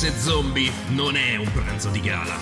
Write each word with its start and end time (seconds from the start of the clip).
L'apocalisse 0.00 0.18
zombie 0.18 0.72
non 0.88 1.14
è 1.14 1.36
un 1.36 1.52
pranzo 1.52 1.90
di 1.90 2.00
gala 2.00 2.34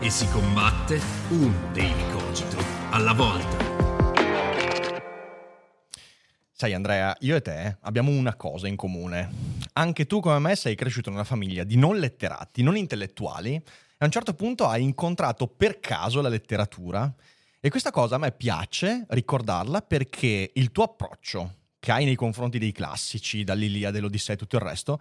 e 0.00 0.10
si 0.10 0.28
combatte 0.30 1.00
un 1.28 1.72
daily 1.72 2.10
cogito 2.10 2.56
alla 2.90 3.12
volta. 3.12 3.56
Sai 6.50 6.72
Andrea, 6.72 7.16
io 7.20 7.36
e 7.36 7.40
te 7.40 7.76
abbiamo 7.82 8.10
una 8.10 8.34
cosa 8.34 8.66
in 8.66 8.74
comune. 8.74 9.30
Anche 9.74 10.06
tu 10.06 10.18
come 10.18 10.40
me 10.40 10.56
sei 10.56 10.74
cresciuto 10.74 11.08
in 11.10 11.14
una 11.14 11.24
famiglia 11.24 11.62
di 11.62 11.76
non 11.76 11.98
letterati, 11.98 12.62
non 12.62 12.76
intellettuali, 12.76 13.54
e 13.54 13.62
a 13.98 14.04
un 14.06 14.10
certo 14.10 14.34
punto 14.34 14.66
hai 14.66 14.82
incontrato 14.82 15.46
per 15.46 15.78
caso 15.78 16.20
la 16.20 16.28
letteratura. 16.28 17.12
E 17.60 17.70
questa 17.70 17.92
cosa 17.92 18.16
a 18.16 18.18
me 18.18 18.32
piace 18.32 19.06
ricordarla 19.10 19.82
perché 19.82 20.50
il 20.52 20.72
tuo 20.72 20.82
approccio 20.82 21.58
che 21.78 21.92
hai 21.92 22.06
nei 22.06 22.16
confronti 22.16 22.58
dei 22.58 22.72
classici, 22.72 23.44
dall'Iliade, 23.44 24.00
l'Odissea 24.00 24.34
e 24.34 24.38
tutto 24.38 24.56
il 24.56 24.62
resto, 24.62 25.00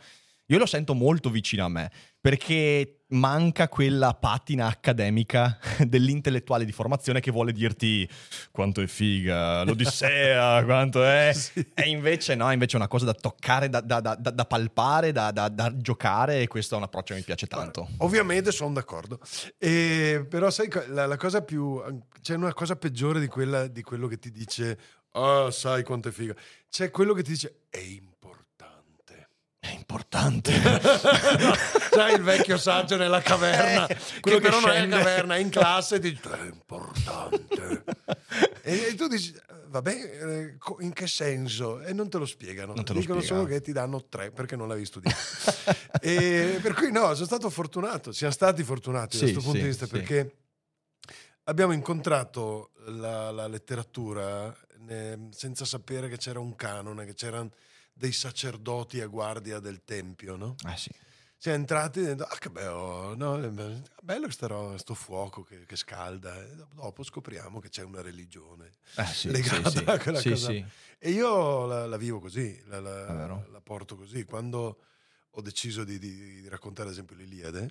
io 0.53 0.59
lo 0.59 0.65
sento 0.67 0.93
molto 0.93 1.31
vicino 1.31 1.65
a 1.65 1.67
me, 1.67 1.91
perché 2.21 2.99
manca 3.13 3.67
quella 3.69 4.13
patina 4.13 4.67
accademica 4.67 5.57
dell'intellettuale 5.81 6.63
di 6.63 6.71
formazione 6.71 7.19
che 7.19 7.31
vuole 7.31 7.51
dirti 7.51 8.07
quanto 8.51 8.81
è 8.81 8.87
figa, 8.87 9.63
l'Odissea, 9.63 10.63
quanto 10.65 11.03
è... 11.03 11.31
Sì. 11.33 11.65
E 11.73 11.89
invece 11.89 12.35
no, 12.35 12.51
invece 12.51 12.73
è 12.73 12.79
una 12.79 12.87
cosa 12.87 13.05
da 13.05 13.13
toccare, 13.13 13.67
da, 13.67 13.81
da, 13.81 13.99
da, 13.99 14.15
da 14.15 14.45
palpare, 14.45 15.11
da, 15.11 15.31
giocare 15.75 16.41
e 16.41 16.47
questo 16.47 16.75
è 16.75 16.77
un 16.77 16.83
approccio 16.83 17.13
che 17.13 17.19
mi 17.19 17.25
piace 17.25 17.47
tanto. 17.47 17.89
Ovviamente 17.97 18.51
sono 18.51 18.73
d'accordo, 18.73 19.19
e, 19.57 20.25
però 20.29 20.51
sai, 20.51 20.69
la, 20.89 21.07
la, 21.07 21.17
cosa 21.17 21.41
più... 21.41 21.81
c'è 22.21 22.35
una 22.35 22.53
cosa 22.53 22.75
peggiore 22.75 23.19
di, 23.19 23.27
quella, 23.27 23.65
di 23.65 23.81
quello 23.81 24.07
che 24.07 24.19
ti 24.19 24.31
dice, 24.31 24.77
oh 25.13 25.49
sai 25.49 25.83
quanto 25.83 26.09
è 26.09 26.11
figa, 26.11 26.35
c'è 26.69 26.91
quello 26.91 27.13
che 27.13 27.23
ti 27.23 27.31
dice, 27.31 27.61
è 29.63 29.71
importante. 29.71 30.51
Sai 31.89 32.15
il 32.15 32.21
vecchio 32.21 32.57
saggio 32.57 32.97
nella 32.97 33.21
caverna, 33.21 33.87
eh, 33.87 33.97
quello 34.19 34.39
che, 34.39 34.43
che 34.43 34.49
però 34.49 34.59
scende. 34.59 34.67
non 34.67 34.75
è 34.75 34.83
in 34.83 34.89
caverna, 34.89 35.35
è 35.35 35.39
in 35.39 35.49
classe 35.49 35.99
dice 35.99 36.29
è 36.31 36.43
importante. 36.43 37.83
e, 38.61 38.87
e, 38.89 38.95
tu 38.95 39.07
dici, 39.07 39.33
vabbè, 39.67 39.91
eh, 39.91 40.57
in 40.79 40.91
che 40.91 41.07
senso? 41.07 41.81
E 41.81 41.93
non 41.93 42.09
te 42.09 42.17
lo 42.17 42.25
spiegano. 42.25 42.73
Non 42.73 42.83
te 42.83 42.91
lo 42.91 42.99
Dicono 42.99 43.21
spiegano. 43.21 43.45
solo 43.45 43.55
che 43.55 43.61
ti 43.63 43.71
danno 43.71 44.05
tre 44.07 44.31
perché 44.31 44.57
non 44.57 44.67
l'avevi 44.67 44.85
studiato. 44.85 45.17
e, 46.01 46.59
per 46.61 46.73
cui 46.73 46.91
no, 46.91 47.13
sono 47.13 47.25
stato 47.25 47.49
fortunato, 47.49 48.11
siamo 48.11 48.33
stati 48.33 48.63
fortunati 48.63 49.15
sì, 49.15 49.25
da 49.25 49.31
questo 49.31 49.43
punto 49.43 49.57
sì, 49.57 49.63
di 49.63 49.69
vista 49.69 49.85
sì. 49.85 49.91
perché 49.91 50.35
abbiamo 51.45 51.71
incontrato 51.71 52.71
la, 52.87 53.31
la 53.31 53.47
letteratura 53.47 54.53
ne, 54.79 55.29
senza 55.31 55.63
sapere 55.63 56.09
che 56.09 56.17
c'era 56.17 56.41
un 56.41 56.53
canone, 56.53 57.05
che 57.05 57.13
c'erano 57.13 57.49
dei 57.93 58.11
sacerdoti 58.11 58.99
a 59.01 59.07
guardia 59.07 59.59
del 59.59 59.83
tempio, 59.83 60.35
no? 60.35 60.55
Ah 60.63 60.75
sì. 60.75 60.89
Siamo 61.43 61.57
entrati 61.57 62.01
dentro, 62.01 62.25
ah 62.25 62.37
che 62.37 62.49
bello, 62.49 63.15
no? 63.15 63.81
bello 64.01 64.27
questo 64.27 64.93
fuoco 64.93 65.43
che, 65.43 65.65
che, 65.65 65.75
scalda. 65.75 66.41
E 66.41 66.55
dopo 66.73 67.03
scopriamo 67.03 67.59
che 67.59 67.67
c'è 67.67 67.83
una 67.83 68.01
religione 68.01 68.71
ah, 68.95 69.05
sì, 69.05 69.29
legata 69.29 69.69
sì, 69.69 69.83
a 69.85 69.99
quella 69.99 70.19
sì, 70.19 70.29
cosa. 70.29 70.51
Sì. 70.51 70.65
E 70.97 71.11
io 71.11 71.65
la, 71.65 71.85
la 71.85 71.97
vivo 71.97 72.21
così, 72.21 72.63
la, 72.67 72.79
la, 72.79 73.45
la, 73.51 73.61
porto 73.61 73.97
così. 73.97 74.23
Quando 74.23 74.83
ho 75.29 75.41
deciso 75.41 75.83
di, 75.83 75.99
di, 75.99 76.43
di 76.43 76.47
raccontare 76.47 76.87
ad 76.87 76.93
esempio 76.93 77.17
l'Iliade, 77.17 77.69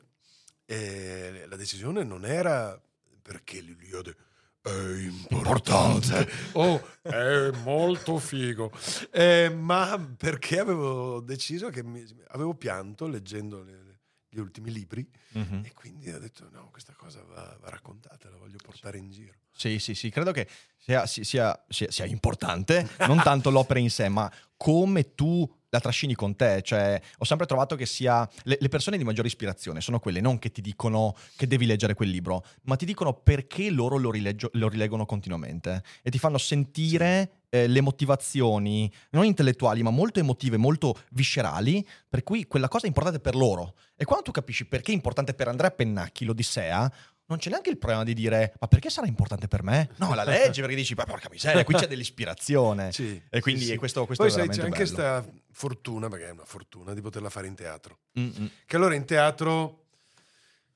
eh, 0.66 1.46
la 1.48 1.56
decisione 1.56 2.04
non 2.04 2.26
era 2.26 2.78
perché 3.22 3.60
l'Iliade 3.60 4.14
è 4.62 4.70
importante. 5.00 6.28
Oh, 6.52 6.80
è 7.02 7.50
molto 7.64 8.18
figo. 8.18 8.70
Eh, 9.10 9.50
ma 9.50 10.14
perché 10.16 10.60
avevo 10.60 11.20
deciso 11.20 11.68
che 11.68 11.82
mi, 11.82 12.04
avevo 12.28 12.54
pianto 12.54 13.06
leggendo 13.06 13.62
le, 13.62 13.82
gli 14.28 14.38
ultimi 14.38 14.72
libri 14.72 15.06
mm-hmm. 15.36 15.64
e 15.64 15.72
quindi 15.74 16.10
ho 16.10 16.18
detto 16.18 16.48
no 16.50 16.68
questa 16.70 16.94
cosa 16.96 17.22
va, 17.22 17.56
va, 17.60 17.68
raccontata 17.68 18.30
la 18.30 18.36
voglio 18.36 18.56
portare 18.62 18.96
in 18.96 19.10
giro. 19.10 19.34
Sì 19.54 19.78
sì 19.78 19.94
sì 19.94 20.08
credo 20.08 20.32
che 20.32 20.48
sia, 20.78 21.04
sia, 21.06 21.64
sia, 21.68 21.90
sia 21.90 22.06
importante 22.06 22.88
non 23.00 23.20
tanto 23.22 23.50
l'opera 23.50 23.78
in 23.78 23.90
sé 23.90 24.08
ma 24.08 24.32
come 24.56 25.14
tu 25.14 25.46
la 25.72 25.80
trascini 25.80 26.14
con 26.14 26.36
te. 26.36 26.62
Cioè, 26.62 27.00
ho 27.18 27.24
sempre 27.24 27.46
trovato 27.46 27.74
che 27.76 27.86
sia. 27.86 28.28
Le, 28.44 28.56
le, 28.60 28.68
persone 28.68 28.96
di 28.96 29.04
maggiore 29.04 29.28
ispirazione 29.28 29.80
sono 29.80 29.98
quelle 29.98 30.20
non 30.20 30.38
che 30.38 30.52
ti 30.52 30.60
dicono 30.60 31.16
che 31.36 31.46
devi 31.46 31.66
leggere 31.66 31.94
quel 31.94 32.10
libro, 32.10 32.44
ma 32.62 32.76
ti 32.76 32.84
dicono 32.84 33.14
perché 33.14 33.70
loro 33.70 33.96
lo, 33.96 34.10
rileggio, 34.10 34.50
lo 34.54 34.68
rileggono 34.68 35.06
continuamente 35.06 35.82
e 36.02 36.10
ti 36.10 36.18
fanno 36.18 36.38
sentire. 36.38 37.32
Eh, 37.52 37.66
le 37.66 37.82
motivazioni 37.82 38.90
non 39.10 39.26
intellettuali, 39.26 39.82
ma 39.82 39.90
molto 39.90 40.18
emotive, 40.18 40.56
molto 40.56 40.98
viscerali, 41.10 41.86
per 42.08 42.22
cui 42.22 42.46
quella 42.46 42.66
cosa 42.66 42.84
è 42.84 42.86
importante 42.86 43.20
per 43.20 43.34
loro. 43.34 43.74
E 43.94 44.06
quando 44.06 44.24
tu 44.24 44.30
capisci 44.30 44.64
perché 44.64 44.90
è 44.90 44.94
importante 44.94 45.34
per 45.34 45.48
Andrea 45.48 45.70
Pennacchi 45.70 46.24
l'Odissea, 46.24 46.90
non 47.26 47.38
c'è 47.38 47.50
neanche 47.50 47.70
il 47.70 47.78
problema 47.78 48.04
di 48.04 48.14
dire 48.14 48.54
ma 48.58 48.68
perché 48.68 48.90
sarà 48.90 49.06
importante 49.06 49.48
per 49.48 49.62
me? 49.62 49.90
No, 49.96 50.14
la 50.14 50.24
legge 50.24 50.60
perché 50.60 50.76
dici 50.76 50.94
ma 50.94 51.04
porca 51.04 51.28
miseria, 51.30 51.64
qui 51.64 51.74
c'è 51.74 51.86
dell'ispirazione. 51.88 52.92
sì, 52.92 53.20
e 53.28 53.40
quindi 53.40 53.62
sì, 53.62 53.68
sì. 53.68 53.76
questo, 53.76 54.06
questo 54.06 54.24
Poi 54.24 54.32
sai, 54.32 54.48
c'è 54.48 54.62
anche 54.62 54.76
questa 54.76 55.24
fortuna, 55.52 56.08
perché 56.08 56.28
è 56.28 56.30
una 56.30 56.44
fortuna, 56.44 56.94
di 56.94 57.00
poterla 57.00 57.30
fare 57.30 57.46
in 57.46 57.54
teatro. 57.54 57.98
Mm-mm. 58.18 58.50
Che 58.66 58.76
allora 58.76 58.94
in 58.94 59.04
teatro 59.04 59.84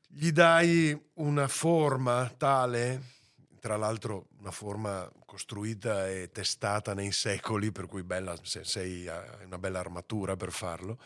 gli 0.06 0.30
dai 0.30 0.98
una 1.14 1.48
forma 1.48 2.32
tale, 2.36 3.02
tra 3.60 3.76
l'altro 3.76 4.28
una 4.38 4.50
forma 4.50 5.10
costruita 5.24 6.08
e 6.08 6.30
testata 6.30 6.94
nei 6.94 7.12
secoli, 7.12 7.72
per 7.72 7.86
cui 7.86 8.02
bella, 8.02 8.36
sei, 8.42 9.08
hai 9.08 9.44
una 9.44 9.58
bella 9.58 9.80
armatura 9.80 10.36
per 10.36 10.52
farlo, 10.52 10.98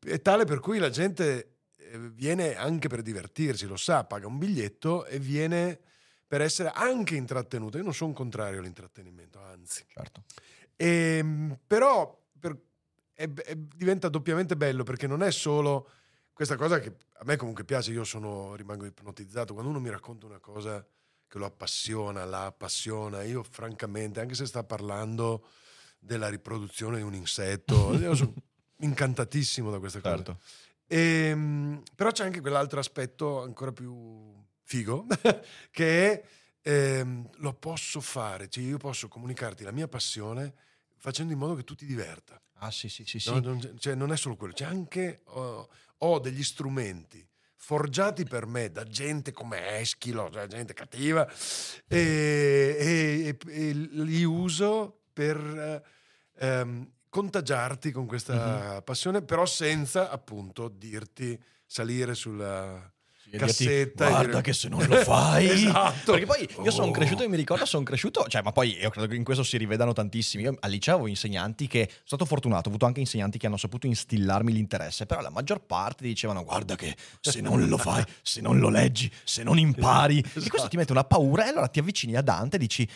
è 0.00 0.20
tale 0.20 0.44
per 0.44 0.60
cui 0.60 0.78
la 0.78 0.90
gente 0.90 1.58
eh, 1.76 1.98
viene 1.98 2.56
anche 2.56 2.88
per 2.88 3.02
divertirsi, 3.02 3.66
lo 3.66 3.76
sa, 3.76 4.04
paga 4.04 4.26
un 4.26 4.38
biglietto 4.38 5.06
e 5.06 5.18
viene 5.18 5.78
per 6.26 6.42
essere 6.42 6.70
anche 6.74 7.16
intrattenuto. 7.16 7.78
Io 7.78 7.84
non 7.84 7.94
sono 7.94 8.12
contrario 8.12 8.58
all'intrattenimento, 8.58 9.40
anzi. 9.40 9.84
Certo. 9.88 10.24
E, 10.76 11.16
ehm, 11.18 11.58
però 11.66 12.06
per, 12.06 12.18
è, 13.18 13.28
è, 13.28 13.56
diventa 13.56 14.08
doppiamente 14.08 14.56
bello 14.56 14.84
perché 14.84 15.08
non 15.08 15.24
è 15.24 15.32
solo 15.32 15.90
questa 16.32 16.54
cosa 16.54 16.78
che 16.78 16.94
a 17.14 17.24
me 17.24 17.34
comunque 17.34 17.64
piace, 17.64 17.90
io 17.90 18.04
sono, 18.04 18.54
rimango 18.54 18.86
ipnotizzato, 18.86 19.54
quando 19.54 19.72
uno 19.72 19.80
mi 19.80 19.90
racconta 19.90 20.26
una 20.26 20.38
cosa 20.38 20.86
che 21.26 21.38
lo 21.38 21.46
appassiona, 21.46 22.24
la 22.24 22.44
appassiona, 22.46 23.24
io 23.24 23.42
francamente, 23.42 24.20
anche 24.20 24.36
se 24.36 24.46
sta 24.46 24.62
parlando 24.62 25.48
della 25.98 26.28
riproduzione 26.28 26.98
di 26.98 27.02
un 27.02 27.14
insetto, 27.14 27.92
io 27.98 28.14
sono 28.14 28.34
incantatissimo 28.76 29.68
da 29.68 29.80
questa 29.80 30.00
cosa. 30.00 30.14
Certo. 30.14 30.38
E, 30.86 30.98
ehm, 31.30 31.82
però 31.96 32.12
c'è 32.12 32.24
anche 32.24 32.40
quell'altro 32.40 32.78
aspetto 32.78 33.42
ancora 33.42 33.72
più 33.72 34.32
figo, 34.62 35.06
che 35.72 36.12
è 36.12 36.24
ehm, 36.62 37.30
lo 37.38 37.52
posso 37.54 38.00
fare, 38.00 38.48
cioè 38.48 38.62
io 38.62 38.78
posso 38.78 39.08
comunicarti 39.08 39.64
la 39.64 39.72
mia 39.72 39.88
passione 39.88 40.54
facendo 40.98 41.32
in 41.32 41.38
modo 41.40 41.56
che 41.56 41.64
tu 41.64 41.74
ti 41.74 41.84
diverta. 41.84 42.40
Ah 42.58 42.70
sì, 42.70 42.88
sì, 42.88 43.04
sì. 43.04 43.20
No, 43.26 43.36
sì. 43.36 43.40
Non, 43.42 43.76
cioè, 43.78 43.94
non 43.94 44.12
è 44.12 44.16
solo 44.16 44.36
quello, 44.36 44.52
c'è 44.52 44.64
anche, 44.64 45.22
oh, 45.24 45.68
ho 45.98 46.18
degli 46.18 46.42
strumenti 46.42 47.26
forgiati 47.54 48.24
per 48.24 48.46
me 48.46 48.70
da 48.70 48.84
gente 48.84 49.32
come 49.32 49.78
Eschilo, 49.78 50.30
cioè 50.30 50.46
gente 50.46 50.74
cattiva, 50.74 51.28
e, 51.86 52.76
e, 52.78 53.36
e 53.46 53.72
li 53.72 54.24
uso 54.24 55.00
per... 55.12 55.82
Um, 56.40 56.92
contagiarti 57.08 57.90
con 57.90 58.06
questa 58.06 58.74
uh-huh. 58.74 58.82
passione, 58.82 59.22
però 59.22 59.46
senza 59.46 60.10
appunto 60.10 60.68
dirti 60.68 61.40
salire 61.64 62.14
sulla 62.14 62.92
cassetta. 63.36 64.08
Guarda 64.08 64.26
dire... 64.26 64.42
che 64.42 64.52
se 64.52 64.68
non 64.68 64.84
lo 64.84 64.96
fai. 64.96 65.48
esatto. 65.50 66.12
Perché 66.12 66.26
poi 66.26 66.48
io 66.64 66.70
sono 66.70 66.88
oh. 66.88 66.90
cresciuto 66.90 67.22
e 67.22 67.28
mi 67.28 67.36
ricordo, 67.36 67.64
sono 67.64 67.84
cresciuto, 67.84 68.24
cioè, 68.28 68.42
ma 68.42 68.52
poi 68.52 68.78
io 68.78 68.90
credo 68.90 69.06
che 69.06 69.14
in 69.14 69.24
questo 69.24 69.42
si 69.42 69.56
rivedano 69.56 69.92
tantissimi. 69.92 70.44
Io 70.44 70.56
al 70.58 70.70
liceo 70.70 70.94
avevo 70.94 71.08
insegnanti 71.08 71.66
che, 71.66 71.86
sono 71.88 72.02
stato 72.04 72.24
fortunato, 72.24 72.66
ho 72.66 72.70
avuto 72.70 72.86
anche 72.86 73.00
insegnanti 73.00 73.38
che 73.38 73.46
hanno 73.46 73.56
saputo 73.56 73.86
instillarmi 73.86 74.52
l'interesse, 74.52 75.06
però 75.06 75.20
la 75.20 75.30
maggior 75.30 75.60
parte 75.60 76.04
dicevano 76.04 76.44
guarda 76.44 76.76
che 76.76 76.96
se 77.20 77.40
non 77.40 77.66
lo 77.66 77.76
fai, 77.76 78.04
se 78.22 78.40
non 78.40 78.58
lo 78.58 78.68
leggi, 78.68 79.10
se 79.24 79.42
non 79.42 79.58
impari, 79.58 80.18
esatto. 80.18 80.40
e 80.46 80.48
questo 80.48 80.68
ti 80.68 80.76
mette 80.76 80.92
una 80.92 81.04
paura 81.04 81.44
e 81.44 81.48
allora 81.48 81.68
ti 81.68 81.78
avvicini 81.78 82.16
a 82.16 82.22
Dante 82.22 82.56
e 82.56 82.58
dici 82.58 82.88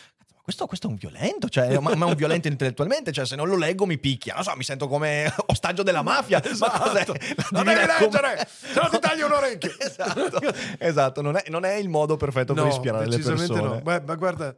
questo, 0.43 0.67
questo 0.67 0.89
è 0.89 0.91
un 0.91 0.97
violento, 0.97 1.49
cioè, 1.49 1.79
ma, 1.79 1.95
ma 1.95 2.07
è 2.07 2.09
un 2.09 2.15
violento 2.17 2.49
intellettualmente, 2.49 3.13
cioè 3.13 3.25
se 3.25 3.37
non 3.37 3.47
lo 3.49 3.57
leggo 3.57 3.87
mi 3.87 3.97
picchia, 3.99 4.35
non 4.35 4.43
so, 4.43 4.53
mi 4.57 4.65
sento 4.65 4.89
come 4.89 5.33
ostaggio 5.47 5.85
della 5.85 6.03
mafia. 6.03 6.43
Esatto. 6.43 7.13
Ma 7.13 7.63
Non 7.63 7.65
devi 7.65 7.87
leggere, 7.87 8.49
se 8.49 8.81
no 8.81 8.89
ti 8.89 8.99
taglio 8.99 9.27
un 9.27 9.33
orecchio. 9.33 9.73
esatto, 9.79 10.41
esatto 10.79 11.23
non, 11.23 11.37
è, 11.37 11.45
non 11.49 11.65
è 11.65 11.75
il 11.75 11.89
modo 11.89 12.17
perfetto 12.17 12.55
per 12.55 12.67
ispirare 12.67 13.07
le 13.07 13.19
persone. 13.19 13.61
no. 13.61 13.81
Ma, 13.85 14.03
ma 14.05 14.15
guarda, 14.17 14.55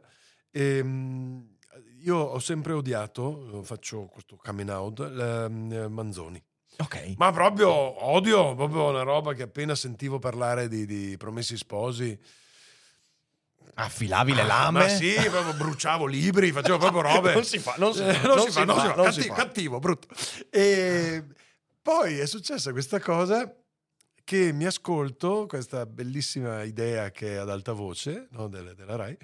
ehm, 0.51 1.55
io 2.03 2.17
ho 2.17 2.39
sempre 2.39 2.73
odiato, 2.73 3.61
faccio 3.63 4.05
questo 4.05 4.37
coming 4.43 4.69
out, 4.69 4.99
la- 4.99 5.45
eh, 5.45 5.87
Manzoni. 5.87 6.41
Ok. 6.77 7.13
Ma 7.17 7.31
proprio 7.31 7.69
odio, 8.05 8.53
proprio 8.55 8.89
una 8.89 9.03
roba 9.03 9.33
che 9.33 9.43
appena 9.43 9.75
sentivo 9.75 10.19
parlare 10.19 10.67
di, 10.67 10.85
di 10.85 11.15
Promessi 11.17 11.55
Sposi. 11.57 12.19
Affilavi 13.77 14.33
le 14.33 14.41
Ah, 14.41 14.45
lame? 14.45 14.79
Ma 14.79 14.87
sì, 14.87 15.13
proprio 15.29 15.53
bruciavo 15.53 16.05
libri, 16.05 16.51
facevo 16.51 16.77
proprio 16.77 17.01
robe. 17.13 17.33
Non 17.33 17.43
si 17.43 17.59
fa, 17.59 17.75
non 17.77 17.93
si 17.93 18.01
Eh, 18.01 18.13
fa, 18.13 18.27
non 18.27 18.39
si 18.39 18.51
fa, 18.51 18.63
non 18.65 18.79
si 18.79 18.87
fa. 18.87 18.95
non 18.95 19.11
si 19.13 19.19
Cattivo, 19.19 19.33
fa. 19.35 19.41
cattivo, 19.43 19.79
brutto. 19.79 20.07
E 20.49 21.23
poi 21.81 22.17
è 22.19 22.25
successa 22.25 22.71
questa 22.71 22.99
cosa 22.99 23.53
che 24.23 24.51
mi 24.53 24.65
ascolto, 24.65 25.45
questa 25.45 25.85
bellissima 25.85 26.63
idea 26.63 27.11
che 27.11 27.33
è 27.33 27.35
ad 27.35 27.49
alta 27.49 27.73
voce 27.73 28.27
no, 28.31 28.47
delle- 28.47 28.73
della 28.73 28.95
RAI, 28.95 29.17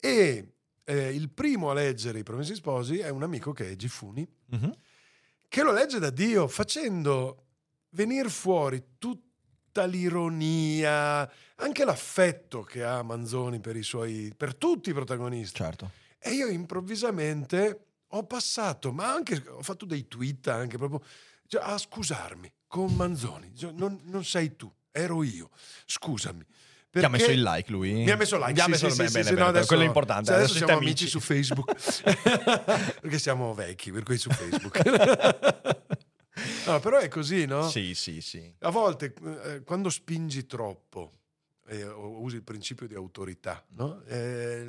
e 0.00 0.54
eh, 0.82 1.14
il 1.14 1.30
primo 1.30 1.70
a 1.70 1.74
leggere 1.74 2.18
i 2.18 2.22
Promessi 2.24 2.54
Sposi 2.54 2.98
è 2.98 3.10
un 3.10 3.22
amico 3.22 3.52
che 3.52 3.70
è 3.70 3.76
Gifuni, 3.76 4.26
Mhm. 4.46 4.72
che 5.46 5.62
lo 5.62 5.72
legge 5.72 5.98
da 5.98 6.10
Dio 6.10 6.48
facendo 6.48 7.44
venire 7.90 8.28
fuori 8.28 8.82
tutta 9.70 9.84
l'ironia, 9.86 11.30
anche 11.56 11.84
l'affetto 11.84 12.62
che 12.62 12.82
ha 12.82 13.02
Manzoni 13.02 13.60
per 13.60 13.76
i 13.76 13.84
suoi 13.84 14.32
per 14.36 14.56
tutti 14.56 14.90
i 14.90 14.92
protagonisti. 14.92 15.54
Certo. 15.56 15.90
E 16.18 16.30
io 16.32 16.48
improvvisamente 16.48 17.84
ho 18.08 18.24
passato, 18.24 18.92
ma 18.92 19.12
anche 19.12 19.42
ho 19.48 19.62
fatto 19.62 19.84
dei 19.84 20.08
tweet 20.08 20.48
anche 20.48 20.76
proprio 20.76 21.00
cioè, 21.46 21.62
a 21.64 21.78
scusarmi 21.78 22.52
con 22.66 22.92
Manzoni. 22.96 23.52
Cioè, 23.56 23.70
non, 23.72 24.00
non 24.04 24.24
sei 24.24 24.56
tu, 24.56 24.70
ero 24.90 25.22
io. 25.22 25.50
Scusami. 25.86 26.44
Ti 26.90 26.98
ha 26.98 27.02
Perché- 27.02 27.08
messo 27.18 27.30
il 27.30 27.42
like 27.42 27.70
lui? 27.70 27.92
mi 27.92 28.10
ha 28.10 28.16
messo 28.16 28.36
like, 28.38 28.52
Ti 28.54 28.60
ha 28.60 28.64
sì, 28.64 28.70
messo 28.70 28.88
sì, 28.88 28.94
sì, 28.94 28.96
bene, 28.96 29.10
sì, 29.22 29.22
bene, 29.30 29.40
no, 29.42 29.46
adesso- 29.46 29.66
quello 29.68 29.82
è 29.82 29.86
importante. 29.86 30.24
sì, 30.24 30.32
adesso, 30.32 30.50
Adesso 30.50 30.66
siamo 30.66 30.80
amici 30.80 31.06
su 31.06 31.20
Facebook 31.20 31.72
perché 33.00 33.18
siamo 33.20 33.54
vecchi, 33.54 33.92
per 33.92 34.02
cui 34.02 34.18
su 34.18 34.28
Facebook. 34.30 35.78
no, 36.66 36.80
però 36.80 36.98
è 36.98 37.08
così, 37.08 37.46
no? 37.46 37.68
Sì, 37.68 37.94
sì, 37.94 38.20
sì. 38.20 38.52
A 38.60 38.70
volte 38.70 39.14
eh, 39.44 39.62
quando 39.62 39.90
spingi 39.90 40.46
troppo 40.46 41.12
eh, 41.68 41.84
o 41.84 42.20
usi 42.20 42.36
il 42.36 42.42
principio 42.42 42.86
di 42.86 42.94
autorità, 42.94 43.64
no? 43.70 44.02
Eh, 44.06 44.64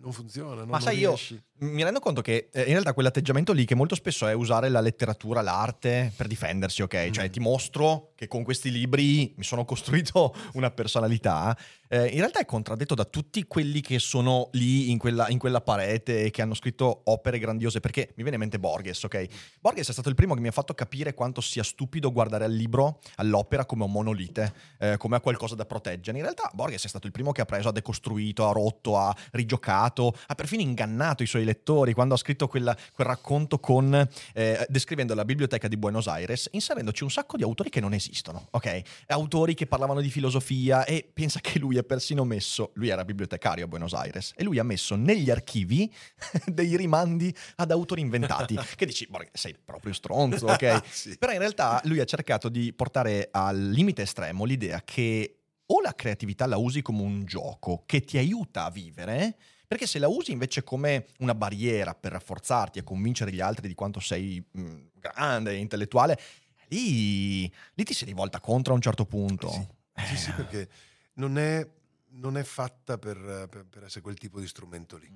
non 0.00 0.12
funziona. 0.12 0.60
no? 0.64 0.66
Ma 0.66 0.78
Non 0.78 0.80
sai, 0.80 0.98
io 0.98 1.08
riesci. 1.08 1.42
Mi 1.62 1.82
rendo 1.84 2.00
conto 2.00 2.22
che 2.22 2.48
eh, 2.52 2.62
in 2.62 2.72
realtà 2.72 2.92
quell'atteggiamento 2.92 3.52
lì, 3.52 3.64
che 3.64 3.74
molto 3.76 3.94
spesso 3.94 4.26
è 4.26 4.32
usare 4.32 4.68
la 4.68 4.80
letteratura, 4.80 5.42
l'arte 5.42 6.12
per 6.16 6.26
difendersi, 6.26 6.82
ok? 6.82 7.10
Cioè 7.10 7.28
Mm. 7.28 7.30
ti 7.30 7.40
mostro 7.40 8.10
che 8.16 8.26
con 8.26 8.42
questi 8.42 8.70
libri 8.70 9.32
mi 9.36 9.44
sono 9.44 9.64
costruito 9.64 10.34
una 10.54 10.70
personalità. 10.70 11.56
eh, 11.88 12.06
in 12.06 12.18
realtà 12.18 12.40
è 12.40 12.46
contraddetto 12.46 12.94
da 12.94 13.04
tutti 13.04 13.44
quelli 13.44 13.80
che 13.82 13.98
sono 13.98 14.48
lì 14.52 14.90
in 14.90 14.98
quella, 14.98 15.28
in 15.28 15.38
quella 15.38 15.60
parete 15.60 16.24
e 16.24 16.30
che 16.30 16.40
hanno 16.42 16.54
scritto 16.54 17.02
opere 17.04 17.38
grandiose. 17.38 17.80
Perché 17.80 18.08
mi 18.16 18.22
viene 18.22 18.34
in 18.34 18.40
mente 18.40 18.58
Borges, 18.58 19.02
ok? 19.04 19.26
Borges 19.60 19.88
è 19.90 19.92
stato 19.92 20.08
il 20.08 20.14
primo 20.16 20.34
che 20.34 20.40
mi 20.40 20.48
ha 20.48 20.52
fatto 20.52 20.74
capire 20.74 21.14
quanto 21.14 21.40
sia 21.40 21.62
stupido 21.62 22.10
guardare 22.10 22.44
al 22.44 22.52
libro, 22.52 22.98
all'opera 23.16 23.66
come 23.66 23.84
un 23.84 23.92
monolite, 23.92 24.52
eh, 24.78 24.96
come 24.96 25.16
a 25.16 25.20
qualcosa 25.20 25.54
da 25.54 25.64
proteggere. 25.66 26.16
In 26.16 26.22
realtà 26.24 26.50
Borges 26.54 26.84
è 26.84 26.88
stato 26.88 27.06
il 27.06 27.12
primo 27.12 27.30
che 27.30 27.42
ha 27.42 27.44
preso, 27.44 27.68
ha 27.68 27.72
decostruito, 27.72 28.48
ha 28.48 28.52
rotto, 28.52 28.96
ha 28.96 29.14
rigiocato, 29.32 30.14
ha 30.26 30.34
perfino 30.34 30.62
ingannato 30.62 31.22
i 31.22 31.26
suoi 31.26 31.44
lettori 31.44 31.50
quando 31.94 32.14
ha 32.14 32.16
scritto 32.16 32.48
quella- 32.48 32.76
quel 32.92 33.06
racconto 33.06 33.58
con, 33.58 34.08
eh, 34.34 34.66
descrivendo 34.68 35.14
la 35.14 35.24
biblioteca 35.24 35.68
di 35.68 35.76
Buenos 35.76 36.06
Aires, 36.08 36.48
inserendoci 36.52 37.02
un 37.02 37.10
sacco 37.10 37.36
di 37.36 37.42
autori 37.42 37.70
che 37.70 37.80
non 37.80 37.94
esistono, 37.94 38.48
ok? 38.50 38.80
Autori 39.08 39.54
che 39.54 39.66
parlavano 39.66 40.00
di 40.00 40.10
filosofia 40.10 40.84
e 40.84 41.08
pensa 41.12 41.40
che 41.40 41.58
lui 41.58 41.78
ha 41.78 41.82
persino 41.82 42.24
messo, 42.24 42.70
lui 42.74 42.88
era 42.88 43.04
bibliotecario 43.04 43.64
a 43.64 43.68
Buenos 43.68 43.92
Aires, 43.94 44.32
e 44.36 44.44
lui 44.44 44.58
ha 44.58 44.64
messo 44.64 44.96
negli 44.96 45.30
archivi 45.30 45.92
dei 46.46 46.76
rimandi 46.76 47.34
ad 47.56 47.70
autori 47.70 48.00
inventati. 48.00 48.58
che 48.76 48.86
dici, 48.86 49.08
sei 49.32 49.56
proprio 49.64 49.92
stronzo, 49.92 50.46
ok? 50.46 50.80
Sì. 50.92 51.16
Però 51.18 51.32
in 51.32 51.38
realtà 51.38 51.80
lui 51.84 52.00
ha 52.00 52.04
cercato 52.04 52.48
di 52.48 52.72
portare 52.72 53.28
al 53.30 53.70
limite 53.70 54.02
estremo 54.02 54.44
l'idea 54.44 54.82
che 54.84 55.38
o 55.66 55.80
la 55.80 55.94
creatività 55.94 56.46
la 56.46 56.58
usi 56.58 56.82
come 56.82 57.02
un 57.02 57.24
gioco 57.24 57.82
che 57.86 58.02
ti 58.02 58.18
aiuta 58.18 58.64
a 58.64 58.70
vivere, 58.70 59.36
perché 59.72 59.86
se 59.86 59.98
la 59.98 60.06
usi 60.08 60.32
invece 60.32 60.62
come 60.62 61.06
una 61.20 61.34
barriera 61.34 61.94
per 61.94 62.12
rafforzarti 62.12 62.78
e 62.78 62.84
convincere 62.84 63.32
gli 63.32 63.40
altri 63.40 63.68
di 63.68 63.74
quanto 63.74 64.00
sei 64.00 64.44
mh, 64.50 64.74
grande 64.92 65.52
e 65.52 65.56
intellettuale, 65.56 66.20
lì, 66.68 67.50
lì 67.72 67.82
ti 67.84 67.94
si 67.94 68.04
rivolta 68.04 68.38
contro 68.38 68.74
a 68.74 68.76
un 68.76 68.82
certo 68.82 69.06
punto. 69.06 69.48
Sì, 69.48 69.66
sì, 70.08 70.16
sì, 70.16 70.30
Eh. 70.30 70.34
perché 70.34 70.68
non 71.14 71.38
è, 71.38 71.66
non 72.08 72.36
è 72.36 72.42
fatta 72.42 72.98
per, 72.98 73.16
per- 73.48 73.64
per 73.64 73.84
essere 73.84 74.02
quel 74.02 74.18
tipo 74.18 74.40
di 74.40 74.46
strumento 74.46 74.98
lì. 74.98 75.10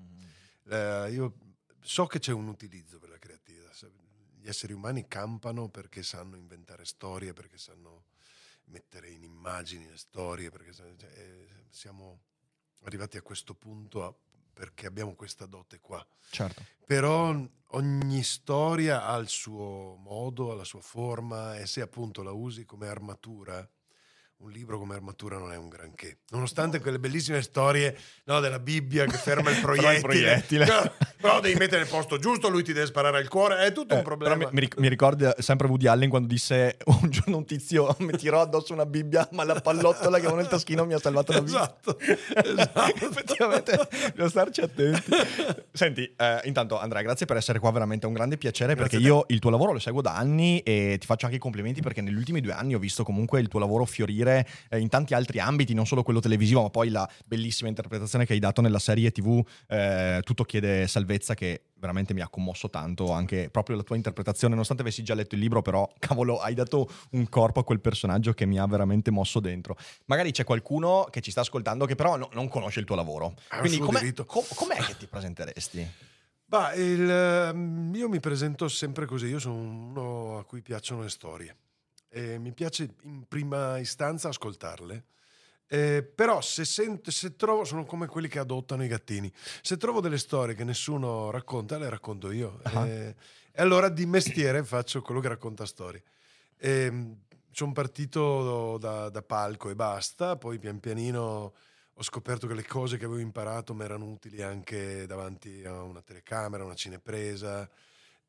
Eh, 0.71 1.11
io 1.13 1.35
so 1.83 2.07
che 2.07 2.19
c'è 2.19 2.33
un 2.33 2.49
utilizzo 2.49 2.99
per 2.99 3.11
la 3.11 3.19
creatività. 3.19 3.71
Gli 4.41 4.49
esseri 4.49 4.73
umani 4.73 5.07
campano 5.07 5.69
perché 5.69 6.03
sanno 6.03 6.35
inventare 6.35 6.87
storie, 6.87 7.35
perché 7.35 7.59
sanno 7.59 8.05
mettere 8.69 9.11
in 9.11 9.23
immagini 9.23 9.87
le 9.87 9.99
storie, 9.99 10.49
perché 10.49 10.73
sa- 10.73 10.85
cioè, 10.97 11.11
eh, 11.15 11.47
siamo 11.69 12.21
arrivati 12.85 13.17
a 13.19 13.23
questo 13.23 13.55
punto 13.55 14.03
a- 14.05 14.15
perché 14.57 14.87
abbiamo 14.87 15.15
questa 15.15 15.45
dote 15.45 15.81
qua. 15.83 16.05
Certo. 16.31 16.65
Però 16.87 17.37
ogni 17.73 18.23
storia 18.23 19.05
ha 19.05 19.17
il 19.17 19.29
suo 19.29 19.97
modo, 19.97 20.51
ha 20.51 20.55
la 20.55 20.65
sua 20.65 20.81
forma 20.81 21.59
e 21.59 21.67
se 21.67 21.83
appunto 21.83 22.23
la 22.23 22.33
usi 22.33 22.65
come 22.65 22.89
armatura, 22.89 23.69
un 24.39 24.51
libro 24.51 24.79
come 24.79 24.95
armatura 24.95 25.37
non 25.37 25.53
è 25.53 25.57
un 25.57 25.69
granché. 25.69 26.21
Nonostante 26.31 26.81
quelle 26.81 26.99
bellissime 26.99 27.43
storie 27.43 27.99
no, 28.25 28.41
della 28.41 28.59
Bibbia 28.59 29.05
che 29.05 29.19
ferma 29.19 29.51
il 29.51 29.61
Però 29.61 29.73
il 29.75 29.81
proiettile, 29.81 30.01
proiettile. 30.01 30.65
No, 30.65 30.93
però 31.21 31.41
devi 31.41 31.57
mettere 31.59 31.83
nel 31.83 31.91
posto 31.91 32.19
giusto, 32.19 32.49
lui 32.49 32.63
ti 32.63 32.73
deve 32.73 32.87
sparare 32.87 33.19
al 33.19 33.29
cuore, 33.29 33.59
è 33.59 33.73
tutto 33.73 33.95
Eh, 33.95 33.99
un 33.99 34.03
problema. 34.05 34.35
mi, 34.37 34.47
mi 34.51 34.61
ric- 34.61 34.79
mi 34.79 34.89
ricorda 34.89 35.35
sempre 35.39 35.67
Woody 35.67 35.87
Allen 35.87 36.09
quando 36.09 36.29
disse 36.29 36.77
un 36.87 37.11
giorno 37.11 37.39
un 37.39 37.45
tizio 37.45 37.95
mi 38.01 38.13
tirò 38.17 38.41
addosso 38.41 38.73
una 38.73 38.87
Bibbia, 38.87 39.29
ma 39.33 39.45
la 39.45 39.61
pallottola 39.61 40.19
che 40.19 40.25
avevo 40.27 40.37
nel 40.41 40.49
taschino 40.49 40.85
mi 40.85 40.95
ha 40.95 40.99
salvato 40.99 41.33
la 41.33 41.41
vita. 41.41 41.57
Esatto, 41.57 41.99
esatto. 41.99 42.81
Effettivamente, 43.07 43.89
bisogna 44.13 44.29
starci 44.29 44.61
attenti. 44.61 45.11
Senti, 45.73 46.13
eh, 46.17 46.41
intanto 46.45 46.79
Andrea, 46.79 47.03
grazie 47.03 47.27
per 47.27 47.37
essere 47.37 47.59
qua, 47.59 47.71
veramente 47.71 48.05
è 48.05 48.09
un 48.09 48.15
grande 48.15 48.37
piacere 48.37 48.75
Grazie 48.75 48.99
perché 48.99 49.07
io 49.07 49.25
il 49.29 49.39
tuo 49.39 49.51
lavoro 49.51 49.73
lo 49.73 49.79
seguo 49.79 50.01
da 50.01 50.15
anni 50.17 50.61
e 50.61 50.97
ti 50.99 51.07
faccio 51.07 51.25
anche 51.27 51.37
i 51.37 51.41
complimenti 51.41 51.81
perché 51.81 52.01
negli 52.01 52.15
ultimi 52.17 52.41
due 52.41 52.53
anni 52.53 52.75
ho 52.75 52.79
visto 52.79 53.05
comunque 53.05 53.41
il 53.41 53.49
tuo 53.49 53.61
lavoro 53.61 53.85
fiorire 53.85 54.47
eh, 54.69 54.79
in 54.79 54.89
tanti 54.89 55.15
altri 55.15 55.39
ambiti, 55.41 55.75
non 55.75 55.87
solo 55.87 56.03
quello 56.03 56.21
televisivo, 56.21 56.63
ma 56.63 56.71
poi 56.71 56.91
la 56.91 57.09
bellissima 57.25 57.69
interpretazione 57.69 58.25
che 58.27 58.33
hai 58.33 58.39
dato 58.39 58.61
nella 58.61 58.79
serie 58.79 59.11
TV 59.11 59.45
eh, 59.69 60.21
Tutto 60.23 60.45
chiede 60.45 60.87
salvezza 60.87 61.05
che 61.19 61.63
veramente 61.79 62.15
mi 62.15 62.21
ha 62.21 62.29
commosso 62.29 62.71
tanto 62.71 63.13
anche 63.13 63.49
proprio 63.51 63.77
la 63.77 63.83
tua 63.83 63.97
interpretazione, 63.97 64.53
nonostante 64.53 64.83
avessi 64.83 65.03
già 65.03 65.15
letto 65.15 65.35
il 65.35 65.41
libro, 65.41 65.63
però 65.63 65.89
cavolo, 65.99 66.39
hai 66.39 66.55
dato 66.55 66.89
un 67.11 67.29
corpo 67.29 67.61
a 67.61 67.65
quel 67.65 67.81
personaggio 67.81 68.33
che 68.33 68.47
mi 68.47 68.59
ha 68.59 68.67
veramente 68.67 69.11
mosso 69.11 69.41
dentro. 69.41 69.77
Magari 70.07 70.31
c'è 70.33 70.45
qualcuno 70.45 71.07
che 71.11 71.21
ci 71.21 71.31
sta 71.31 71.41
ascoltando 71.41 71.87
che 71.87 71.95
però 71.95 72.17
no- 72.17 72.31
non 72.33 72.49
conosce 72.49 72.81
il 72.81 72.87
tuo 72.87 72.97
lavoro. 72.97 73.35
Un 73.53 73.59
Quindi 73.61 73.79
com'è, 73.79 74.13
com- 74.25 74.45
com'è 74.55 74.77
che 74.77 74.97
ti 74.97 75.07
presenteresti? 75.07 75.91
Bah, 76.45 76.75
il, 76.75 77.11
ehm, 77.11 77.93
io 77.95 78.09
mi 78.09 78.21
presento 78.21 78.69
sempre 78.69 79.07
così, 79.07 79.27
io 79.27 79.39
sono 79.41 79.57
uno 79.57 80.39
a 80.39 80.45
cui 80.45 80.63
piacciono 80.63 81.03
le 81.03 81.09
storie 81.09 81.57
e 82.09 82.39
mi 82.39 82.53
piace 82.53 82.95
in 83.03 83.25
prima 83.27 83.79
istanza 83.79 84.29
ascoltarle. 84.29 85.05
Eh, 85.69 86.03
però 86.03 86.41
se, 86.41 86.65
sento, 86.65 87.11
se 87.11 87.37
trovo, 87.37 87.65
sono 87.65 87.85
come 87.85 88.07
quelli 88.07 88.29
che 88.29 88.39
adottano 88.39 88.85
i 88.85 88.89
gattini, 88.89 89.33
se 89.63 89.77
trovo 89.77 90.01
delle 90.01 90.19
storie 90.19 90.55
che 90.55 90.65
nessuno 90.65 91.31
racconta, 91.31 91.79
le 91.79 91.89
racconto 91.89 92.31
io. 92.31 92.61
Ah. 92.63 92.87
Eh, 92.87 93.17
e 93.53 93.63
allora 93.63 93.89
di 93.89 94.05
mestiere 94.07 94.63
faccio 94.65 95.03
quello 95.03 95.21
che 95.21 95.29
racconta 95.29 95.65
storie. 95.65 96.03
sono 97.51 97.73
partito 97.73 98.77
da, 98.79 99.09
da 99.09 99.23
palco 99.23 99.71
e 99.71 99.75
basta, 99.75 100.37
poi 100.37 100.59
pian 100.59 100.79
pianino 100.79 101.55
ho 101.99 102.03
scoperto 102.03 102.47
che 102.47 102.55
le 102.55 102.67
cose 102.67 102.99
che 102.99 103.07
avevo 103.07 103.21
imparato 103.21 103.73
mi 103.73 103.85
erano 103.85 104.05
utili 104.05 104.43
anche 104.43 105.07
davanti 105.07 105.65
a 105.65 105.83
una 105.83 106.03
telecamera, 106.03 106.63
una 106.63 106.75
cinepresa 106.75 107.67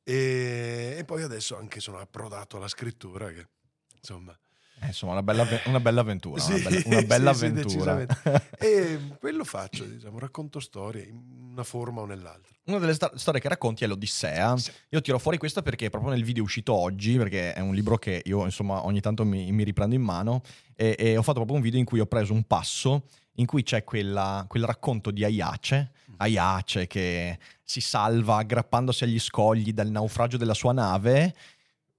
e, 0.03 0.95
e 0.97 1.03
poi 1.03 1.23
adesso 1.23 1.57
anche 1.57 1.81
sono 1.81 1.99
approdato 1.99 2.55
alla 2.55 2.69
scrittura 2.69 3.29
che 3.31 3.45
insomma 3.99 4.37
Eh, 4.79 4.87
insomma, 4.87 5.13
una 5.13 5.23
bella, 5.23 5.45
una 5.65 5.79
bella 5.79 6.01
avventura. 6.01 6.39
Sì, 6.41 6.53
una 6.53 6.69
bella, 6.69 6.81
una 6.85 7.01
bella 7.01 7.33
sì, 7.33 7.39
sì, 7.39 7.45
avventura. 7.45 7.95
decisamente. 7.95 8.47
e 8.59 8.99
quello 9.19 9.43
faccio, 9.43 9.85
diciamo, 9.85 10.19
racconto 10.19 10.59
storie 10.59 11.03
in 11.03 11.49
una 11.51 11.63
forma 11.63 12.01
o 12.01 12.05
nell'altra. 12.05 12.53
Una 12.65 12.77
delle 12.77 12.93
sta- 12.93 13.11
storie 13.15 13.41
che 13.41 13.47
racconti 13.47 13.83
è 13.83 13.87
l'Odissea. 13.87 14.55
Sì. 14.57 14.71
Io 14.89 15.01
tiro 15.01 15.17
fuori 15.17 15.37
questo 15.37 15.61
perché 15.61 15.89
proprio 15.89 16.11
nel 16.11 16.23
video 16.23 16.43
uscito 16.43 16.73
oggi, 16.73 17.17
perché 17.17 17.53
è 17.53 17.59
un 17.59 17.73
libro 17.73 17.97
che 17.97 18.21
io 18.25 18.43
insomma 18.43 18.85
ogni 18.85 19.01
tanto 19.01 19.25
mi, 19.25 19.51
mi 19.51 19.63
riprendo 19.63 19.95
in 19.95 20.01
mano, 20.01 20.41
e, 20.75 20.95
e 20.97 21.17
ho 21.17 21.21
fatto 21.23 21.37
proprio 21.37 21.57
un 21.57 21.63
video 21.63 21.79
in 21.79 21.85
cui 21.85 21.99
ho 21.99 22.05
preso 22.05 22.33
un 22.33 22.43
passo 22.43 23.05
in 23.39 23.45
cui 23.45 23.63
c'è 23.63 23.83
quella- 23.83 24.45
quel 24.47 24.63
racconto 24.65 25.11
di 25.11 25.23
Aiace, 25.23 25.91
Aiace 26.17 26.87
che 26.87 27.37
si 27.63 27.81
salva 27.81 28.37
aggrappandosi 28.37 29.03
agli 29.03 29.19
scogli 29.19 29.73
dal 29.73 29.89
naufragio 29.89 30.37
della 30.37 30.55
sua 30.55 30.73
nave, 30.73 31.35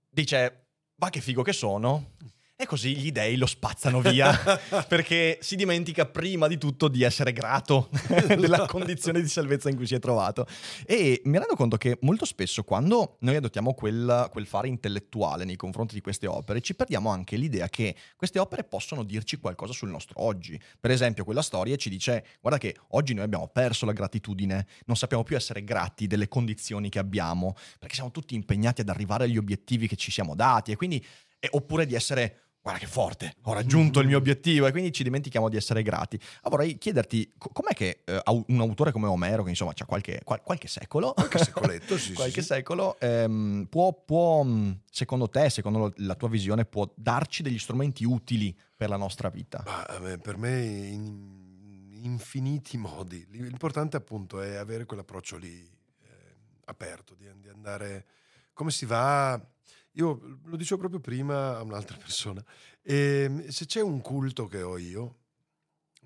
dice, 0.09 0.67
va 0.97 1.11
che 1.11 1.21
figo 1.21 1.43
che 1.43 1.53
sono, 1.53 2.13
e 2.61 2.67
così 2.67 2.97
gli 2.97 3.13
dei 3.13 3.37
lo 3.37 3.47
spazzano 3.47 4.01
via, 4.01 4.37
perché 4.89 5.39
si 5.41 5.55
dimentica 5.55 6.07
prima 6.07 6.49
di 6.49 6.59
tutto 6.59 6.89
di 6.89 7.05
essere 7.05 7.33
grato 7.33 7.89
della 8.27 8.67
condizione 8.67 9.21
di 9.21 9.29
salvezza 9.29 9.71
in 9.71 9.77
cui 9.77 9.87
si 9.87 9.95
è 9.95 10.01
trovato. 10.01 10.45
E 10.85 11.23
mi 11.27 11.39
rendo 11.39 11.55
conto 11.55 11.77
che 11.77 11.99
molto 12.01 12.25
spesso 12.25 12.65
quando 12.65 13.19
noi 13.21 13.37
adottiamo 13.37 13.75
quel, 13.75 14.27
quel 14.33 14.45
fare 14.45 14.67
intellettuale 14.67 15.45
nei 15.45 15.55
confronti 15.55 15.95
di 15.95 16.01
queste 16.01 16.27
opere, 16.27 16.61
ci 16.61 16.75
perdiamo 16.75 17.11
anche 17.11 17.37
l'idea 17.37 17.69
che 17.69 17.95
queste 18.17 18.41
opere 18.41 18.65
possono 18.65 19.05
dirci 19.05 19.37
qualcosa 19.37 19.73
sul 19.73 19.91
nostro 19.91 20.21
oggi. 20.21 20.61
Per 20.81 20.91
esempio, 20.91 21.23
quella 21.23 21.43
storia 21.43 21.77
ci 21.77 21.89
dice, 21.89 22.25
guarda 22.41 22.59
che 22.59 22.75
oggi 22.89 23.15
noi 23.15 23.23
abbiamo 23.23 23.47
perso 23.47 23.87
la 23.87 23.93
gratitudine, 23.93 24.67
non 24.87 24.97
sappiamo 24.97 25.23
più 25.23 25.37
essere 25.37 25.63
grati 25.63 26.09
delle 26.09 26.27
condizioni 26.27 26.89
che 26.89 26.99
abbiamo, 26.99 27.55
perché 27.79 27.95
siamo 27.95 28.11
tutti 28.11 28.35
impegnati 28.35 28.81
ad 28.81 28.89
arrivare 28.89 29.25
agli 29.27 29.37
obiettivi 29.37 29.87
che 29.87 29.95
ci 29.95 30.11
siamo 30.11 30.35
dati, 30.35 30.73
e 30.73 30.77
quindi, 30.77 31.01
e- 31.39 31.51
oppure 31.53 31.87
di 31.87 31.95
essere 31.95 32.47
guarda 32.61 32.81
che 32.81 32.87
forte, 32.87 33.35
ho 33.43 33.53
raggiunto 33.53 34.01
il 34.01 34.07
mio 34.07 34.19
obiettivo 34.19 34.67
e 34.67 34.71
quindi 34.71 34.93
ci 34.93 35.03
dimentichiamo 35.03 35.49
di 35.49 35.57
essere 35.57 35.83
grati. 35.83 36.19
Ma 36.43 36.51
vorrei 36.51 36.77
chiederti, 36.79 37.33
co- 37.39 37.51
com'è 37.51 37.73
che 37.73 38.03
eh, 38.05 38.21
au- 38.25 38.45
un 38.49 38.61
autore 38.61 38.93
come 38.93 39.07
Omero, 39.07 39.43
che 39.43 39.51
insomma 39.51 39.73
ha 39.77 39.85
qualche, 39.87 40.21
qual- 40.25 40.43
qualche 40.43 40.69
secolo, 40.69 41.13
Qualche 41.15 41.39
sì, 41.99 42.13
qualche 42.13 42.41
sì. 42.41 42.47
secolo, 42.47 42.99
ehm, 43.01 43.67
può, 43.71 43.93
può, 43.93 44.43
mh, 44.43 44.81
secondo 44.91 45.29
te, 45.29 45.49
secondo 45.51 45.93
la 45.97 46.15
tua 46.15 46.29
visione, 46.29 46.65
può 46.65 46.91
darci 46.95 47.43
degli 47.43 47.59
strumenti 47.59 48.05
utili 48.05 48.57
per 48.77 48.89
la 48.89 48.97
nostra 48.97 49.31
vita? 49.31 49.63
A 49.65 49.99
me- 50.01 50.19
per 50.19 50.37
me 50.37 50.61
in 50.63 51.47
infiniti 52.03 52.77
modi. 52.77 53.27
L'importante 53.31 53.97
appunto 53.97 54.41
è 54.41 54.55
avere 54.55 54.85
quell'approccio 54.85 55.37
lì 55.37 55.59
eh, 55.59 56.07
aperto, 56.67 57.15
di, 57.15 57.27
di 57.41 57.49
andare 57.49 58.07
come 58.53 58.71
si 58.71 58.85
va. 58.87 59.41
Io 59.99 60.39
lo 60.45 60.57
dicevo 60.57 60.81
proprio 60.81 61.01
prima 61.01 61.57
a 61.57 61.63
un'altra 61.63 61.97
persona. 61.99 62.45
Ehm, 62.83 63.49
se 63.49 63.67
c'è 63.67 63.81
un 63.81 64.01
culto 64.01 64.47
che 64.47 64.63
ho 64.63 64.79
io, 64.79 65.17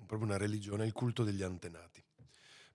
proprio 0.05 0.27
una 0.27 0.37
religione, 0.37 0.83
è 0.83 0.87
il 0.87 0.93
culto 0.93 1.23
degli 1.23 1.43
antenati. 1.43 2.03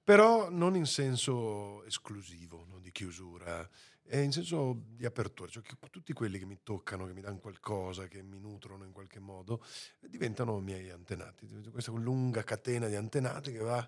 Però 0.02 0.48
non 0.48 0.74
in 0.74 0.86
senso 0.86 1.84
esclusivo, 1.84 2.64
no, 2.66 2.78
di 2.78 2.90
chiusura, 2.90 3.68
è 4.02 4.16
in 4.16 4.32
senso 4.32 4.84
di 4.86 5.04
apertura. 5.04 5.50
Cioè 5.50 5.62
tutti 5.90 6.14
quelli 6.14 6.38
che 6.38 6.46
mi 6.46 6.60
toccano, 6.62 7.04
che 7.06 7.12
mi 7.12 7.20
danno 7.20 7.40
qualcosa, 7.40 8.06
che 8.06 8.22
mi 8.22 8.38
nutrono 8.38 8.84
in 8.84 8.92
qualche 8.92 9.18
modo, 9.18 9.62
diventano 10.00 10.60
miei 10.60 10.88
antenati. 10.88 11.46
Questa 11.70 11.92
lunga 11.92 12.42
catena 12.42 12.86
di 12.86 12.94
antenati 12.94 13.52
che 13.52 13.58
va 13.58 13.86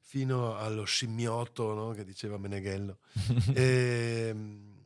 fino 0.00 0.56
allo 0.56 0.84
scimmiotto 0.84 1.74
no, 1.74 1.90
che 1.90 2.04
diceva 2.04 2.38
Meneghello. 2.38 3.00
Ehm, 3.54 4.76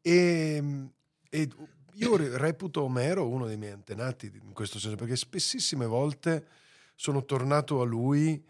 e, 0.00 0.92
e 1.28 1.48
io 1.94 2.16
reputo 2.36 2.82
Omero 2.82 3.26
uno 3.28 3.46
dei 3.46 3.56
miei 3.56 3.72
antenati 3.72 4.30
in 4.42 4.52
questo 4.52 4.78
senso, 4.78 4.96
perché 4.96 5.16
spessissime 5.16 5.86
volte 5.86 6.46
sono 6.94 7.24
tornato 7.24 7.80
a 7.80 7.84
lui. 7.84 8.44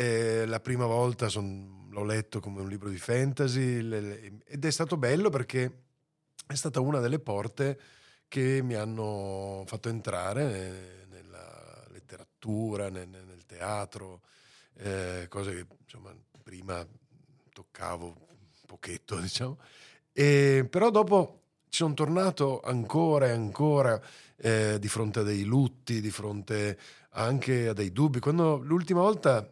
eh, 0.00 0.46
la 0.46 0.60
prima 0.60 0.86
volta 0.86 1.28
son- 1.28 1.88
l'ho 1.90 2.04
letto 2.04 2.38
come 2.38 2.60
un 2.60 2.68
libro 2.68 2.88
di 2.88 2.98
fantasy 2.98 3.80
le- 3.80 4.00
le- 4.00 4.38
ed 4.46 4.64
è 4.64 4.70
stato 4.70 4.96
bello 4.96 5.28
perché 5.28 5.82
è 6.46 6.54
stata 6.54 6.78
una 6.78 7.00
delle 7.00 7.18
porte 7.18 7.80
che 8.28 8.62
mi 8.62 8.74
hanno 8.74 9.64
fatto 9.66 9.88
entrare 9.88 10.44
ne- 10.46 11.06
nella 11.16 11.84
letteratura, 11.90 12.88
ne- 12.90 13.06
ne- 13.06 13.24
nel 13.24 13.44
teatro, 13.44 14.20
eh, 14.74 15.26
cose 15.28 15.52
che 15.52 15.66
insomma 15.82 16.14
prima 16.44 16.86
toccavo 17.52 18.06
un 18.06 18.14
pochetto, 18.66 19.16
diciamo. 19.20 19.58
E, 20.12 20.64
però 20.70 20.90
dopo 20.90 21.37
sono 21.68 21.94
tornato 21.94 22.60
ancora 22.60 23.26
e 23.26 23.30
ancora 23.30 24.00
eh, 24.36 24.78
di 24.78 24.88
fronte 24.88 25.20
a 25.20 25.22
dei 25.22 25.44
lutti, 25.44 26.00
di 26.00 26.10
fronte 26.10 26.78
anche 27.10 27.68
a 27.68 27.72
dei 27.72 27.92
dubbi. 27.92 28.20
Quando 28.20 28.56
l'ultima 28.58 29.00
volta 29.00 29.50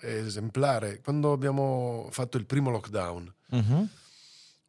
esemplare, 0.00 1.00
quando 1.00 1.32
abbiamo 1.32 2.08
fatto 2.10 2.36
il 2.36 2.46
primo 2.46 2.70
lockdown, 2.70 3.34
Mhm. 3.50 3.88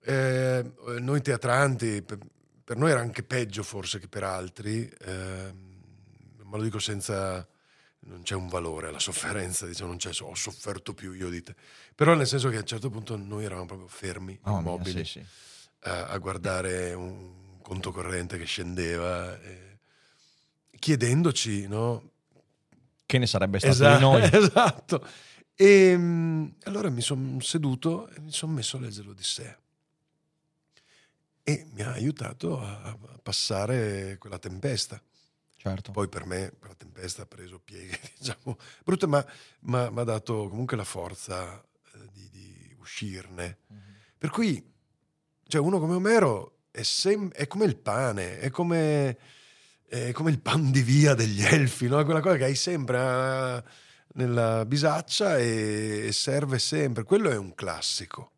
eh, 0.01 0.71
noi 0.99 1.21
teatranti, 1.21 2.01
per, 2.01 2.17
per 2.63 2.77
noi 2.77 2.91
era 2.91 2.99
anche 3.01 3.23
peggio 3.23 3.63
forse 3.63 3.99
che 3.99 4.07
per 4.07 4.23
altri, 4.23 4.89
ehm, 5.01 5.67
ma 6.43 6.57
lo 6.57 6.63
dico 6.63 6.79
senza... 6.79 7.47
Non 8.01 8.21
c'è 8.23 8.33
un 8.33 8.47
valore 8.47 8.87
alla 8.87 8.97
sofferenza, 8.97 9.67
diciamo, 9.67 9.89
non 9.89 9.97
c'è, 9.97 10.09
ho 10.21 10.33
sofferto 10.33 10.93
più 10.93 11.11
io 11.11 11.29
di 11.29 11.43
te. 11.43 11.53
Però 11.93 12.15
nel 12.15 12.25
senso 12.25 12.47
che 12.49 12.55
a 12.55 12.59
un 12.61 12.65
certo 12.65 12.89
punto 12.89 13.17
noi 13.17 13.43
eravamo 13.43 13.67
proprio 13.67 13.87
fermi, 13.89 14.39
mia, 14.41 14.57
immobili, 14.57 15.03
sì, 15.05 15.19
sì. 15.19 15.25
A, 15.81 16.07
a 16.07 16.17
guardare 16.17 16.93
un 16.93 17.59
conto 17.61 17.91
corrente 17.91 18.37
che 18.37 18.45
scendeva, 18.45 19.39
eh, 19.39 19.79
chiedendoci, 20.77 21.67
no? 21.67 22.11
Che 23.05 23.17
ne 23.17 23.27
sarebbe 23.27 23.59
stato 23.59 23.73
Esatto, 23.73 23.95
di 23.97 24.01
noi? 24.03 24.29
esatto. 24.31 25.07
E 25.55 25.95
mm, 25.97 26.47
allora 26.63 26.89
mi 26.89 27.01
sono 27.01 27.39
seduto 27.41 28.07
e 28.09 28.19
mi 28.19 28.31
sono 28.31 28.53
messo 28.53 28.77
a 28.77 28.79
leggere 28.81 29.07
l'Odissea. 29.07 29.57
E 31.43 31.67
mi 31.73 31.81
ha 31.81 31.91
aiutato 31.91 32.59
a, 32.61 32.81
a 32.83 32.97
passare 33.21 34.17
quella 34.19 34.37
tempesta. 34.39 35.01
Certo. 35.57 35.91
Poi 35.91 36.07
per 36.07 36.25
me 36.25 36.53
quella 36.57 36.75
tempesta 36.75 37.23
ha 37.23 37.25
preso 37.25 37.59
pieghe, 37.59 37.99
diciamo, 38.17 38.57
brutte, 38.83 39.07
ma 39.07 39.25
mi 39.61 39.75
ha 39.99 40.03
dato 40.03 40.47
comunque 40.47 40.77
la 40.77 40.85
forza 40.85 41.59
eh, 41.61 42.07
di, 42.13 42.29
di 42.29 42.75
uscirne. 42.79 43.57
Mhm. 43.67 43.79
Per 44.17 44.29
cui, 44.29 44.63
cioè, 45.49 45.59
uno 45.59 45.79
come 45.79 45.95
Omero 45.95 46.59
è, 46.69 46.83
sem- 46.83 47.31
è 47.31 47.47
come 47.47 47.65
il 47.65 47.75
pane, 47.75 48.37
è 48.37 48.51
come, 48.51 49.17
è 49.87 50.11
come 50.11 50.29
il 50.29 50.39
pan 50.39 50.69
di 50.69 50.83
via 50.83 51.15
degli 51.15 51.41
elfi, 51.41 51.87
no? 51.87 52.05
Quella 52.05 52.21
cosa 52.21 52.37
che 52.37 52.43
hai 52.43 52.53
sempre 52.53 52.97
ah, 52.99 53.63
nella 54.13 54.63
bisaccia 54.67 55.39
e 55.39 56.11
serve 56.13 56.59
sempre. 56.59 57.03
Quello 57.03 57.31
è 57.31 57.35
un 57.35 57.55
classico. 57.55 58.33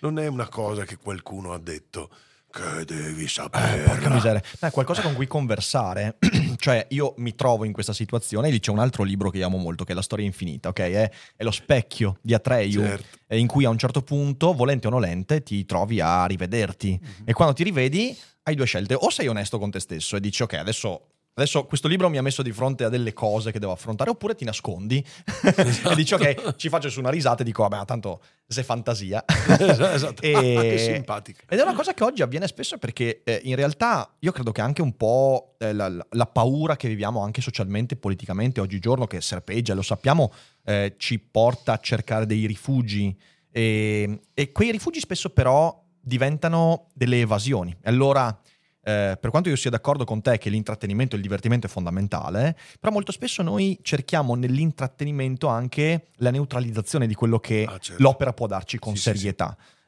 Non 0.00 0.18
è 0.18 0.26
una 0.26 0.48
cosa 0.48 0.84
che 0.86 0.96
qualcuno 0.96 1.52
ha 1.52 1.58
detto 1.58 2.10
che 2.52 2.84
devi 2.84 3.24
Eh, 3.24 3.28
sapere. 3.28 3.82
porca 3.82 4.10
miseria. 4.10 4.42
No, 4.60 4.68
è 4.68 4.70
qualcosa 4.70 5.02
con 5.02 5.14
cui 5.14 5.26
conversare. 5.26 6.18
cioè, 6.58 6.86
io 6.90 7.14
mi 7.16 7.34
trovo 7.34 7.64
in 7.64 7.72
questa 7.72 7.92
situazione. 7.92 8.48
E 8.48 8.50
lì 8.50 8.60
c'è 8.60 8.70
un 8.70 8.78
altro 8.78 9.02
libro 9.02 9.30
che 9.30 9.42
amo 9.42 9.56
molto, 9.56 9.84
che 9.84 9.92
è 9.92 9.94
La 9.94 10.02
storia 10.02 10.24
infinita, 10.26 10.68
ok? 10.68 10.78
È, 10.80 11.10
è 11.36 11.42
lo 11.42 11.50
specchio 11.50 12.18
di 12.20 12.34
Atreyu, 12.34 12.82
Certo. 12.82 13.18
eh, 13.26 13.38
in 13.38 13.46
cui 13.46 13.64
a 13.64 13.70
un 13.70 13.78
certo 13.78 14.02
punto, 14.02 14.52
volente 14.52 14.86
o 14.86 14.90
nolente, 14.90 15.42
ti 15.42 15.64
trovi 15.64 16.00
a 16.00 16.26
rivederti. 16.26 17.00
E 17.24 17.32
quando 17.32 17.54
ti 17.54 17.64
rivedi, 17.64 18.16
hai 18.44 18.54
due 18.54 18.66
scelte. 18.66 18.94
O 18.94 19.10
sei 19.10 19.28
onesto 19.28 19.58
con 19.58 19.70
te 19.70 19.80
stesso 19.80 20.16
e 20.16 20.20
dici, 20.20 20.42
ok, 20.42 20.52
adesso. 20.54 21.06
Adesso 21.34 21.64
questo 21.64 21.88
libro 21.88 22.10
mi 22.10 22.18
ha 22.18 22.22
messo 22.22 22.42
di 22.42 22.52
fronte 22.52 22.84
a 22.84 22.90
delle 22.90 23.14
cose 23.14 23.52
che 23.52 23.58
devo 23.58 23.72
affrontare, 23.72 24.10
oppure 24.10 24.34
ti 24.34 24.44
nascondi 24.44 25.02
e 25.88 25.94
dici 25.94 26.12
ok, 26.12 26.56
ci 26.56 26.68
faccio 26.68 26.90
su 26.90 26.98
una 27.00 27.08
risata 27.08 27.40
e 27.40 27.44
dico 27.46 27.66
vabbè, 27.66 27.86
tanto 27.86 28.20
se 28.46 28.62
fantasia. 28.62 29.24
esatto. 29.58 30.20
E- 30.22 30.56
Ah, 30.56 30.60
che 30.60 30.76
simpatica. 30.78 31.44
Ed 31.48 31.58
è 31.58 31.62
una 31.62 31.72
cosa 31.74 31.94
che 31.94 32.04
oggi 32.04 32.20
avviene 32.20 32.46
spesso 32.46 32.76
perché 32.76 33.22
eh, 33.24 33.40
in 33.44 33.56
realtà 33.56 34.14
io 34.18 34.30
credo 34.32 34.52
che 34.52 34.60
anche 34.60 34.82
un 34.82 34.94
po' 34.94 35.54
eh, 35.58 35.72
la, 35.72 35.88
la- 35.88 36.26
paura 36.26 36.76
che 36.76 36.88
viviamo 36.88 37.22
anche 37.22 37.40
socialmente 37.40 37.94
e 37.94 37.96
politicamente 37.96 38.60
oggigiorno, 38.60 39.06
che 39.06 39.20
serpeggia, 39.22 39.72
lo 39.72 39.82
sappiamo, 39.82 40.32
eh, 40.64 40.96
ci 40.98 41.18
porta 41.18 41.72
a 41.72 41.78
cercare 41.78 42.26
dei 42.26 42.44
rifugi 42.44 43.16
e, 43.50 44.20
e 44.34 44.52
quei 44.52 44.70
rifugi 44.70 45.00
spesso 45.00 45.30
però 45.30 45.82
diventano 45.98 46.88
delle 46.92 47.20
evasioni. 47.20 47.70
E 47.80 47.88
allora... 47.88 48.38
eh, 48.84 49.16
per 49.20 49.30
quanto 49.30 49.48
io 49.48 49.56
sia 49.56 49.70
d'accordo 49.70 50.04
con 50.04 50.20
te 50.20 50.38
che 50.38 50.50
l'intrattenimento 50.50 51.14
e 51.14 51.18
il 51.18 51.22
divertimento 51.22 51.66
è 51.66 51.70
fondamentale, 51.70 52.56
però 52.80 52.92
molto 52.92 53.12
spesso 53.12 53.42
noi 53.42 53.78
cerchiamo 53.82 54.34
nell'intrattenimento 54.34 55.46
anche 55.48 56.08
la 56.16 56.30
neutralizzazione 56.30 57.06
di 57.06 57.14
quello 57.14 57.38
che 57.38 57.64
Ah, 57.68 57.78
certo. 57.78 58.02
l'opera 58.02 58.32
può 58.32 58.46
darci 58.46 58.78
con 58.78 58.94
Sì, 58.96 59.02
sì, 59.02 59.08
sì. 59.08 59.10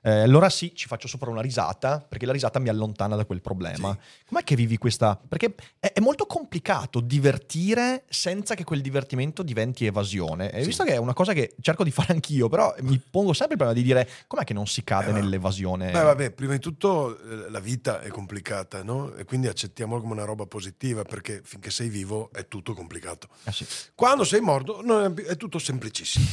Eh, 0.06 0.20
allora 0.20 0.50
sì, 0.50 0.72
ci 0.74 0.86
faccio 0.86 1.08
sopra 1.08 1.30
una 1.30 1.40
risata, 1.40 1.98
perché 2.06 2.26
la 2.26 2.32
risata 2.32 2.58
mi 2.58 2.68
allontana 2.68 3.16
da 3.16 3.24
quel 3.24 3.40
problema. 3.40 3.96
Com'è 4.26 4.44
che 4.44 4.54
vivi 4.54 4.76
questa? 4.76 5.18
Perché 5.26 5.54
è, 5.80 5.92
è 5.94 6.00
molto 6.00 6.26
complicato 6.26 7.00
divertire 7.00 8.04
senza 8.10 8.54
che 8.54 8.64
quel 8.64 8.82
divertimento 8.82 9.42
diventi 9.42 9.86
evasione. 9.86 10.50
E 10.50 10.60
Sì. 10.60 10.66
visto 10.66 10.84
che 10.84 10.92
è 10.92 10.96
una 10.98 11.14
cosa 11.14 11.32
che 11.32 11.54
cerco 11.60 11.84
di 11.84 11.90
fare 11.90 12.12
anch'io, 12.12 12.48
però 12.50 12.74
mi 12.82 12.98
pongo 12.98 13.32
sempre 13.32 13.54
il 13.54 13.62
problema 13.62 13.72
di 13.72 13.82
dire 13.82 14.08
com'è 14.26 14.44
che 14.44 14.52
non 14.52 14.66
si 14.66 14.84
cade 14.84 15.08
Eh, 15.10 15.12
nell'evasione? 15.12 15.90
Beh, 15.90 16.02
vabbè, 16.02 16.30
prima 16.32 16.52
di 16.52 16.58
tutto 16.58 17.18
eh, 17.18 17.50
la 17.50 17.60
vita 17.60 18.00
è 18.02 18.08
complicata, 18.08 18.82
no? 18.82 19.14
E 19.14 19.24
quindi 19.24 19.46
accettiamolo 19.46 20.02
come 20.02 20.12
una 20.12 20.24
roba 20.24 20.44
positiva, 20.44 21.02
perché 21.02 21.40
finché 21.42 21.70
sei 21.70 21.88
vivo 21.88 22.30
è 22.32 22.46
tutto 22.46 22.74
complicato. 22.74 23.28
Eh 23.44 23.52
sì. 23.52 23.66
Quando 23.94 24.24
sei 24.24 24.40
morto 24.40 24.82
è 25.14 25.36
tutto 25.36 25.58
semplicissimo. 25.58 26.26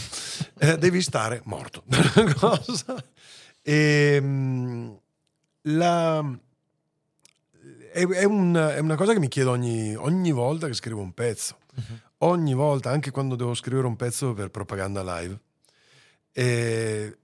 Eh, 0.59 0.77
devi 0.77 1.01
stare 1.01 1.41
morto. 1.45 1.83
Cosa? 2.37 3.01
Ehm, 3.63 4.99
la- 5.63 6.39
è, 7.91 8.05
è 8.05 8.23
un- 8.23 8.55
è 8.55 8.79
una 8.79 8.95
cosa 8.95 9.13
che 9.13 9.19
mi 9.19 9.27
chiedo 9.27 9.51
ogni, 9.51 9.95
ogni 9.95 10.31
volta 10.31 10.67
che 10.67 10.73
scrivo 10.73 11.01
un 11.01 11.13
pezzo. 11.13 11.57
Ogni 12.19 12.53
volta, 12.53 12.89
anche 12.91 13.11
quando 13.11 13.35
devo 13.35 13.53
scrivere 13.53 13.87
un 13.87 13.95
pezzo 13.95 14.33
per 14.33 14.49
propaganda 14.49 15.01
live. 15.19 15.39
E 16.33 17.17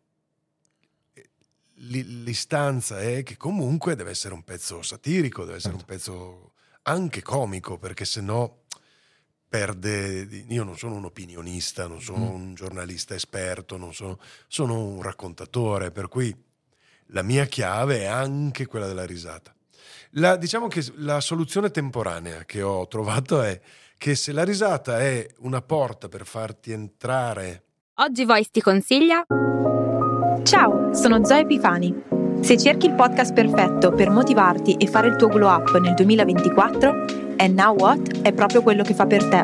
l'i- 1.76 2.24
l'istanza 2.24 3.00
è 3.00 3.24
che 3.24 3.38
comunque 3.38 3.96
deve 3.96 4.10
essere 4.12 4.34
un 4.34 4.44
pezzo 4.44 4.82
satirico, 4.82 5.44
deve 5.46 5.58
essere 5.58 5.78
Certo. 5.78 5.92
un 5.92 5.98
pezzo 5.98 6.52
anche 6.84 7.22
comico, 7.22 7.78
perché 7.78 8.06
se 8.06 8.22
no 8.22 8.64
perde. 9.48 10.28
Io 10.50 10.64
non 10.64 10.78
sono 10.78 10.96
un 10.96 11.06
opinionista, 11.06 11.88
non 11.88 12.02
sono 12.02 12.26
Mm. 12.26 12.34
un 12.34 12.54
giornalista 12.54 13.16
esperto, 13.16 13.78
non 13.78 13.94
sono, 13.94 14.20
sono 14.48 14.78
un 14.84 15.02
raccontatore, 15.02 15.92
per 15.92 16.08
cui 16.08 16.36
la 17.12 17.22
mia 17.24 17.46
chiave 17.46 18.02
è 18.02 18.06
anche 18.06 18.66
quella 18.66 18.88
della 18.88 19.06
risata. 19.06 19.54
La- 20.12 20.36
diciamo 20.36 20.68
che 20.68 20.84
la 20.96 21.20
soluzione 21.22 21.70
temporanea 21.72 22.44
che 22.46 22.62
ho 22.62 22.88
trovato 22.88 23.42
è 23.42 23.60
che 23.98 24.16
se 24.16 24.32
la 24.32 24.44
risata 24.44 25.00
è 25.00 25.26
una 25.40 25.62
porta 25.62 26.08
per 26.08 26.26
farti 26.26 26.72
entrare 26.72 27.64
Oggi 27.96 28.26
Voice 28.26 28.50
ti 28.52 28.62
consiglia 28.62 29.26
Ciao, 30.44 30.94
sono 30.94 31.26
Zoe 31.26 31.40
Epifani. 31.42 31.94
Se 32.42 32.58
cerchi 32.58 32.86
il 32.86 32.94
podcast 32.94 33.34
perfetto 33.34 33.92
per 33.92 34.10
motivarti 34.10 34.76
e 34.76 34.88
fare 34.88 35.08
il 35.08 35.16
tuo 35.16 35.28
glow 35.28 35.50
up 35.50 35.76
nel 35.80 35.94
2024, 35.96 37.27
And 37.40 37.58
Now 37.58 37.76
What 37.76 38.22
è 38.22 38.34
proprio 38.34 38.62
quello 38.62 38.84
che 38.84 38.94
fa 38.94 39.06
per 39.06 39.24
te. 39.28 39.44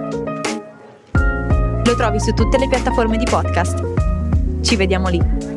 Lo 1.85 1.95
trovi 1.95 2.19
su 2.19 2.33
tutte 2.33 2.57
le 2.57 2.67
piattaforme 2.67 3.17
di 3.17 3.25
podcast. 3.25 4.61
Ci 4.61 4.75
vediamo 4.75 5.09
lì. 5.09 5.51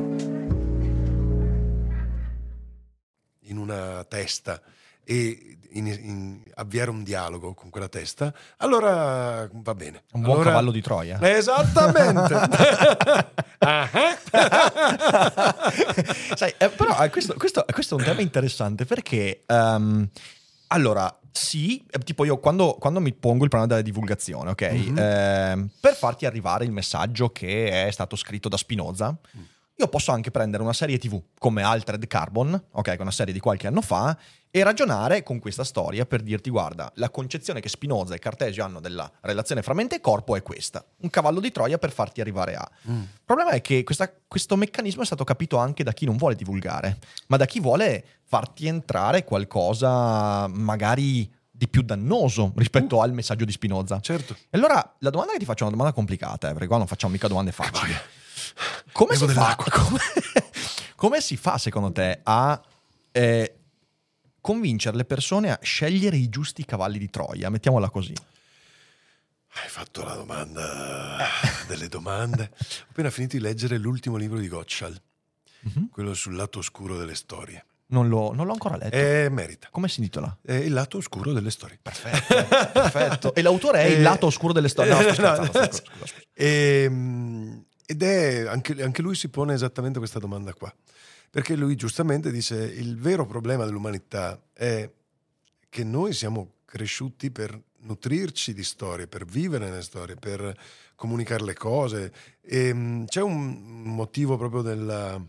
in 3.49 3.59
una 3.59 4.05
testa 4.09 4.61
e 5.05 5.57
in- 5.71 5.87
in- 5.87 6.41
avviare 6.57 6.91
un 6.91 7.05
dialogo 7.05 7.55
con 7.55 7.71
quella 7.71 7.87
testa, 7.89 8.35
allora 8.57 9.49
va 9.53 9.75
bene. 9.77 10.03
Un 10.15 10.23
buon 10.23 10.35
Allora- 10.35 10.51
cavallo 10.51 10.73
di 10.73 10.83
Troia. 10.83 11.19
Esattamente. 11.23 12.35
Ah, 13.59 13.89
Sai, 16.37 16.53
eh, 16.59 16.69
però 16.69 17.03
eh, 17.03 17.09
questo, 17.11 17.35
questo- 17.39 17.65
questo 17.73 17.97
è 17.97 17.99
un 18.01 18.05
tema 18.05 18.21
interessante 18.21 18.85
perché, 18.85 19.45
ehm, 19.47 20.07
allora, 20.69 21.15
sì, 21.33 21.85
eh, 21.91 21.99
tipo 21.99 22.25
io 22.25 22.39
quando, 22.39 22.77
quando 22.79 23.01
mi 23.01 23.13
pongo 23.13 23.45
il 23.45 23.51
problema 23.51 23.67
della 23.67 23.83
divulgazione, 23.83 24.51
ok, 24.51 24.63
Mhm. 24.73 24.99
ehm, 24.99 25.69
per 25.81 25.95
farti 25.95 26.27
arrivare 26.27 26.65
il 26.65 26.73
messaggio 26.73 27.31
che 27.31 27.87
è 27.87 27.91
stato 27.91 28.17
scritto 28.17 28.49
da 28.49 28.57
Spinoza, 28.57 29.17
Mm. 29.37 29.43
Io 29.79 29.89
posso 29.89 30.11
anche 30.11 30.31
prendere 30.31 30.63
una 30.63 30.73
serie 30.73 30.97
TV 30.99 31.21
come 31.39 31.63
Altered 31.63 32.07
Carbon, 32.07 32.53
ok, 32.71 32.83
che 32.83 32.97
è 32.97 33.01
una 33.01 33.11
serie 33.11 33.35
di 33.35 33.41
qualche 33.41 33.67
anno 33.67 33.83
fa, 33.83 34.17
e 34.51 34.65
ragionare 34.65 35.23
con 35.23 35.39
questa 35.39 35.65
storia 35.65 36.07
per 36.07 36.23
dirti, 36.23 36.49
guarda, 36.49 36.91
la 36.95 37.11
concezione 37.11 37.61
che 37.61 37.69
Spinoza 37.69 38.15
e 38.15 38.19
Cartesio 38.19 38.65
hanno 38.65 38.81
della 38.81 39.11
relazione 39.21 39.61
fra 39.61 39.75
mente 39.75 39.97
e 39.97 40.01
corpo 40.01 40.35
è 40.35 40.43
questa, 40.43 40.83
un 41.03 41.11
cavallo 41.11 41.41
di 41.41 41.53
Troia 41.53 41.77
per 41.77 41.93
farti 41.93 42.23
arrivare 42.23 42.55
a... 42.55 42.67
Mm. 42.91 43.01
Il 43.03 43.21
problema 43.23 43.51
è 43.51 43.61
che 43.61 43.85
questa- 43.85 44.11
questo 44.27 44.57
meccanismo 44.57 45.03
è 45.03 45.07
stato 45.07 45.25
capito 45.25 45.59
anche 45.59 45.85
da 45.85 45.93
chi 45.93 46.07
non 46.07 46.17
vuole 46.17 46.37
divulgare, 46.37 46.97
ma 47.27 47.37
da 47.37 47.45
chi 47.45 47.61
vuole 47.61 48.03
farti 48.25 48.67
entrare 48.67 49.25
qualcosa 49.25 50.47
magari 50.47 51.31
di 51.57 51.69
più 51.69 51.83
dannoso 51.83 52.53
rispetto 52.57 53.01
al 53.01 53.13
messaggio 53.13 53.45
di 53.45 53.53
Spinoza. 53.53 54.01
certo. 54.01 54.35
E 54.35 54.57
allora 54.59 54.95
la 54.99 55.11
domanda 55.11 55.33
che 55.33 55.39
ti 55.39 55.45
faccio 55.45 55.65
è 55.65 55.67
una 55.69 55.77
domanda 55.77 55.95
complicata, 55.95 56.49
eh, 56.51 56.53
perché 56.53 56.67
qua 56.67 56.77
non 56.79 56.87
facciamo 56.87 57.13
mica 57.13 57.29
domande 57.29 57.53
facili. 57.53 57.95
Come 58.93 59.17
si, 59.17 59.27
fa, 59.29 59.57
come, 59.71 59.99
come 60.95 61.21
si 61.21 61.37
fa, 61.37 61.59
secondo 61.59 61.93
te, 61.93 62.21
a 62.23 62.61
eh, 63.13 63.57
convincere 64.41 64.97
le 64.97 65.05
persone 65.05 65.51
a 65.51 65.59
scegliere 65.63 66.17
i 66.17 66.29
giusti 66.29 66.65
cavalli 66.65 66.99
di 66.99 67.09
Troia? 67.11 67.49
Mettiamola 67.51 67.89
così. 67.91 68.15
Hai 69.63 69.69
fatto 69.69 70.05
la 70.05 70.15
domanda 70.15 71.17
delle 71.67 71.89
domande. 71.89 72.51
Ho 72.53 72.85
appena 72.91 73.09
finito 73.11 73.37
di 73.37 73.43
leggere 73.43 73.79
l'ultimo 73.79 74.17
libro 74.17 74.39
di 74.39 74.49
Gottschall, 74.49 75.01
Mhm. 75.61 75.89
quello 75.91 76.13
sul 76.15 76.37
lato 76.37 76.59
oscuro 76.59 76.97
delle 76.99 77.15
storie. 77.15 77.65
Non, 77.89 78.09
l'ho, 78.09 78.33
non 78.33 78.47
l'ho 78.47 78.53
ancora 78.53 78.77
letto. 78.77 78.97
E 78.97 79.29
merita. 79.31 79.69
Come 79.71 79.89
si 79.89 80.01
intitola? 80.01 80.37
È 80.43 80.55
il 80.55 80.73
lato 80.73 80.97
oscuro 80.97 81.33
delle 81.33 81.51
storie. 81.51 81.79
Perfetto, 81.81 82.35
perfetto. 82.73 83.35
E 83.35 83.43
l'autore 83.43 83.83
è 83.83 83.87
il 83.87 83.99
Eh, 83.99 84.03
lato 84.03 84.27
oscuro 84.27 84.53
delle 84.53 84.69
storie. 84.69 84.93
No, 84.93 85.01
scherzando, 85.01 85.45
sto- 85.45 85.59
no. 85.61 85.65
scusa, 85.67 85.83
scusa. 85.97 86.15
Ehm, 86.35 87.65
ed 87.87 88.03
è 88.03 88.47
anche, 88.49 88.83
anche 88.83 89.03
lui 89.03 89.15
si 89.15 89.29
pone 89.29 89.55
esattamente 89.55 89.99
questa 89.99 90.19
domanda 90.19 90.53
qua. 90.53 90.75
Perché 91.31 91.55
lui 91.55 91.77
giustamente 91.77 92.33
dice: 92.33 92.57
il 92.57 92.99
vero 92.99 93.25
problema 93.25 93.65
dell'umanità 93.65 94.41
è 94.53 94.91
che 95.69 95.85
noi 95.85 96.13
siamo 96.13 96.55
cresciuti 96.65 97.31
per 97.31 97.57
nutrirci 97.79 98.53
di 98.53 98.65
storie, 98.65 99.07
per 99.07 99.25
vivere 99.25 99.69
nelle 99.69 99.83
storie, 99.83 100.17
per 100.17 100.53
comunicare 100.97 101.45
le 101.45 101.55
cose. 101.55 102.13
E, 102.41 103.05
c'è 103.07 103.23
un 103.23 103.83
motivo 103.85 104.37
proprio 104.37 104.63
della, 104.63 105.25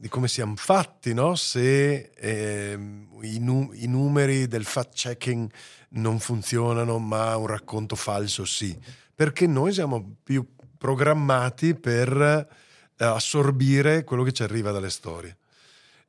di 0.00 0.08
come 0.08 0.28
siamo 0.28 0.54
fatti, 0.54 1.12
no? 1.12 1.34
se 1.34 2.10
ehm, 2.14 3.08
i, 3.22 3.40
nu- 3.40 3.72
i 3.74 3.88
numeri 3.88 4.46
del 4.46 4.64
fact-checking 4.64 5.50
non 5.90 6.20
funzionano, 6.20 6.98
ma 6.98 7.36
un 7.36 7.48
racconto 7.48 7.96
falso 7.96 8.44
sì. 8.44 8.78
Perché 9.12 9.48
noi 9.48 9.72
siamo 9.72 10.14
più 10.22 10.46
programmati 10.78 11.74
per 11.74 12.12
eh, 12.16 13.04
assorbire 13.04 14.04
quello 14.04 14.22
che 14.22 14.30
ci 14.30 14.44
arriva 14.44 14.70
dalle 14.70 14.90
storie. 14.90 15.36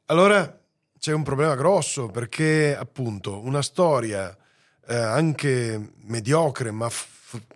Allora 0.06 0.56
c'è 1.00 1.12
un 1.12 1.24
problema 1.24 1.56
grosso 1.56 2.10
perché 2.10 2.78
appunto 2.78 3.44
una 3.44 3.64
storia 3.64 4.36
eh, 4.88 4.96
anche 4.96 5.94
mediocre 6.04 6.70
ma 6.70 6.90
f- 6.90 7.08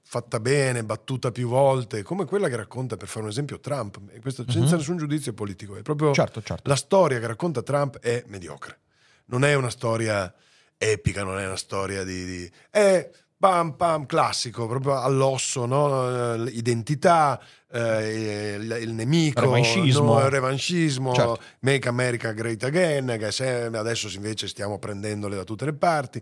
fatta 0.04 0.40
bene, 0.40 0.84
battuta 0.84 1.32
più 1.32 1.48
volte, 1.48 2.04
come 2.04 2.26
quella 2.26 2.48
che 2.50 2.56
racconta 2.56 2.96
per 2.98 3.08
fare 3.08 3.24
un 3.26 3.30
esempio 3.32 3.60
Trump, 3.60 4.00
e 4.12 4.20
questo 4.20 4.44
senza 4.48 4.72
Mhm. 4.74 4.78
nessun 4.78 4.98
giudizio 4.98 5.34
politico, 5.34 5.76
è 5.76 5.82
proprio 5.82 6.14
Certo, 6.14 6.42
certo. 6.44 6.70
la 6.70 6.76
storia 6.76 7.20
che 7.20 7.28
racconta 7.28 7.62
Trump 7.64 7.98
è 8.00 8.24
mediocre. 8.28 8.80
Non 9.26 9.44
è 9.44 9.54
una 9.56 9.70
storia 9.70 10.32
epica, 10.78 11.24
non 11.24 11.40
è 11.40 11.46
una 11.46 11.56
storia 11.58 12.04
di... 12.04 12.26
di- 12.26 12.52
è 12.70 13.10
pam 13.44 13.74
pam 13.74 14.06
classico, 14.06 14.68
proprio 14.68 15.00
all'osso, 15.02 15.66
no? 15.66 16.36
Eh, 16.36 16.50
Identità, 16.52 17.42
eh, 17.70 18.56
il, 18.58 18.78
il 18.84 18.94
nemico, 18.94 19.42
Revanchismo. 19.42 20.14
no? 20.14 20.20
il 20.20 20.30
revanchismo, 20.30 21.14
Certo. 21.14 21.40
Make 21.60 21.88
America 21.90 22.32
Great 22.32 22.64
Again, 22.64 23.18
che 23.20 23.32
se- 23.34 23.66
adesso 23.66 24.08
invece 24.16 24.48
stiamo 24.48 24.80
prendendole 24.80 25.36
da 25.36 25.44
tutte 25.44 25.66
le 25.66 25.74
parti. 25.74 26.22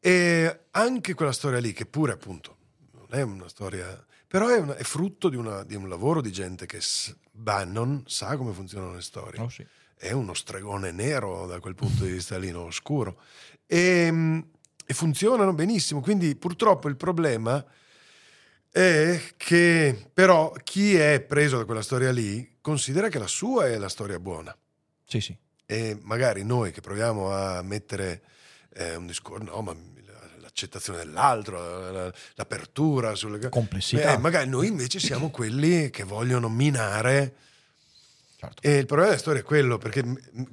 E 0.00 0.60
anche 0.70 1.14
quella 1.14 1.32
storia 1.32 1.58
lì, 1.58 1.72
che 1.72 1.86
pure 1.86 2.12
appunto 2.12 2.56
non 2.92 3.06
è 3.10 3.22
una 3.22 3.48
storia, 3.48 4.04
però 4.26 4.48
è, 4.48 4.58
una- 4.58 4.76
è 4.76 4.82
frutto 4.84 5.28
di, 5.28 5.36
una- 5.36 5.64
di 5.64 5.74
un 5.74 5.88
lavoro 5.88 6.20
di 6.20 6.30
gente 6.32 6.66
che 6.66 6.80
s- 6.80 7.14
Bannon 7.30 8.04
sa 8.06 8.36
come 8.36 8.52
funzionano 8.52 8.94
le 8.94 9.00
storie 9.02 9.40
Oh, 9.40 9.48
sì. 9.48 9.64
è 9.96 10.12
uno 10.12 10.34
stregone 10.34 10.90
nero 10.92 11.46
da 11.46 11.58
quel 11.60 11.74
punto 11.74 12.04
di 12.04 12.10
vista 12.12 12.36
lì, 12.38 12.50
no? 12.50 12.62
oscuro. 12.64 13.20
E, 13.66 14.42
e 14.86 14.94
funzionano 14.94 15.52
benissimo. 15.52 16.00
Quindi 16.00 16.34
purtroppo 16.36 16.88
il 16.88 16.96
problema 16.96 17.64
è 18.70 19.20
che 19.36 20.10
però 20.12 20.52
chi 20.62 20.94
è 20.94 21.20
preso 21.20 21.56
da 21.58 21.64
quella 21.64 21.82
storia 21.82 22.10
lì 22.12 22.56
considera 22.60 23.08
che 23.08 23.18
la 23.18 23.26
sua 23.26 23.66
è 23.66 23.76
la 23.78 23.88
storia 23.88 24.18
buona. 24.20 24.56
Sì, 25.06 25.20
sì. 25.20 25.36
E 25.66 25.98
magari 26.02 26.44
noi 26.44 26.70
che 26.70 26.80
proviamo 26.80 27.30
a 27.32 27.62
mettere 27.62 28.22
eh, 28.74 28.96
un 28.96 29.06
discorso, 29.06 29.44
no, 29.44 29.60
ma 29.62 29.74
l'accettazione 30.40 30.98
dell'altro, 30.98 31.90
la- 31.90 32.12
l'apertura 32.34 33.14
sulle. 33.14 33.48
Complessità. 33.48 34.12
Eh, 34.14 34.18
magari 34.18 34.48
noi 34.48 34.66
invece 34.68 34.98
siamo 35.00 35.30
quelli 35.30 35.90
che 35.90 36.04
vogliono 36.04 36.48
minare 36.48 37.34
Certo. 38.36 38.62
e 38.62 38.78
il 38.78 38.86
problema 38.86 39.10
della 39.10 39.20
storia 39.20 39.40
è 39.40 39.44
quello, 39.44 39.78
perché 39.78 40.02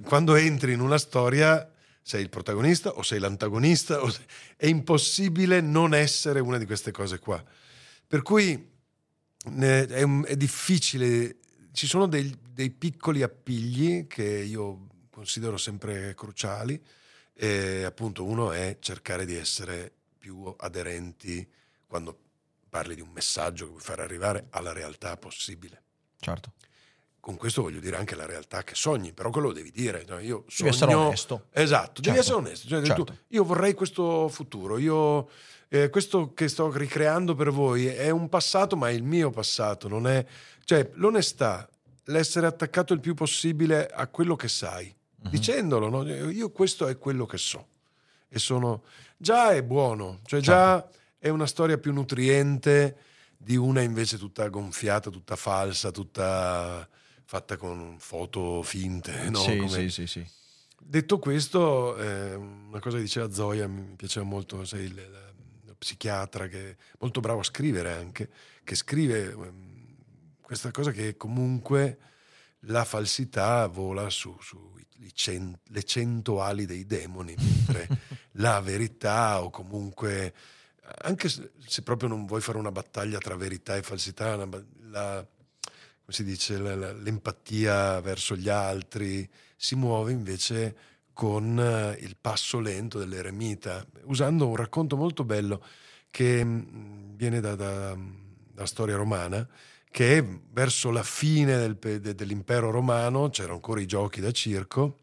quando 0.03 0.35
entri 0.35 0.73
in 0.73 0.79
una 0.79 0.97
storia 0.97 1.69
sei 2.01 2.21
il 2.21 2.29
protagonista 2.29 2.89
o 2.89 3.01
sei 3.03 3.19
l'antagonista, 3.19 4.01
o 4.01 4.09
sei- 4.09 4.25
è 4.57 4.67
impossibile 4.67 5.61
non 5.61 5.93
essere 5.93 6.39
una 6.39 6.57
di 6.57 6.65
queste 6.65 6.91
cose 6.91 7.19
qua. 7.19 7.43
Per 8.07 8.21
cui 8.21 8.73
è, 9.59 10.01
un- 10.01 10.23
è 10.27 10.35
difficile 10.35 11.37
ci 11.73 11.87
sono 11.87 12.07
dei, 12.07 12.33
dei 12.53 12.69
piccoli 12.69 13.21
appigli 13.21 14.07
che 14.07 14.23
io 14.23 14.87
considero 15.09 15.57
sempre 15.57 16.13
cruciali. 16.15 16.81
E 17.37 17.83
appunto 17.83 18.23
uno 18.23 18.51
è 18.51 18.77
cercare 18.79 19.25
di 19.25 19.35
essere 19.35 19.91
più 20.17 20.53
aderenti 20.57 21.47
quando 21.85 22.17
parli 22.69 22.95
di 22.95 23.01
un 23.01 23.09
messaggio 23.09 23.65
che 23.65 23.71
vuoi 23.71 23.81
fare 23.81 24.01
arrivare 24.03 24.47
alla 24.51 24.71
realtà 24.73 25.15
possibile. 25.17 25.81
Certo. 26.19 26.53
Con 27.19 27.37
questo 27.37 27.61
voglio 27.63 27.79
dire 27.79 27.97
anche 27.97 28.15
la 28.15 28.25
realtà 28.25 28.63
che 28.63 28.75
sogni, 28.75 29.11
però 29.11 29.31
quello 29.31 29.47
lo 29.47 29.53
devi 29.53 29.71
dire. 29.71 30.05
no? 30.07 30.19
Io 30.19 30.45
Devi 30.57 30.69
essere 30.69 30.91
sogno- 30.91 31.05
onesto. 31.07 31.47
Esatto, 31.51 32.01
devi 32.01 32.15
Certo. 32.15 32.19
essere 32.21 32.35
onesto. 32.37 32.67
Cioè, 32.67 32.85
Certo. 32.85 33.03
tu- 33.03 33.13
io 33.29 33.43
vorrei 33.43 33.73
questo 33.73 34.27
futuro, 34.29 34.77
io, 34.77 35.29
eh, 35.69 35.89
questo 35.89 36.33
che 36.33 36.47
sto 36.47 36.71
ricreando 36.71 37.33
per 37.35 37.49
voi 37.51 37.87
è 37.87 38.09
un 38.11 38.29
passato, 38.29 38.75
ma 38.77 38.89
è 38.89 38.93
il 38.93 39.03
mio 39.03 39.29
passato. 39.31 39.87
Non 39.87 40.05
è, 40.07 40.23
cioè, 40.65 40.89
l'onestà, 40.93 41.67
l'essere 42.05 42.45
attaccato 42.45 42.93
il 42.93 42.99
più 42.99 43.13
possibile 43.15 43.87
a 43.87 44.07
quello 44.07 44.35
che 44.35 44.47
sai, 44.47 44.95
Mhm. 45.25 45.31
dicendolo. 45.31 45.89
no? 45.89 46.03
Io 46.29 46.49
questo 46.51 46.87
è 46.87 46.97
quello 46.97 47.25
che 47.25 47.37
so. 47.37 47.67
E 48.29 48.39
sono, 48.39 48.83
già 49.17 49.51
è 49.51 49.63
buono, 49.63 50.19
cioè 50.25 50.39
già 50.41 50.81
Certo. 50.81 50.97
è 51.19 51.29
una 51.29 51.47
storia 51.47 51.77
più 51.77 51.93
nutriente 51.93 52.97
di 53.37 53.55
una 53.55 53.81
invece 53.81 54.17
tutta 54.17 54.47
gonfiata, 54.49 55.09
tutta 55.09 55.35
falsa, 55.35 55.91
tutta 55.91 56.87
fatta 57.23 57.57
con 57.57 57.95
foto 57.99 58.61
finte. 58.63 59.29
No? 59.29 59.39
sì, 59.39 59.67
sì, 59.67 59.89
sì, 59.89 60.07
sì. 60.07 60.27
Detto 60.77 61.17
questo, 61.19 61.97
eh, 61.97 62.35
una 62.35 62.79
cosa 62.79 62.97
che 62.97 63.03
diceva 63.03 63.31
Zoya 63.31 63.67
mi 63.67 63.95
piaceva 63.95 64.25
molto, 64.25 64.63
sei 64.65 64.85
il, 64.85 64.95
la- 64.95 65.33
la 65.65 65.73
psichiatra 65.77 66.47
che 66.47 66.69
è 66.71 66.75
molto 66.99 67.19
bravo 67.21 67.39
a 67.39 67.43
scrivere 67.43 67.93
anche, 67.93 68.29
che 68.63 68.75
scrive 68.75 69.31
ehm, 69.31 69.95
questa 70.41 70.69
cosa 70.71 70.91
che 70.91 71.17
comunque 71.17 71.97
la 72.67 72.83
falsità 72.85 73.67
vola 73.67 74.09
su, 74.09 74.35
su 74.39 74.73
i 74.99 75.13
cen- 75.13 75.57
le 75.69 75.83
cento 75.83 76.41
ali 76.41 76.65
dei 76.65 76.85
demoni, 76.85 77.35
mentre 77.37 77.87
la 78.33 78.59
verità 78.61 79.43
o 79.43 79.49
comunque, 79.49 80.33
anche 81.01 81.29
se, 81.29 81.51
se 81.65 81.81
proprio 81.81 82.09
non 82.09 82.25
vuoi 82.25 82.41
fare 82.41 82.57
una 82.57 82.71
battaglia 82.71 83.17
tra 83.19 83.35
verità 83.35 83.75
e 83.75 83.81
falsità, 83.83 84.35
una 84.35 84.63
la- 84.89 85.25
come 85.25 86.17
si 86.17 86.23
dice, 86.23 86.57
la- 86.57 86.75
la- 86.75 86.93
l'empatia 86.93 87.99
verso 88.01 88.35
gli 88.35 88.49
altri 88.49 89.27
si 89.55 89.75
muove 89.75 90.11
invece 90.11 90.75
con 91.13 91.57
eh, 91.59 91.97
il 92.01 92.15
passo 92.19 92.59
lento 92.59 92.99
dell'eremita, 92.99 93.85
usando 94.03 94.47
un 94.47 94.55
racconto 94.55 94.95
molto 94.97 95.23
bello 95.23 95.63
che 96.11 96.43
mh, 96.43 97.15
viene 97.15 97.39
da, 97.39 97.55
da- 97.55 97.97
da 98.53 98.65
storia 98.65 98.95
romana, 98.95 99.47
che 99.95 100.41
verso 100.51 100.91
la 100.91 101.03
fine 101.03 101.55
del 101.55 101.77
de- 101.77 102.13
dell'impero 102.13 102.69
romano 102.69 103.29
c'erano 103.29 103.53
ancora 103.53 103.79
i 103.79 103.85
giochi 103.85 104.19
da 104.19 104.31
circo 104.31 104.97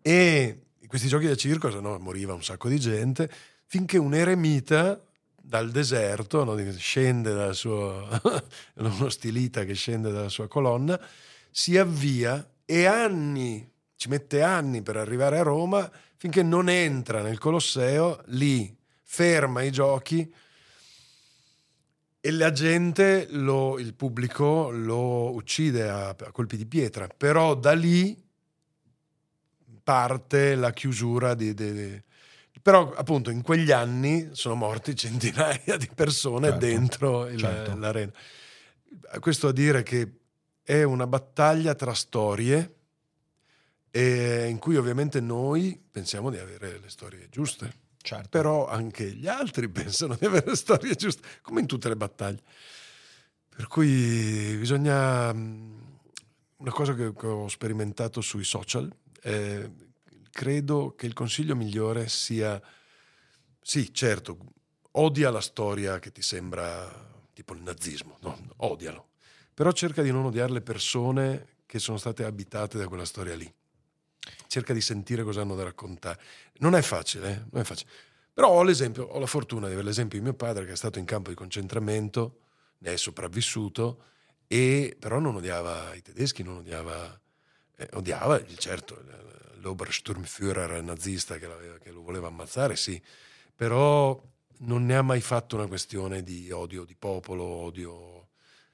e 0.00 0.66
questi 0.86 1.08
giochi 1.08 1.26
da 1.26 1.34
circo 1.34 1.72
se 1.72 1.80
no, 1.80 1.98
moriva 1.98 2.32
un 2.32 2.44
sacco 2.44 2.68
di 2.68 2.78
gente 2.78 3.28
finché 3.66 3.98
un 3.98 4.14
eremita 4.14 5.04
dal 5.34 5.72
deserto 5.72 6.44
no, 6.44 6.56
scende 6.76 7.34
dal 7.34 7.56
suo 7.56 8.06
uno 8.74 9.08
stilita 9.08 9.64
che 9.64 9.74
scende 9.74 10.12
dalla 10.12 10.28
sua 10.28 10.46
colonna 10.46 11.00
si 11.50 11.76
avvia 11.76 12.48
e 12.64 12.86
anni 12.86 13.68
ci 13.96 14.08
mette 14.08 14.42
anni 14.42 14.80
per 14.82 14.96
arrivare 14.96 15.40
a 15.40 15.42
Roma 15.42 15.90
finché 16.16 16.44
non 16.44 16.68
entra 16.68 17.20
nel 17.20 17.38
Colosseo 17.38 18.22
lì 18.26 18.72
ferma 19.02 19.62
i 19.62 19.72
giochi 19.72 20.32
e 22.26 22.30
la 22.32 22.50
gente, 22.50 23.28
lo- 23.30 23.78
il 23.78 23.94
pubblico 23.94 24.70
lo 24.70 25.32
uccide 25.34 25.88
a, 25.88 26.08
a 26.08 26.32
colpi 26.32 26.56
di 26.56 26.66
pietra, 26.66 27.06
però 27.06 27.54
da 27.54 27.72
lì 27.72 28.20
parte 29.82 30.54
la 30.56 30.72
chiusura 30.72 31.34
di... 31.34 31.54
di- 31.54 31.72
di- 31.72 32.02
però 32.60 32.92
appunto 32.94 33.30
in 33.30 33.42
quegli 33.42 33.70
anni 33.70 34.30
sono 34.32 34.56
morti 34.56 34.96
centinaia 34.96 35.76
di 35.76 35.88
persone 35.94 36.48
Certo, 36.48 36.66
dentro 36.66 37.28
il- 37.28 37.38
certo. 37.38 37.76
l'arena. 37.76 38.10
Questo 39.20 39.48
a 39.48 39.52
dire 39.52 39.84
che 39.84 40.10
è 40.64 40.82
una 40.82 41.06
battaglia 41.06 41.76
tra 41.76 41.94
storie 41.94 42.74
e 43.92 44.48
in 44.48 44.58
cui 44.58 44.76
ovviamente 44.76 45.20
noi 45.20 45.80
pensiamo 45.90 46.28
di 46.30 46.38
avere 46.38 46.80
le 46.80 46.88
storie 46.88 47.28
giuste 47.30 47.72
certo. 48.06 48.28
però 48.28 48.66
anche 48.68 49.12
gli 49.12 49.26
altri 49.26 49.68
pensano 49.70 50.14
di 50.18 50.24
avere 50.26 50.50
le 50.50 50.56
storie 50.56 50.94
giuste, 50.94 51.26
come 51.42 51.60
in 51.60 51.66
tutte 51.66 51.88
le 51.88 51.96
battaglie. 51.96 52.42
Per 53.48 53.66
cui 53.68 54.56
bisogna... 54.58 55.32
mh, 55.32 55.84
Una 56.58 56.70
cosa 56.72 56.94
che 56.94 57.12
ho 57.14 57.48
sperimentato 57.48 58.20
sui 58.20 58.44
social, 58.44 58.90
eh, 59.22 59.70
credo 60.30 60.94
che 60.96 61.06
il 61.06 61.12
consiglio 61.12 61.54
migliore 61.56 62.08
sia, 62.08 62.60
sì, 63.60 63.92
certo, 63.92 64.38
odia 64.92 65.30
la 65.30 65.40
storia 65.40 65.98
che 65.98 66.12
ti 66.12 66.22
sembra 66.22 66.88
tipo 67.32 67.52
il 67.54 67.62
nazismo, 67.62 68.16
no, 68.22 68.38
odialo, 68.58 69.08
però 69.52 69.70
cerca 69.72 70.00
di 70.02 70.10
non 70.10 70.24
odiare 70.24 70.52
le 70.52 70.62
persone 70.62 71.56
che 71.66 71.78
sono 71.78 71.98
state 71.98 72.24
abitate 72.24 72.78
da 72.78 72.88
quella 72.88 73.04
storia 73.04 73.34
lì. 73.36 73.52
Cerca 74.56 74.72
di 74.72 74.80
sentire 74.80 75.22
cosa 75.22 75.42
hanno 75.42 75.54
da 75.54 75.64
raccontare. 75.64 76.18
Non 76.60 76.74
è 76.74 76.80
facile, 76.80 77.30
eh? 77.30 77.42
non 77.50 77.60
è 77.60 77.64
facile. 77.64 77.90
Però 78.32 78.48
ho 78.48 78.62
l'esempio, 78.62 79.04
ho 79.04 79.18
la 79.18 79.26
fortuna 79.26 79.66
di 79.66 79.74
avere 79.74 79.88
l'esempio 79.88 80.16
di 80.16 80.24
mio 80.24 80.32
padre 80.32 80.64
che 80.64 80.72
è 80.72 80.76
stato 80.76 80.98
in 80.98 81.04
campo 81.04 81.28
di 81.28 81.34
concentramento, 81.36 82.38
ne 82.78 82.94
è 82.94 82.96
sopravvissuto, 82.96 84.02
e 84.46 84.96
però 84.98 85.18
non 85.18 85.34
odiava 85.34 85.92
i 85.92 86.00
tedeschi, 86.00 86.42
non 86.42 86.56
odiava, 86.56 87.20
eh, 87.76 87.88
odiava 87.92 88.42
certo 88.56 88.98
l'Obersturmführer 89.56 90.82
nazista 90.82 91.36
che, 91.36 91.48
che 91.78 91.90
lo 91.90 92.00
voleva 92.00 92.28
ammazzare, 92.28 92.76
sì, 92.76 92.98
però 93.54 94.18
non 94.60 94.86
ne 94.86 94.96
ha 94.96 95.02
mai 95.02 95.20
fatto 95.20 95.56
una 95.56 95.66
questione 95.66 96.22
di 96.22 96.50
odio 96.50 96.84
di 96.84 96.94
popolo, 96.94 97.44
odio 97.44 98.28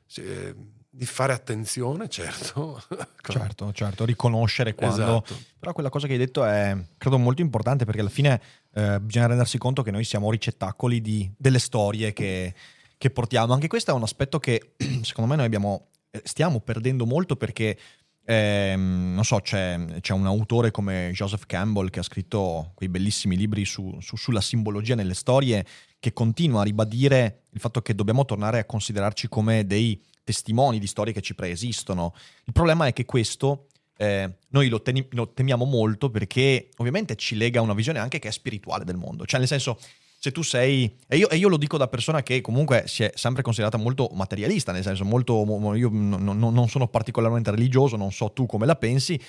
sì, 0.07 0.23
eh, 0.23 0.55
di 0.95 1.07
fare 1.07 1.33
attenzione, 1.33 2.07
certo. 2.09 2.83
Certo, 3.23 3.73
certo, 3.73 4.05
riconoscere 4.05 4.75
quando... 4.75 5.23
Esatto. 5.25 5.41
Però 5.59 5.73
quella 5.73 5.89
cosa 5.89 6.07
che 6.07 6.15
hai 6.15 6.19
detto 6.19 6.45
è, 6.45 6.77
credo, 6.99 7.19
molto 7.19 7.41
importante 7.41 7.85
perché 7.85 8.01
alla 8.01 8.11
fine 8.11 8.41
eh, 8.75 9.01
bisogna 9.01 9.29
rendersi 9.29 9.59
conto 9.59 9.83
che 9.83 9.93
noi 9.93 10.05
siamo 10.05 10.31
ricettacoli 10.31 11.01
di- 11.01 11.33
delle 11.39 11.61
storie 11.61 12.13
che, 12.13 12.53
che 12.99 13.11
portiamo. 13.11 13.55
Anche 13.55 13.69
questo 13.69 13.93
è 13.93 13.95
un 13.95 14.03
aspetto 14.03 14.39
che 14.39 14.75
secondo 15.03 15.31
me 15.31 15.37
noi 15.37 15.47
abbiamo, 15.47 15.87
eh, 16.11 16.21
stiamo 16.25 16.61
perdendo 16.61 17.07
molto 17.07 17.37
perché, 17.37 17.79
ehm, 18.25 19.13
non 19.15 19.25
so, 19.25 19.39
c'è, 19.39 19.79
c'è 20.01 20.13
un 20.13 20.27
autore 20.27 20.73
come 20.73 21.11
Joseph 21.15 21.47
Campbell 21.47 21.91
che 21.91 22.01
ha 22.01 22.05
scritto 22.05 22.73
quei 22.75 22.89
bellissimi 22.89 23.37
libri 23.37 23.65
su- 23.65 23.97
su- 24.01 24.17
sulla 24.17 24.41
simbologia 24.43 24.97
nelle 24.97 25.15
storie 25.15 25.65
che 26.01 26.13
continua 26.13 26.63
a 26.63 26.65
ribadire 26.65 27.45
il 27.51 27.61
fatto 27.61 27.81
che 27.81 27.95
dobbiamo 27.95 28.25
tornare 28.25 28.59
a 28.59 28.65
considerarci 28.65 29.29
come 29.29 29.65
dei 29.65 29.99
testimoni 30.25 30.79
di 30.79 30.87
storie 30.87 31.13
che 31.13 31.21
ci 31.21 31.35
preesistono. 31.35 32.15
Il 32.45 32.53
problema 32.53 32.87
è 32.87 32.93
che 32.93 33.05
questo 33.05 33.67
eh, 33.97 34.39
noi 34.49 34.69
lo, 34.69 34.83
teni- 34.83 35.07
lo 35.11 35.33
temiamo 35.33 35.65
molto 35.65 36.11
perché 36.11 36.69
ovviamente 36.77 37.17
ci 37.17 37.37
lega 37.37 37.61
a 37.61 37.63
una 37.63 37.75
visione 37.75 37.99
anche 37.99 38.19
che 38.19 38.29
è 38.29 38.33
spirituale 38.33 38.85
del 38.85 38.97
mondo. 38.97 39.25
Cioè, 39.27 39.39
nel 39.39 39.49
senso, 39.49 39.79
se 40.19 40.33
tu 40.33 40.43
sei. 40.43 40.97
E 41.09 41.17
io, 41.17 41.29
e 41.29 41.37
io 41.37 41.49
lo 41.49 41.57
dico 41.57 41.77
da 41.77 41.89
persona 41.89 42.23
che 42.23 42.41
comunque 42.41 42.85
si 42.87 43.03
è 43.03 43.13
sempre 43.15 43.43
considerata 43.43 43.77
molto 43.77 44.09
materialista, 44.13 44.73
nel 44.73 44.83
senso, 44.83 45.05
molto. 45.05 45.45
mo- 45.45 45.59
mo- 45.59 45.75
Io 45.75 45.91
non 45.93 46.39
non 46.39 46.69
sono 46.69 46.89
particolarmente 46.89 47.51
religioso, 47.51 47.97
non 47.97 48.13
so 48.13 48.33
tu 48.33 48.47
come 48.47 48.67
la 48.67 48.77
pensi. 48.77 49.21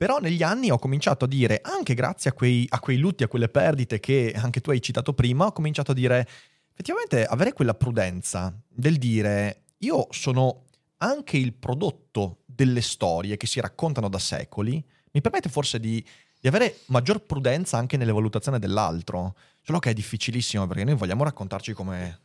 Però 0.00 0.18
negli 0.18 0.42
anni 0.42 0.70
ho 0.70 0.78
cominciato 0.78 1.26
a 1.26 1.28
dire, 1.28 1.60
anche 1.62 1.92
grazie 1.92 2.30
a 2.30 2.32
quei, 2.32 2.64
a 2.70 2.80
quei 2.80 2.96
lutti, 2.96 3.22
a 3.22 3.28
quelle 3.28 3.50
perdite 3.50 4.00
che 4.00 4.32
anche 4.34 4.62
tu 4.62 4.70
hai 4.70 4.80
citato 4.80 5.12
prima, 5.12 5.44
ho 5.44 5.52
cominciato 5.52 5.90
a 5.90 5.94
dire, 5.94 6.26
effettivamente 6.72 7.26
avere 7.26 7.52
quella 7.52 7.74
prudenza 7.74 8.58
del 8.66 8.96
dire, 8.96 9.64
io 9.82 10.06
sono 10.10 10.64
anche 10.98 11.36
il 11.36 11.54
prodotto 11.54 12.42
delle 12.44 12.80
storie 12.82 13.36
che 13.36 13.46
si 13.46 13.60
raccontano 13.60 14.08
da 14.08 14.18
secoli, 14.18 14.84
mi 15.12 15.20
permette 15.20 15.48
forse 15.48 15.80
di, 15.80 16.04
di 16.38 16.48
avere 16.48 16.80
maggior 16.86 17.20
prudenza 17.24 17.78
anche 17.78 17.96
nelle 17.96 18.12
valutazioni 18.12 18.58
dell'altro. 18.58 19.34
Solo 19.62 19.78
che 19.78 19.90
è 19.90 19.94
difficilissimo 19.94 20.66
perché 20.66 20.84
noi 20.84 20.94
vogliamo 20.94 21.24
raccontarci 21.24 21.72
come 21.72 22.20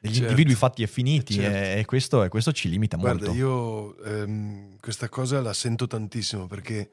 degli 0.00 0.12
Certo. 0.14 0.28
individui 0.30 0.54
fatti 0.54 0.82
e 0.82 0.86
finiti 0.86 1.34
Certo. 1.34 1.78
e, 1.80 1.84
questo, 1.86 2.22
e 2.24 2.28
questo 2.28 2.52
ci 2.52 2.68
limita 2.68 2.96
Guarda, 2.96 3.26
molto. 3.26 3.38
io 3.38 3.96
ehm, 4.04 4.76
questa 4.78 5.08
cosa 5.08 5.40
la 5.40 5.54
sento 5.54 5.86
tantissimo 5.86 6.46
perché 6.46 6.90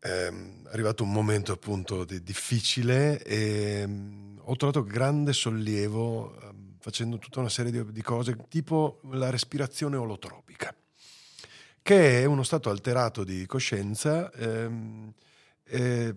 ehm, 0.00 0.66
è 0.68 0.72
arrivato 0.72 1.02
un 1.04 1.10
momento 1.10 1.52
appunto 1.52 2.04
di- 2.04 2.22
difficile 2.22 3.22
e 3.22 3.80
ehm, 3.82 4.40
ho 4.44 4.56
trovato 4.56 4.84
grande 4.84 5.32
sollievo 5.32 6.38
ehm, 6.40 6.61
facendo 6.82 7.16
tutta 7.18 7.38
una 7.38 7.48
serie 7.48 7.70
di, 7.70 7.92
di 7.92 8.02
cose 8.02 8.36
tipo 8.48 8.98
la 9.12 9.30
respirazione 9.30 9.96
olotropica, 9.96 10.74
che 11.80 12.22
è 12.22 12.24
uno 12.24 12.42
stato 12.42 12.70
alterato 12.70 13.22
di 13.22 13.46
coscienza 13.46 14.32
ehm, 14.32 15.12
eh, 15.62 16.14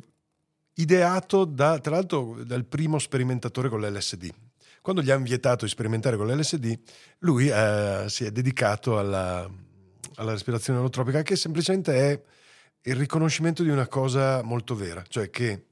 ideato 0.74 1.46
da, 1.46 1.78
tra 1.78 1.94
l'altro 1.94 2.44
dal 2.44 2.66
primo 2.66 2.98
sperimentatore 2.98 3.70
con 3.70 3.80
l'LSD. 3.80 4.34
Quando 4.82 5.04
gli 5.04 5.12
hanno 5.12 5.24
vietato 5.24 5.66
di 5.66 5.72
sperimentare 5.72 6.18
con 6.18 6.28
l'LSD, 6.28 6.80
lui 7.20 7.48
eh, 7.48 8.06
si 8.08 8.26
è 8.26 8.32
dedicato 8.32 8.98
alla, 8.98 9.48
alla 10.16 10.32
respirazione 10.32 10.80
allotropica, 10.80 11.22
che 11.22 11.36
semplicemente 11.36 11.94
è 11.94 12.22
il 12.90 12.96
riconoscimento 12.96 13.62
di 13.62 13.70
una 13.70 13.88
cosa 13.88 14.42
molto 14.42 14.74
vera, 14.74 15.04
cioè 15.08 15.30
che 15.30 15.66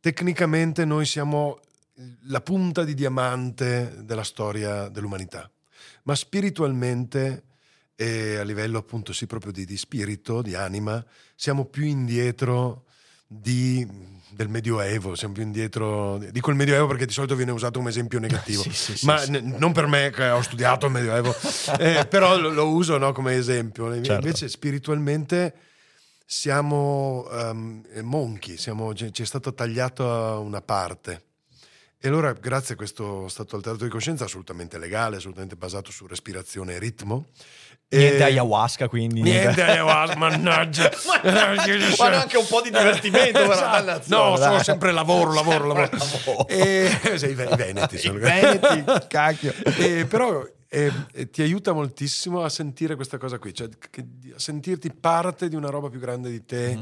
tecnicamente 0.00 0.84
noi 0.84 1.06
siamo 1.06 1.60
la 2.24 2.40
punta 2.40 2.84
di 2.84 2.94
diamante 2.94 3.96
della 4.02 4.24
storia 4.24 4.88
dell'umanità, 4.88 5.50
ma 6.04 6.14
spiritualmente 6.14 7.44
e 7.96 8.36
a 8.36 8.42
livello 8.42 8.78
appunto 8.78 9.14
sì 9.14 9.26
proprio 9.26 9.52
di, 9.52 9.64
di 9.64 9.76
spirito, 9.78 10.42
di 10.42 10.54
anima, 10.54 11.02
siamo 11.34 11.64
più 11.64 11.84
indietro 11.84 12.84
di, 13.26 13.86
del 14.28 14.48
Medioevo, 14.48 15.14
siamo 15.14 15.32
più 15.32 15.42
indietro, 15.42 16.18
dico 16.30 16.50
il 16.50 16.56
Medioevo 16.56 16.86
perché 16.86 17.06
di 17.06 17.12
solito 17.12 17.34
viene 17.34 17.52
usato 17.52 17.78
come 17.78 17.90
esempio 17.90 18.18
negativo, 18.18 18.62
Sì, 18.70 18.96
sì, 18.96 19.06
ma 19.06 19.16
sì, 19.16 19.30
n- 19.30 19.56
non 19.58 19.72
per 19.72 19.86
me 19.86 20.10
che 20.10 20.28
ho 20.28 20.42
studiato 20.42 20.86
il 20.86 20.92
Medioevo, 20.92 21.34
eh, 21.80 22.06
però 22.06 22.38
lo, 22.38 22.50
lo 22.50 22.68
uso 22.68 22.98
no, 22.98 23.12
come 23.12 23.34
esempio. 23.34 23.90
Certo. 23.94 24.12
Invece 24.12 24.48
spiritualmente 24.48 25.54
siamo 26.26 27.26
um, 27.30 27.82
monchi, 28.02 28.58
siamo, 28.58 28.92
ci 28.94 29.10
è 29.10 29.24
stata 29.24 29.52
tagliata 29.52 30.36
una 30.38 30.60
parte. 30.60 31.22
E 32.06 32.08
allora, 32.08 32.32
grazie 32.34 32.74
a 32.74 32.76
questo 32.76 33.26
stato 33.26 33.56
alterato 33.56 33.82
di 33.82 33.90
coscienza, 33.90 34.26
assolutamente 34.26 34.78
legale, 34.78 35.16
assolutamente 35.16 35.56
basato 35.56 35.90
su 35.90 36.06
respirazione 36.06 36.74
e 36.74 36.78
ritmo. 36.78 37.26
Niente 37.88 38.18
e- 38.18 38.22
ayahuasca, 38.22 38.86
quindi. 38.86 39.22
Niente 39.22 39.60
ayahuasca, 39.60 40.16
mannaggia. 40.16 40.88
Ma 41.98 42.20
anche 42.20 42.36
un 42.36 42.46
po' 42.48 42.60
di 42.60 42.70
divertimento, 42.70 43.50
Esatto. 43.50 44.02
No, 44.06 44.36
sono 44.36 44.62
sempre 44.62 44.92
lavoro, 44.92 45.32
lavoro, 45.32 45.66
lavoro. 45.66 45.90
lavoro. 45.90 46.46
E, 46.46 46.96
sì, 47.16 47.26
i 47.30 47.34
ve- 47.34 47.48
i 47.50 47.56
veneti 47.56 47.96
I 48.06 48.10
veneti, 48.10 48.84
cacchio. 49.08 49.52
E 49.76 50.06
però 50.06 50.46
eh, 50.68 50.92
eh, 51.12 51.28
ti 51.28 51.42
aiuta 51.42 51.72
moltissimo 51.72 52.44
a 52.44 52.48
sentire 52.48 52.94
questa 52.94 53.18
cosa 53.18 53.40
qui, 53.40 53.52
cioè 53.52 53.68
che- 53.90 54.06
a 54.32 54.38
sentirti 54.38 54.92
parte 54.92 55.48
di 55.48 55.56
una 55.56 55.70
roba 55.70 55.88
più 55.88 55.98
grande 55.98 56.30
di 56.30 56.44
te. 56.44 56.78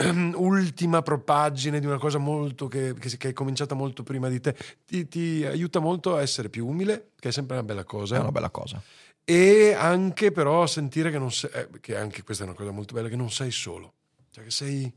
Ultima 0.36 1.02
propaggine 1.02 1.80
di 1.80 1.86
una 1.86 1.98
cosa 1.98 2.18
molto 2.18 2.68
che, 2.68 2.94
che 2.94 3.16
che 3.16 3.28
è 3.28 3.32
cominciata 3.32 3.74
molto 3.74 4.02
prima 4.02 4.28
di 4.28 4.40
te, 4.40 4.56
ti, 4.86 5.06
ti 5.08 5.44
aiuta 5.44 5.78
molto 5.78 6.16
a 6.16 6.22
essere 6.22 6.48
più 6.48 6.66
umile, 6.66 7.10
che 7.18 7.28
è 7.28 7.32
sempre 7.32 7.56
una 7.56 7.64
bella 7.64 7.84
cosa. 7.84 8.16
È 8.16 8.20
una 8.20 8.32
bella 8.32 8.50
cosa. 8.50 8.82
e 9.24 9.74
anche 9.74 10.32
però 10.32 10.66
sentire 10.66 11.10
che 11.10 11.18
non 11.18 11.30
sei, 11.30 11.50
eh, 11.52 11.68
che 11.80 11.96
anche 11.96 12.22
questa 12.22 12.44
è 12.44 12.46
una 12.46 12.56
cosa 12.56 12.70
molto 12.70 12.94
bella, 12.94 13.08
che 13.08 13.16
non 13.16 13.30
sei 13.30 13.50
solo, 13.50 13.94
cioè 14.30 14.44
che 14.44 14.50
sei 14.50 14.92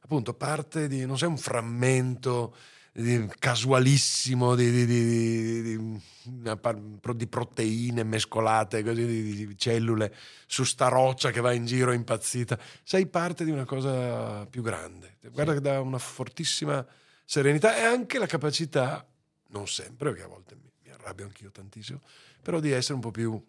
appunto 0.00 0.34
parte 0.34 0.88
di, 0.88 1.06
non 1.06 1.16
sei 1.16 1.28
un 1.28 1.38
frammento 1.38 2.54
casualissimo 3.38 4.54
di, 4.54 4.70
di- 4.70 4.86
di- 4.86 5.62
di- 5.62 7.26
proteine 7.28 8.04
mescolate, 8.04 8.82
così, 8.82 9.06
di, 9.06 9.46
di 9.46 9.58
cellule 9.58 10.14
su 10.46 10.64
sta 10.64 10.88
roccia 10.88 11.30
che 11.30 11.40
va 11.40 11.52
in 11.52 11.64
giro 11.64 11.92
impazzita, 11.92 12.58
sei 12.82 13.06
parte 13.06 13.44
di 13.44 13.50
una 13.50 13.64
cosa 13.64 14.44
più 14.46 14.62
grande, 14.62 15.16
guarda 15.32 15.54
che 15.54 15.60
dà 15.60 15.80
una 15.80 15.98
fortissima 15.98 16.86
serenità 17.24 17.76
e 17.76 17.82
anche 17.82 18.18
la 18.18 18.26
capacità, 18.26 19.06
non 19.48 19.66
sempre, 19.66 20.10
perché 20.10 20.24
a 20.24 20.28
volte 20.28 20.54
mi, 20.56 20.70
mi 20.84 20.90
arrabbio 20.90 21.24
anch'io 21.24 21.50
tantissimo, 21.50 22.00
però 22.42 22.60
di 22.60 22.70
essere 22.70 22.94
un 22.94 23.00
po' 23.00 23.10
più 23.10 23.42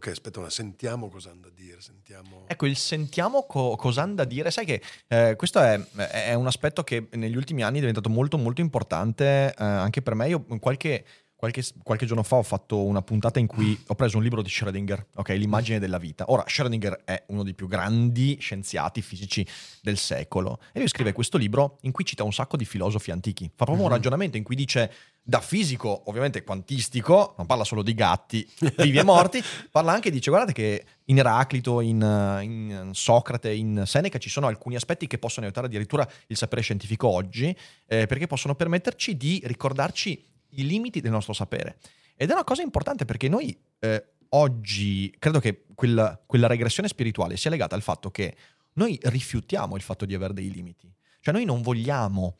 ok 0.00 0.06
aspetta 0.08 0.40
ora 0.40 0.48
sentiamo 0.48 1.10
cosa 1.10 1.30
hanno 1.30 1.42
da 1.42 1.50
dire 1.50 1.80
sentiamo 1.82 2.44
Ecco, 2.46 2.66
il 2.66 2.76
sentiamo 2.76 3.44
co- 3.46 3.76
cosa 3.76 4.02
hanno 4.02 4.14
da 4.14 4.24
dire. 4.24 4.50
Sai 4.50 4.64
che 4.64 4.82
eh, 5.06 5.36
questo 5.36 5.60
è, 5.60 5.78
è 6.10 6.34
un 6.34 6.46
aspetto 6.46 6.82
che 6.82 7.06
negli 7.12 7.36
ultimi 7.36 7.62
anni 7.62 7.76
è 7.76 7.80
diventato 7.80 8.08
molto, 8.08 8.38
molto 8.38 8.60
importante 8.60 9.54
eh, 9.56 9.64
anche 9.64 10.02
per 10.02 10.14
me. 10.14 10.28
Io 10.28 10.44
qualche, 10.58 11.04
qualche, 11.40 11.64
qualche 11.82 12.04
giorno 12.04 12.22
fa 12.22 12.36
ho 12.36 12.42
fatto 12.42 12.84
una 12.84 13.00
puntata 13.00 13.38
in 13.38 13.46
cui 13.46 13.82
ho 13.86 13.94
preso 13.94 14.18
un 14.18 14.22
libro 14.22 14.42
di 14.42 14.50
Schrödinger, 14.50 15.06
ok? 15.16 15.30
L'immagine 15.30 15.78
della 15.78 15.96
vita. 15.96 16.26
Ora, 16.30 16.44
Schrödinger 16.46 17.00
è 17.02 17.22
uno 17.28 17.42
dei 17.42 17.54
più 17.54 17.66
grandi 17.66 18.36
scienziati 18.38 19.00
fisici 19.00 19.44
del 19.80 19.96
secolo 19.96 20.60
e 20.72 20.78
lui 20.80 20.88
scrive 20.88 21.12
questo 21.14 21.38
libro 21.38 21.78
in 21.82 21.92
cui 21.92 22.04
cita 22.04 22.24
un 22.24 22.32
sacco 22.34 22.58
di 22.58 22.66
filosofi 22.66 23.10
antichi. 23.10 23.46
Fa 23.56 23.64
proprio 23.64 23.78
un 23.86 23.90
Mhm. 23.90 23.96
ragionamento 23.96 24.36
in 24.36 24.42
cui 24.44 24.54
dice 24.54 24.92
da 25.22 25.40
fisico, 25.40 26.02
ovviamente 26.06 26.42
quantistico, 26.44 27.34
non 27.38 27.46
parla 27.46 27.64
solo 27.64 27.82
di 27.82 27.94
gatti 27.94 28.46
vivi 28.76 28.98
e 28.98 29.02
morti, 29.04 29.42
parla 29.70 29.92
anche, 29.92 30.10
dice 30.10 30.28
guardate 30.28 30.52
che 30.52 30.84
in 31.06 31.18
Eraclito, 31.18 31.80
in, 31.80 32.38
in 32.42 32.90
Socrate, 32.92 33.50
in 33.52 33.84
Seneca 33.86 34.18
ci 34.18 34.28
sono 34.28 34.46
alcuni 34.46 34.76
aspetti 34.76 35.06
che 35.06 35.18
possono 35.18 35.46
aiutare 35.46 35.66
addirittura 35.68 36.06
il 36.26 36.36
sapere 36.36 36.60
scientifico 36.62 37.08
oggi, 37.08 37.56
eh, 37.86 38.06
perché 38.06 38.26
possono 38.26 38.54
permetterci 38.54 39.16
di 39.16 39.40
ricordarci 39.44 40.28
i 40.50 40.66
limiti 40.66 41.00
del 41.00 41.10
nostro 41.10 41.32
sapere. 41.32 41.78
Ed 42.16 42.30
è 42.30 42.32
una 42.32 42.44
cosa 42.44 42.62
importante 42.62 43.04
perché 43.04 43.28
noi 43.28 43.58
eh, 43.78 44.04
oggi, 44.30 45.14
credo 45.18 45.40
che 45.40 45.64
quella, 45.74 46.20
quella 46.26 46.46
regressione 46.46 46.88
spirituale 46.88 47.36
sia 47.36 47.50
legata 47.50 47.74
al 47.74 47.82
fatto 47.82 48.10
che 48.10 48.36
noi 48.74 48.98
rifiutiamo 49.00 49.76
il 49.76 49.82
fatto 49.82 50.04
di 50.04 50.14
avere 50.14 50.34
dei 50.34 50.50
limiti. 50.50 50.92
Cioè 51.20 51.34
noi 51.34 51.44
non 51.44 51.62
vogliamo 51.62 52.36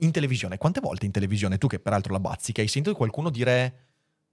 in 0.00 0.10
televisione, 0.12 0.58
quante 0.58 0.80
volte 0.80 1.06
in 1.06 1.12
televisione, 1.12 1.58
tu 1.58 1.66
che 1.66 1.80
peraltro 1.80 2.12
la 2.12 2.20
bazzica, 2.20 2.62
hai 2.62 2.68
sentito 2.68 2.94
qualcuno 2.94 3.30
dire 3.30 3.86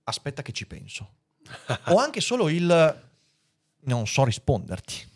aspetta 0.03 0.41
che 0.41 0.51
ci 0.51 0.65
penso? 0.65 1.15
o 1.87 1.97
anche 1.97 2.21
solo 2.21 2.49
il 2.49 3.05
non 3.79 4.07
so 4.07 4.23
risponderti, 4.23 5.07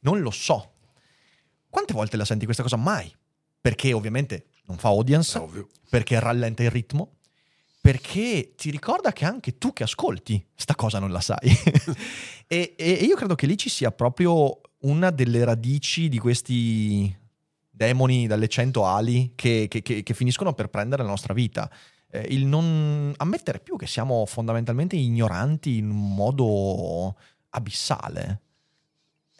non 0.00 0.20
lo 0.20 0.30
so. 0.30 0.74
Quante 1.68 1.92
volte 1.92 2.16
la 2.16 2.24
senti 2.24 2.44
questa 2.44 2.62
cosa? 2.62 2.76
Mai. 2.76 3.12
Perché 3.60 3.92
ovviamente 3.92 4.46
non 4.70 4.78
fa 4.78 4.88
audience, 4.88 5.38
perché 5.88 6.18
rallenta 6.20 6.62
il 6.62 6.70
ritmo, 6.70 7.16
perché 7.80 8.54
ti 8.56 8.70
ricorda 8.70 9.12
che 9.12 9.24
anche 9.24 9.58
tu 9.58 9.72
che 9.72 9.82
ascolti 9.82 10.44
sta 10.54 10.74
cosa 10.74 10.98
non 10.98 11.10
la 11.10 11.20
sai. 11.20 11.50
e, 12.46 12.74
e- 12.76 12.98
e 13.00 13.04
io 13.04 13.16
credo 13.16 13.34
che 13.34 13.46
lì 13.46 13.56
ci 13.58 13.68
sia 13.68 13.90
proprio 13.90 14.60
una 14.80 15.10
delle 15.10 15.44
radici 15.44 16.08
di 16.08 16.18
questi 16.18 17.14
demoni 17.70 18.26
dalle 18.26 18.48
cento 18.48 18.86
ali 18.86 19.32
che, 19.34 19.66
che- 19.68 19.82
che- 19.82 20.02
che 20.02 20.14
finiscono 20.14 20.52
per 20.54 20.68
prendere 20.68 21.02
la 21.02 21.08
nostra 21.08 21.34
vita. 21.34 21.70
Eh, 22.10 22.26
il 22.30 22.44
non 22.46 23.12
ammettere 23.16 23.60
più 23.60 23.76
che 23.76 23.86
siamo 23.86 24.26
fondamentalmente 24.26 24.96
ignoranti 24.96 25.78
in 25.78 25.90
un 25.90 26.14
modo 26.14 27.16
abissale. 27.50 28.40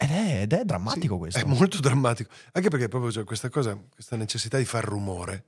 Ed 0.02 0.10
è, 0.10 0.40
ed 0.42 0.52
è 0.54 0.64
drammatico 0.64 1.14
Sì, 1.14 1.18
questo. 1.20 1.40
È 1.40 1.44
molto 1.44 1.78
drammatico. 1.80 2.32
Anche 2.52 2.70
perché 2.70 2.88
proprio 2.88 3.10
c'è 3.10 3.24
questa 3.24 3.50
cosa, 3.50 3.74
questa 3.92 4.16
necessità 4.16 4.56
di 4.56 4.64
far 4.64 4.82
rumore 4.84 5.44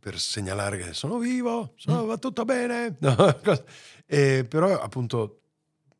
per 0.00 0.18
segnalare 0.18 0.76
che 0.78 0.92
sono 0.92 1.18
vivo, 1.18 1.72
sono, 1.76 2.02
Mm. 2.04 2.06
va 2.08 2.16
tutto 2.18 2.44
bene. 2.44 2.96
No, 3.00 3.16
e 4.06 4.44
però 4.48 4.78
appunto 4.80 5.40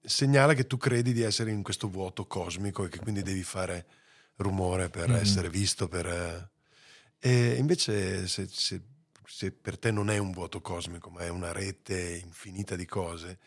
segnala 0.03 0.53
che 0.55 0.67
tu 0.67 0.77
credi 0.77 1.13
di 1.13 1.23
essere 1.23 1.51
in 1.53 1.63
questo 1.63 1.89
vuoto 1.89 2.27
cosmico 2.27 2.85
e 2.85 2.89
che 2.89 2.99
quindi 2.99 3.23
devi 3.23 3.43
fare 3.45 3.87
rumore 4.37 4.91
per 4.91 5.09
Mhm. 5.11 5.15
essere 5.15 5.49
visto. 5.49 5.87
Per, 5.89 6.07
eh, 6.07 6.49
E 7.27 7.55
invece 7.55 8.27
se, 8.29 8.47
se- 8.51 8.83
se 9.25 9.51
per 9.53 9.79
te 9.79 9.91
non 9.91 10.11
è 10.11 10.19
un 10.19 10.31
vuoto 10.33 10.61
cosmico, 10.61 11.09
ma 11.09 11.21
è 11.21 11.29
una 11.31 11.53
rete 11.53 12.21
infinita 12.23 12.77
di 12.77 12.85
cose, 12.85 13.39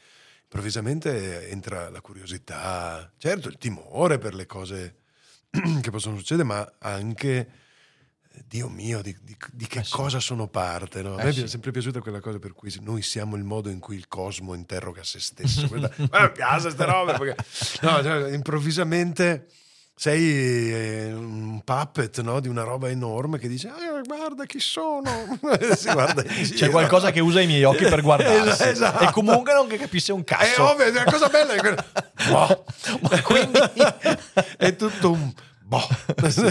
improvvisamente 0.50 1.50
entra 1.50 1.90
la 1.90 2.00
curiosità, 2.00 3.12
certo 3.18 3.50
il 3.50 3.58
timore 3.58 4.18
per 4.18 4.34
le 4.34 4.46
cose 4.46 4.96
che 5.82 5.92
possono 5.92 6.18
succedere, 6.18 6.48
ma 6.48 6.74
anche, 6.80 7.38
eh, 8.32 8.44
Dio 8.48 8.70
mio, 8.70 9.02
di, 9.02 9.16
di- 9.22 9.36
di 9.52 9.68
che 9.68 9.80
Eh 9.80 9.84
sì. 9.84 9.92
cosa 9.92 10.22
sono 10.22 10.48
parte. 10.48 11.02
no? 11.02 11.16
A 11.16 11.22
Eh 11.22 11.26
me 11.26 11.34
sì. 11.34 11.44
è 11.44 11.48
sempre 11.48 11.72
piaciuta 11.72 12.00
quella 12.00 12.22
cosa 12.22 12.40
per 12.40 12.54
cui 12.54 12.74
noi 12.80 13.02
siamo 13.02 13.36
il 13.36 13.44
modo 13.44 13.70
in 13.70 13.80
cui 13.80 13.98
il 13.98 14.08
cosmo 14.08 14.54
interroga 14.54 15.04
se 15.04 15.20
stesso. 15.20 15.68
Quella- 15.68 15.92
Ma 16.12 16.22
mi 16.24 16.32
piace 16.32 16.62
queste 16.64 16.86
robe, 16.86 17.18
perché 17.18 17.36
no, 17.82 18.02
cioè, 18.02 18.32
improvvisamente 18.34 19.48
sei 20.00 20.72
eh, 20.72 21.12
un 21.14 21.62
puppet 21.64 22.22
no, 22.22 22.40
di 22.40 22.48
una 22.48 22.62
roba 22.62 22.88
enorme 22.88 23.40
che 23.40 23.48
dice 23.48 23.68
"Ah, 23.70 24.00
guarda 24.06 24.46
chi 24.46 24.60
sono 24.60 25.10
guarda 25.42 26.22
C'è 26.22 26.70
qualcosa 26.70 27.10
che 27.12 27.20
usa 27.20 27.42
i 27.42 27.48
miei 27.48 27.64
occhi 27.64 27.86
per 27.86 28.02
guardarsi. 28.06 28.64
Esatto. 28.64 29.04
E 29.04 29.12
comunque 29.12 29.54
non 29.54 29.66
che 29.68 29.78
capisce 29.78 30.12
un 30.14 30.22
È 30.22 30.24
cazzo. 30.24 30.70
ovvio, 30.72 30.92
la 30.94 31.04
cosa 31.06 31.28
bella 31.30 31.54
è 31.54 31.58
quella. 31.58 31.84
Boh. 32.30 32.66
Ma 33.02 33.22
quindi- 33.24 33.60
è 34.58 34.76
tutto 34.76 35.12
un 35.14 35.34
boh. 35.64 35.88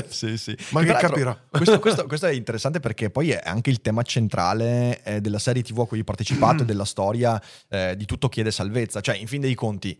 sì, 0.08 0.36
sì. 0.36 0.56
Ma 0.70 0.80
Che 0.80 0.86
che 0.86 0.92
capirà? 0.94 1.38
Questo, 1.48 1.78
questo- 1.78 2.06
questo 2.06 2.26
è 2.26 2.32
interessante 2.32 2.80
perché 2.80 3.10
poi 3.10 3.30
è 3.30 3.40
anche 3.44 3.70
il 3.70 3.80
tema 3.80 4.02
centrale 4.02 5.02
eh, 5.04 5.20
della 5.20 5.38
serie 5.38 5.62
TV 5.62 5.78
a 5.80 5.86
cui 5.86 6.00
ho 6.00 6.04
partecipato 6.04 6.62
e 6.62 6.66
della 6.66 6.84
storia 6.84 7.40
eh, 7.68 7.94
di 7.96 8.06
tutto 8.06 8.28
chiede 8.28 8.50
salvezza. 8.50 9.00
Cioè, 9.00 9.16
in 9.16 9.28
fin 9.28 9.40
dei 9.40 9.54
conti, 9.54 9.96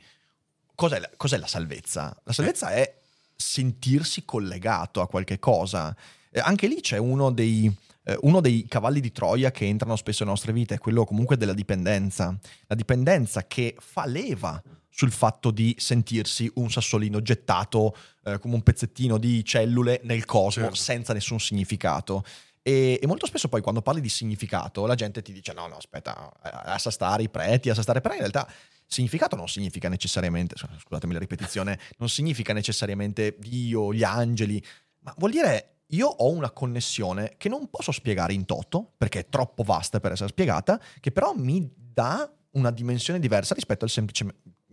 cos'è 0.75 0.99
la, 0.99 1.09
cos'è 1.17 1.37
la 1.39 1.47
salvezza? 1.47 2.17
La 2.25 2.33
salvezza 2.33 2.71
è 2.71 2.96
sentirsi 3.37 4.25
collegato 4.25 5.01
a 5.01 5.09
qualche 5.09 5.39
cosa. 5.39 5.95
Eh, 6.31 6.41
anche 6.41 6.67
lì 6.67 6.81
c'è 6.81 6.97
uno 6.97 7.31
dei, 7.31 7.71
eh, 8.05 8.19
uno 8.23 8.41
dei 8.41 8.67
cavalli 8.67 9.01
di 9.01 9.13
Troia 9.13 9.51
che 9.51 9.67
entrano 9.67 9.97
spesso 9.97 10.25
nelle 10.25 10.35
nostre 10.35 10.53
vite, 10.53 10.75
è 10.75 10.79
quello 10.79 11.05
comunque 11.05 11.37
della 11.37 11.53
dipendenza. 11.53 12.37
La 12.67 12.75
dipendenza 12.75 13.47
che 13.47 13.77
fa 13.79 14.07
leva 14.07 14.63
sul 14.89 15.13
fatto 15.13 15.51
di 15.51 15.75
sentirsi 15.79 16.51
un 16.55 16.71
sassolino 16.71 17.21
gettato 17.21 17.95
eh, 18.25 18.39
come 18.39 18.55
un 18.55 18.63
pezzettino 18.63 19.19
di 19.19 19.45
cellule 19.45 20.01
nel 20.05 20.25
cosmo 20.25 20.65
Certo. 20.65 20.77
senza 20.77 21.13
nessun 21.13 21.39
significato. 21.39 22.25
E, 22.63 22.99
e 23.01 23.07
molto 23.07 23.27
spesso 23.27 23.49
poi 23.49 23.61
quando 23.61 23.83
parli 23.83 24.01
di 24.01 24.09
significato 24.09 24.87
la 24.87 24.95
gente 24.95 25.23
ti 25.23 25.33
dice 25.33 25.53
no, 25.53 25.67
no, 25.69 25.77
aspetta, 25.77 26.33
eh, 26.43 26.51
lascia 26.65 26.91
stare 26.91 27.23
i 27.23 27.29
preti, 27.29 27.69
lascia 27.69 27.83
stare, 27.83 28.01
però 28.01 28.15
in 28.15 28.21
realtà 28.21 28.51
significato 28.87 29.37
non 29.37 29.49
significa 29.49 29.89
necessariamente, 29.89 30.55
scusatemi 30.57 31.13
la 31.13 31.19
ripetizione, 31.19 31.79
non 31.99 32.09
significa 32.09 32.53
necessariamente 32.53 33.37
Dio, 33.39 33.93
gli 33.93 34.05
angeli, 34.05 34.63
ma 35.01 35.15
vuol 35.19 35.33
dire 35.33 35.77
io 35.91 36.09
ho 36.09 36.31
una 36.31 36.51
connessione 36.51 37.35
che 37.37 37.49
non 37.49 37.69
posso 37.71 37.93
spiegare 37.93 38.33
in 38.33 38.45
toto, 38.45 38.93
perché 38.97 39.21
è 39.21 39.29
troppo 39.29 39.63
vasta 39.63 40.01
per 40.01 40.13
essere 40.13 40.31
spiegata, 40.31 40.81
che 41.01 41.13
però 41.13 41.33
mi 41.35 41.71
dà 41.77 42.31
una 42.53 42.71
dimensione 42.71 43.21
diversa 43.21 43.55
rispetto 43.55 43.85
al 43.85 43.91
semplice 43.91 44.27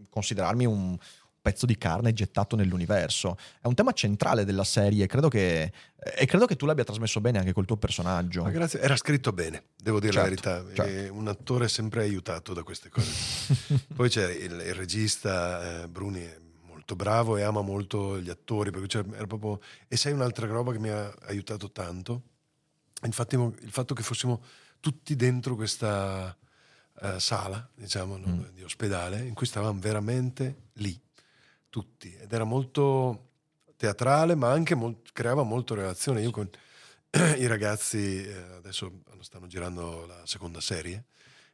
considerarmi 0.09 0.65
un, 0.65 0.97
pezzo 1.43 1.65
di 1.65 1.77
carne 1.77 2.13
gettato 2.13 2.55
nell'universo. 2.55 3.37
È 3.59 3.67
un 3.67 3.75
tema 3.75 3.91
centrale 3.91 4.45
della 4.45 4.63
serie 4.63 5.05
credo 5.07 5.27
che, 5.27 5.71
e 6.15 6.25
credo 6.25 6.45
che 6.45 6.55
tu 6.55 6.65
l'abbia 6.65 6.85
trasmesso 6.85 7.19
bene 7.19 7.37
anche 7.39 7.51
col 7.51 7.65
tuo 7.65 7.75
personaggio. 7.75 8.43
Ma 8.43 8.49
grazie, 8.49 8.79
era 8.79 8.95
scritto 8.95 9.33
bene, 9.33 9.65
devo 9.75 9.99
dire 9.99 10.13
Certo, 10.13 10.49
la 10.49 10.61
verità. 10.61 10.83
certo. 10.85 11.13
Un 11.13 11.27
attore 11.27 11.65
è 11.65 11.67
sempre 11.67 12.01
aiutato 12.01 12.53
da 12.53 12.63
queste 12.63 12.87
cose. 12.89 13.11
Poi 13.93 14.07
c'è 14.09 14.31
il, 14.31 14.53
il 14.53 14.73
regista 14.73 15.83
eh, 15.83 15.87
Bruni, 15.89 16.21
è 16.21 16.39
molto 16.65 16.95
bravo 16.95 17.35
e 17.35 17.41
ama 17.43 17.61
molto 17.61 18.17
gli 18.19 18.29
attori, 18.29 18.71
proprio... 18.71 19.59
E 19.89 19.97
sai 19.97 20.13
un'altra 20.13 20.47
roba 20.47 20.71
che 20.71 20.79
mi 20.79 20.89
ha 20.89 21.13
aiutato 21.25 21.71
tanto? 21.73 22.21
Infatti 23.03 23.35
il 23.35 23.69
fatto 23.71 23.93
che 23.93 24.01
fossimo 24.01 24.41
tutti 24.79 25.17
dentro 25.17 25.55
questa 25.55 26.33
eh, 27.01 27.19
sala, 27.19 27.69
diciamo, 27.75 28.17
Mm. 28.17 28.43
di 28.53 28.63
ospedale, 28.63 29.25
in 29.25 29.33
cui 29.33 29.45
stavamo 29.45 29.77
veramente 29.77 30.69
lì, 30.75 30.97
tutti. 31.73 32.13
Ed 32.15 32.31
era 32.31 32.43
molto 32.43 33.29
teatrale, 33.77 34.35
ma 34.35 34.51
anche 34.51 34.75
mol- 34.75 35.01
creava 35.11 35.41
molto 35.41 35.73
relazione. 35.73 36.21
Io 36.21 36.29
con 36.29 36.47
i 37.39 37.47
ragazzi, 37.47 38.23
eh, 38.23 38.33
adesso 38.57 39.01
stanno 39.21 39.47
girando 39.47 40.05
la 40.05 40.21
seconda 40.25 40.61
serie, 40.61 41.05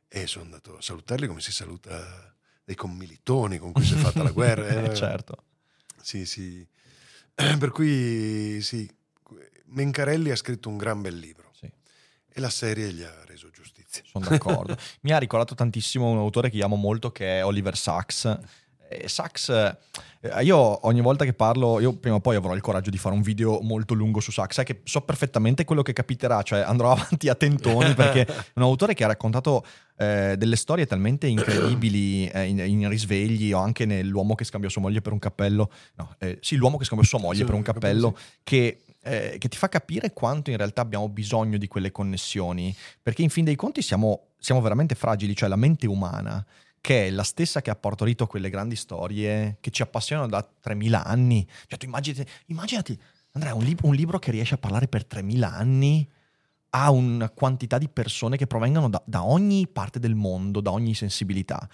e 0.10 0.28
sono 0.28 0.44
andato 0.44 0.76
a 0.76 0.82
salutarli 0.82 1.26
come 1.26 1.40
si 1.40 1.54
saluta 1.54 2.36
dei 2.66 2.76
commilitoni 2.76 3.60
con 3.60 3.72
cui 3.72 3.86
si 3.86 3.94
è 3.94 3.98
fatta 3.98 4.22
la 4.22 4.32
guerra. 4.32 4.68
Eh, 4.68 4.92
eh, 4.92 4.96
certo. 4.96 5.44
sì, 6.02 6.26
sì. 6.26 6.68
Per 7.58 7.72
cui 7.72 8.60
sì, 8.62 8.90
Mencarelli 9.68 10.32
ha 10.32 10.36
scritto 10.36 10.68
un 10.68 10.76
gran 10.76 11.02
bel 11.02 11.18
libro 11.18 11.52
Sì. 11.54 11.72
e 12.28 12.40
la 12.42 12.50
serie 12.50 12.92
gli 12.92 13.04
ha 13.04 13.24
reso 13.26 13.50
giustizia. 13.52 14.04
Sono 14.06 14.28
d'accordo. 14.28 14.76
Mi 15.02 15.14
ha 15.14 15.18
ricordato 15.18 15.56
tantissimo 15.56 16.10
un 16.10 16.18
autore 16.18 16.50
che 16.50 16.62
amo 16.62 16.76
molto 16.76 17.10
che 17.14 17.38
è 17.38 17.46
Oliver 17.46 17.78
Sacks. 17.78 18.38
E 18.92 19.08
Sacks, 19.08 19.50
eh, 19.50 20.44
io 20.44 20.88
ogni 20.88 21.02
volta 21.02 21.24
che 21.24 21.34
parlo, 21.34 21.80
io 21.80 21.94
prima 21.94 22.16
o 22.16 22.20
poi 22.20 22.36
avrò 22.36 22.56
il 22.56 22.62
coraggio 22.62 22.90
di 22.90 22.98
fare 22.98 23.14
un 23.14 23.22
video 23.22 23.60
molto 23.62 23.94
lungo 23.94 24.20
su 24.20 24.32
Sacks, 24.32 24.56
sai 24.56 24.66
che 24.66 24.82
so 24.84 25.02
perfettamente 25.02 25.64
quello 25.64 25.84
che 25.84 25.94
capiterà, 25.94 26.42
cioè 26.42 26.62
andrò 26.62 26.90
avanti 26.94 27.30
a 27.30 27.36
tentoni 27.36 27.94
perché 27.94 28.26
è 28.26 28.36
un 28.56 28.64
autore 28.64 28.96
che 28.96 29.04
ha 29.04 29.08
raccontato 29.08 29.64
eh, 29.96 30.34
delle 30.38 30.56
storie 30.56 30.88
talmente 30.88 31.28
incredibili 31.28 32.28
eh, 32.30 32.46
in, 32.46 32.58
in 32.58 32.90
risvegli 32.90 33.54
o 33.54 33.60
anche 33.60 33.86
nell'uomo 33.86 34.34
che 34.34 34.44
scambiò 34.44 34.70
sua 34.70 34.82
moglie 34.82 35.02
per 35.02 35.14
un 35.14 35.20
cappello, 35.20 35.72
no, 35.96 36.16
eh, 36.18 36.40
sì, 36.42 36.56
l'uomo 36.56 36.78
che 36.78 36.86
scambiò 36.86 37.06
sua 37.06 37.20
moglie 37.20 37.42
Sì, 37.42 37.46
per 37.46 37.54
un 37.54 37.62
cappello, 37.62 38.14
cappello, 38.14 38.40
che, 38.44 38.82
eh, 39.04 39.36
che 39.38 39.48
ti 39.50 39.58
fa 39.58 39.70
capire 39.70 40.14
quanto 40.14 40.50
in 40.50 40.58
realtà 40.58 40.82
abbiamo 40.82 41.08
bisogno 41.10 41.60
di 41.60 41.68
quelle 41.68 41.92
connessioni, 41.92 42.76
perché 43.04 43.22
in 43.22 43.30
fin 43.30 43.46
dei 43.46 43.56
conti 43.56 43.84
siamo, 43.84 44.30
siamo 44.40 44.62
veramente 44.62 44.96
fragili, 44.96 45.36
cioè 45.36 45.48
la 45.48 45.56
mente 45.56 45.86
umana, 45.86 46.44
che 46.82 47.08
è 47.08 47.10
la 47.10 47.24
stessa 47.24 47.62
che 47.62 47.70
ha 47.70 47.76
partorito 47.76 48.28
quelle 48.28 48.50
grandi 48.50 48.76
storie 48.76 49.58
che 49.60 49.72
ci 49.72 49.82
appassionano 49.82 50.28
da 50.28 50.42
3000 50.42 51.04
anni. 51.04 51.48
Cioè 51.68 51.78
tu 51.78 51.86
immaginati, 51.86 52.30
immaginati 52.48 53.00
Andrea, 53.34 53.54
un, 53.54 53.64
lib- 53.64 53.84
un 53.84 53.94
libro 53.94 54.18
che 54.20 54.32
riesce 54.32 54.56
a 54.56 54.58
parlare 54.58 54.88
per 54.88 55.06
3000 55.06 55.54
anni 55.54 56.10
ha 56.72 56.92
una 56.92 57.30
quantità 57.30 57.78
di 57.78 57.90
persone 57.90 58.38
che 58.38 58.48
provengono 58.48 58.90
da, 58.90 59.02
da 59.06 59.24
ogni 59.24 59.68
parte 59.68 60.00
del 60.00 60.16
mondo, 60.16 60.62
da 60.62 60.72
ogni 60.72 60.94
sensibilità. 60.94 61.68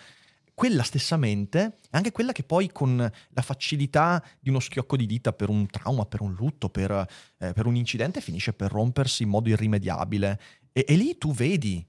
Quella 0.53 0.83
stessa 0.83 1.17
mente 1.17 1.79
è 1.89 1.97
anche 1.97 2.13
quella 2.13 2.31
che 2.31 2.43
poi 2.43 2.71
con 2.71 2.97
la 2.97 3.41
facilità 3.41 4.23
di 4.39 4.49
uno 4.49 4.61
schiocco 4.61 4.95
di 4.95 5.05
dita 5.05 5.33
per 5.33 5.49
un 5.49 5.67
trauma, 5.67 6.05
per 6.05 6.21
un 6.21 6.33
lutto, 6.33 6.69
per, 6.69 6.91
eh, 7.39 7.51
per 7.51 7.65
un 7.65 7.75
incidente 7.75 8.21
finisce 8.21 8.53
per 8.53 8.71
rompersi 8.71 9.23
in 9.23 9.29
modo 9.29 9.49
irrimediabile. 9.49 10.39
E, 10.71 10.85
e 10.87 10.95
lì 10.95 11.17
tu 11.17 11.33
vedi 11.33 11.85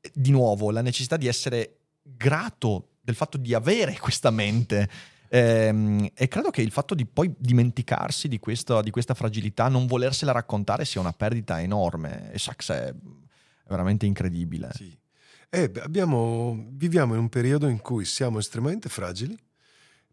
eh, 0.00 0.10
di 0.14 0.30
nuovo 0.30 0.70
la 0.70 0.82
necessità 0.82 1.16
di 1.16 1.28
essere 1.28 1.79
grato 2.02 2.96
del 3.00 3.14
fatto 3.14 3.36
di 3.38 3.54
avere 3.54 3.98
questa 3.98 4.30
mente. 4.30 4.88
Ehm, 5.28 6.08
e 6.14 6.28
credo 6.28 6.50
che 6.50 6.60
il 6.62 6.70
fatto 6.72 6.94
di 6.94 7.06
poi 7.06 7.32
dimenticarsi 7.38 8.26
di 8.28 8.38
questa, 8.38 8.82
di 8.82 8.90
questa 8.90 9.14
fragilità, 9.14 9.68
non 9.68 9.86
volersela 9.86 10.32
raccontare, 10.32 10.84
sia 10.84 11.00
una 11.00 11.12
perdita 11.12 11.60
enorme. 11.60 12.32
E 12.32 12.38
Sachs 12.38 12.70
è 12.70 12.94
veramente 13.68 14.06
incredibile. 14.06 14.70
Sì. 14.74 14.96
Eh, 15.48 15.70
abbiamo- 15.82 16.66
viviamo 16.70 17.14
in 17.14 17.20
un 17.20 17.28
periodo 17.28 17.68
in 17.68 17.80
cui 17.80 18.04
siamo 18.04 18.38
estremamente 18.38 18.88
fragili, 18.88 19.36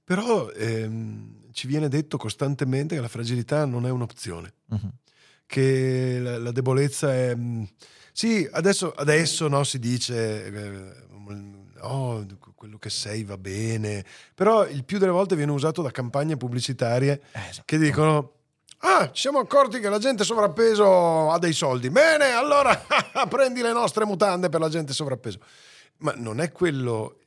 però 0.04 0.50
ehm, 0.52 1.52
ci 1.52 1.67
viene 1.67 1.89
detto 1.89 2.17
costantemente 2.17 2.95
che 2.95 3.02
la 3.02 3.08
fragilità 3.08 3.65
non 3.65 3.86
è 3.86 3.89
un'opzione, 3.89 4.54
Mhm. 4.67 4.89
che 5.45 6.19
la, 6.19 6.38
la 6.39 6.52
debolezza 6.52 7.13
è... 7.13 7.36
mm, 7.36 7.63
Sì, 8.13 8.47
adesso, 8.52 8.91
adesso 8.93 9.47
no, 9.47 9.63
si 9.63 9.78
dice... 9.80 10.45
eh, 10.45 11.06
Oh, 11.81 12.25
quello 12.55 12.77
che 12.77 12.89
sei 12.89 13.23
va 13.23 13.37
bene, 13.37 14.03
però 14.33 14.65
il 14.67 14.83
più 14.83 14.97
delle 14.97 15.11
volte 15.11 15.35
viene 15.35 15.51
usato 15.51 15.81
da 15.81 15.91
campagne 15.91 16.37
pubblicitarie 16.37 17.21
Eh, 17.31 17.39
esatto. 17.49 17.63
che 17.65 17.77
dicono 17.77 18.31
Ah, 18.79 19.05
ci 19.11 19.21
siamo 19.21 19.39
accorti 19.39 19.79
che 19.79 19.89
la 19.89 19.97
gente 19.97 20.23
sovrappeso 20.23 21.31
ha 21.31 21.39
dei 21.39 21.53
soldi. 21.53 21.89
Bene, 21.89 22.31
allora 22.33 22.79
prendi 23.27 23.61
le 23.63 23.71
nostre 23.73 24.05
mutande 24.05 24.49
per 24.49 24.59
la 24.59 24.69
gente 24.69 24.93
sovrappeso. 24.93 25.39
Ma 25.99 26.13
non 26.15 26.39
è 26.39 26.51
quello 26.51 27.17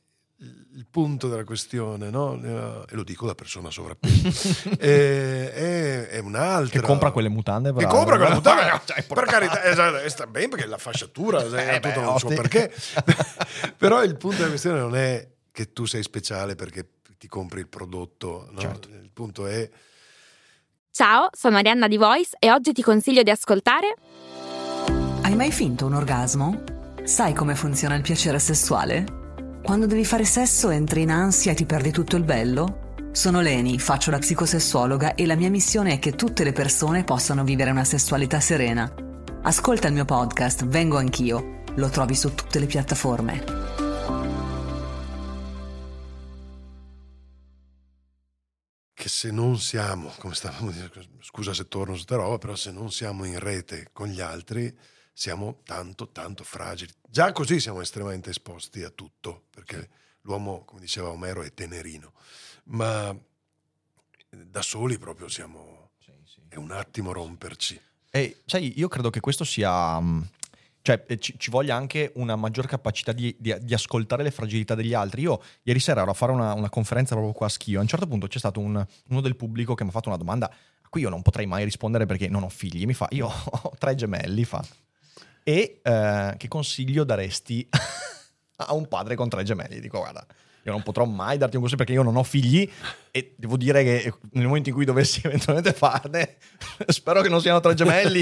il 0.73 0.87
punto 0.89 1.27
della 1.27 1.43
questione, 1.43 2.09
no? 2.09 2.33
Eh, 2.43 2.85
E 2.91 2.95
lo 2.95 3.03
dico 3.03 3.25
da 3.27 3.35
persona 3.35 3.69
sovrappeso. 3.69 4.69
Eh, 4.79 5.53
è, 5.53 6.07
è 6.09 6.19
un'altra. 6.19 6.79
Che 6.79 6.85
compra 6.85 7.11
quelle 7.11 7.29
mutande. 7.29 7.69
Che 7.69 7.75
bravo. 7.75 7.93
compra 7.95 8.17
quelle 8.17 8.33
mutande. 8.33 8.81
Cioè, 8.85 9.03
per 9.03 9.23
carità, 9.25 9.63
esatto, 9.63 10.09
sta 10.09 10.25
bene 10.27 10.47
perché 10.49 10.65
la 10.65 10.77
fasciatura 10.77 11.43
Eh, 11.43 11.75
ha 11.75 11.79
tutto 11.79 11.99
beh, 11.99 12.05
suo 12.05 12.11
osti. 12.29 12.33
perché. 12.35 12.73
Però 13.77 14.03
il 14.03 14.17
punto 14.17 14.37
della 14.37 14.49
questione 14.49 14.79
non 14.79 14.95
è 14.95 15.27
che 15.51 15.71
tu 15.73 15.85
sei 15.85 16.01
speciale 16.01 16.55
perché 16.55 16.89
ti 17.19 17.27
compri 17.27 17.59
il 17.59 17.67
prodotto. 17.67 18.47
no? 18.51 18.59
Certo. 18.59 18.87
Il 18.89 19.11
punto 19.13 19.45
è 19.45 19.69
Ciao, 20.89 21.29
sono 21.31 21.57
Arianna 21.57 21.87
di 21.87 21.97
Voice 21.97 22.31
e 22.39 22.51
oggi 22.51 22.73
ti 22.73 22.81
consiglio 22.81 23.21
di 23.23 23.29
ascoltare 23.29 23.95
Hai 25.21 25.35
mai 25.35 25.51
finto 25.51 25.85
un 25.85 25.93
orgasmo? 25.93 26.63
Sai 27.03 27.33
come 27.33 27.55
funziona 27.55 27.95
il 27.95 28.01
piacere 28.01 28.39
sessuale? 28.39 29.20
Quando 29.63 29.85
devi 29.85 30.03
fare 30.03 30.25
sesso 30.25 30.71
entri 30.71 31.03
in 31.03 31.11
ansia 31.11 31.51
e 31.51 31.55
ti 31.55 31.65
perdi 31.65 31.91
tutto 31.91 32.15
il 32.15 32.23
bello? 32.23 32.95
Sono 33.11 33.41
Leni, 33.41 33.77
faccio 33.77 34.09
la 34.09 34.17
psicosessuologa 34.17 35.13
e 35.13 35.27
la 35.27 35.35
mia 35.35 35.51
missione 35.51 35.93
è 35.93 35.99
che 35.99 36.13
tutte 36.13 36.43
le 36.43 36.51
persone 36.51 37.03
possano 37.03 37.43
vivere 37.43 37.69
una 37.69 37.83
sessualità 37.83 38.39
serena. 38.39 38.91
Ascolta 39.43 39.87
il 39.87 39.93
mio 39.93 40.05
podcast 40.05 40.65
Vengo 40.65 40.97
anch'io. 40.97 41.61
Lo 41.75 41.89
trovi 41.89 42.15
su 42.15 42.33
tutte 42.33 42.59
le 42.59 42.65
piattaforme. 42.65 43.59
che 48.93 49.09
se 49.09 49.31
non 49.31 49.57
siamo, 49.57 50.13
come 50.19 50.35
stavamo 50.35 50.69
dicendo, 50.69 51.01
scusa 51.21 51.55
se 51.55 51.67
torno 51.67 51.95
su 51.95 52.03
sta 52.03 52.17
roba, 52.17 52.37
però 52.37 52.55
se 52.55 52.71
non 52.71 52.91
siamo 52.91 53.25
in 53.25 53.39
rete 53.39 53.89
con 53.91 54.07
gli 54.07 54.21
altri, 54.21 54.71
siamo 55.21 55.59
tanto, 55.65 56.07
tanto 56.09 56.43
fragili. 56.43 56.91
Già 57.07 57.31
così 57.31 57.59
siamo 57.59 57.79
estremamente 57.79 58.31
esposti 58.31 58.81
a 58.81 58.89
tutto, 58.89 59.43
perché 59.51 59.87
l'uomo, 60.21 60.63
come 60.65 60.81
diceva 60.81 61.09
Omero, 61.09 61.43
è 61.43 61.53
tenerino, 61.53 62.13
ma 62.65 63.15
da 64.29 64.61
soli 64.63 64.97
proprio 64.97 65.27
siamo... 65.27 65.91
Sì, 65.99 66.11
sì. 66.25 66.39
È 66.47 66.55
un 66.55 66.71
attimo 66.71 67.11
romperci. 67.11 67.79
E 68.09 68.41
sai, 68.47 68.73
io 68.79 68.87
credo 68.87 69.11
che 69.11 69.19
questo 69.19 69.43
sia. 69.43 69.99
mh, 69.99 70.27
Cioè, 70.81 71.03
eh, 71.07 71.19
ci, 71.19 71.35
ci 71.37 71.51
voglia 71.51 71.75
anche 71.75 72.11
una 72.15 72.35
maggior 72.35 72.65
capacità 72.65 73.11
di, 73.11 73.35
di- 73.37 73.55
di 73.61 73.73
ascoltare 73.75 74.23
le 74.23 74.31
fragilità 74.31 74.73
degli 74.73 74.95
altri. 74.95 75.21
Io 75.21 75.39
ieri 75.61 75.79
sera 75.79 76.01
ero 76.01 76.09
a 76.09 76.15
fare 76.15 76.31
una, 76.31 76.53
una 76.55 76.69
conferenza 76.71 77.13
proprio 77.13 77.33
qua 77.35 77.45
a 77.45 77.49
Schio. 77.49 77.77
A 77.77 77.83
un 77.83 77.87
certo 77.87 78.07
punto 78.07 78.25
c'è 78.25 78.39
stato 78.39 78.59
un- 78.59 78.83
uno 79.09 79.21
del 79.21 79.35
pubblico 79.35 79.75
che 79.75 79.83
mi 79.83 79.89
ha 79.89 79.93
fatto 79.93 80.07
una 80.09 80.17
domanda 80.17 80.47
a 80.49 80.89
cui 80.89 81.01
io 81.01 81.09
non 81.09 81.21
potrei 81.21 81.45
mai 81.45 81.63
rispondere 81.63 82.07
perché 82.07 82.27
non 82.27 82.41
ho 82.41 82.49
figli. 82.49 82.87
Mi 82.87 82.95
fa: 82.95 83.07
Io 83.11 83.27
ho 83.29 83.73
tre 83.77 83.93
gemelli. 83.93 84.45
Fa. 84.45 84.65
E 85.43 85.79
eh, 85.81 86.33
che 86.37 86.47
consiglio 86.47 87.03
daresti 87.03 87.67
a 88.57 88.73
un 88.73 88.87
padre 88.87 89.15
con 89.15 89.29
tre 89.29 89.43
gemelli? 89.43 89.79
Dico, 89.79 89.99
guarda. 89.99 90.25
Io 90.63 90.71
non 90.71 90.83
potrò 90.83 91.05
mai 91.05 91.39
darti 91.39 91.55
un 91.55 91.61
consiglio 91.61 91.83
perché 91.83 91.99
io 91.99 92.03
non 92.03 92.15
ho 92.15 92.23
figli 92.23 92.69
e 93.09 93.33
devo 93.35 93.57
dire 93.57 93.83
che 93.83 94.13
nel 94.33 94.45
momento 94.45 94.69
in 94.69 94.75
cui 94.75 94.85
dovessi 94.85 95.21
eventualmente 95.25 95.73
farne, 95.73 96.37
spero 96.87 97.21
che 97.21 97.29
non 97.29 97.41
siano 97.41 97.59
tre 97.59 97.73
gemelli 97.73 98.21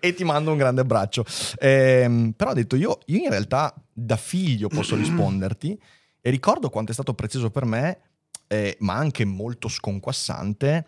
e 0.00 0.14
ti 0.14 0.24
mando 0.24 0.50
un 0.50 0.56
grande 0.56 0.80
abbraccio. 0.80 1.24
Ehm, 1.58 2.32
però 2.32 2.52
ho 2.52 2.54
detto 2.54 2.74
io, 2.74 3.00
io 3.06 3.18
in 3.18 3.28
realtà 3.28 3.74
da 3.92 4.16
figlio 4.16 4.68
posso 4.68 4.96
risponderti 4.96 5.78
e 6.20 6.30
ricordo 6.30 6.70
quanto 6.70 6.90
è 6.90 6.94
stato 6.94 7.12
prezioso 7.12 7.50
per 7.50 7.66
me, 7.66 7.98
eh, 8.46 8.76
ma 8.80 8.94
anche 8.94 9.26
molto 9.26 9.68
sconquassante, 9.68 10.86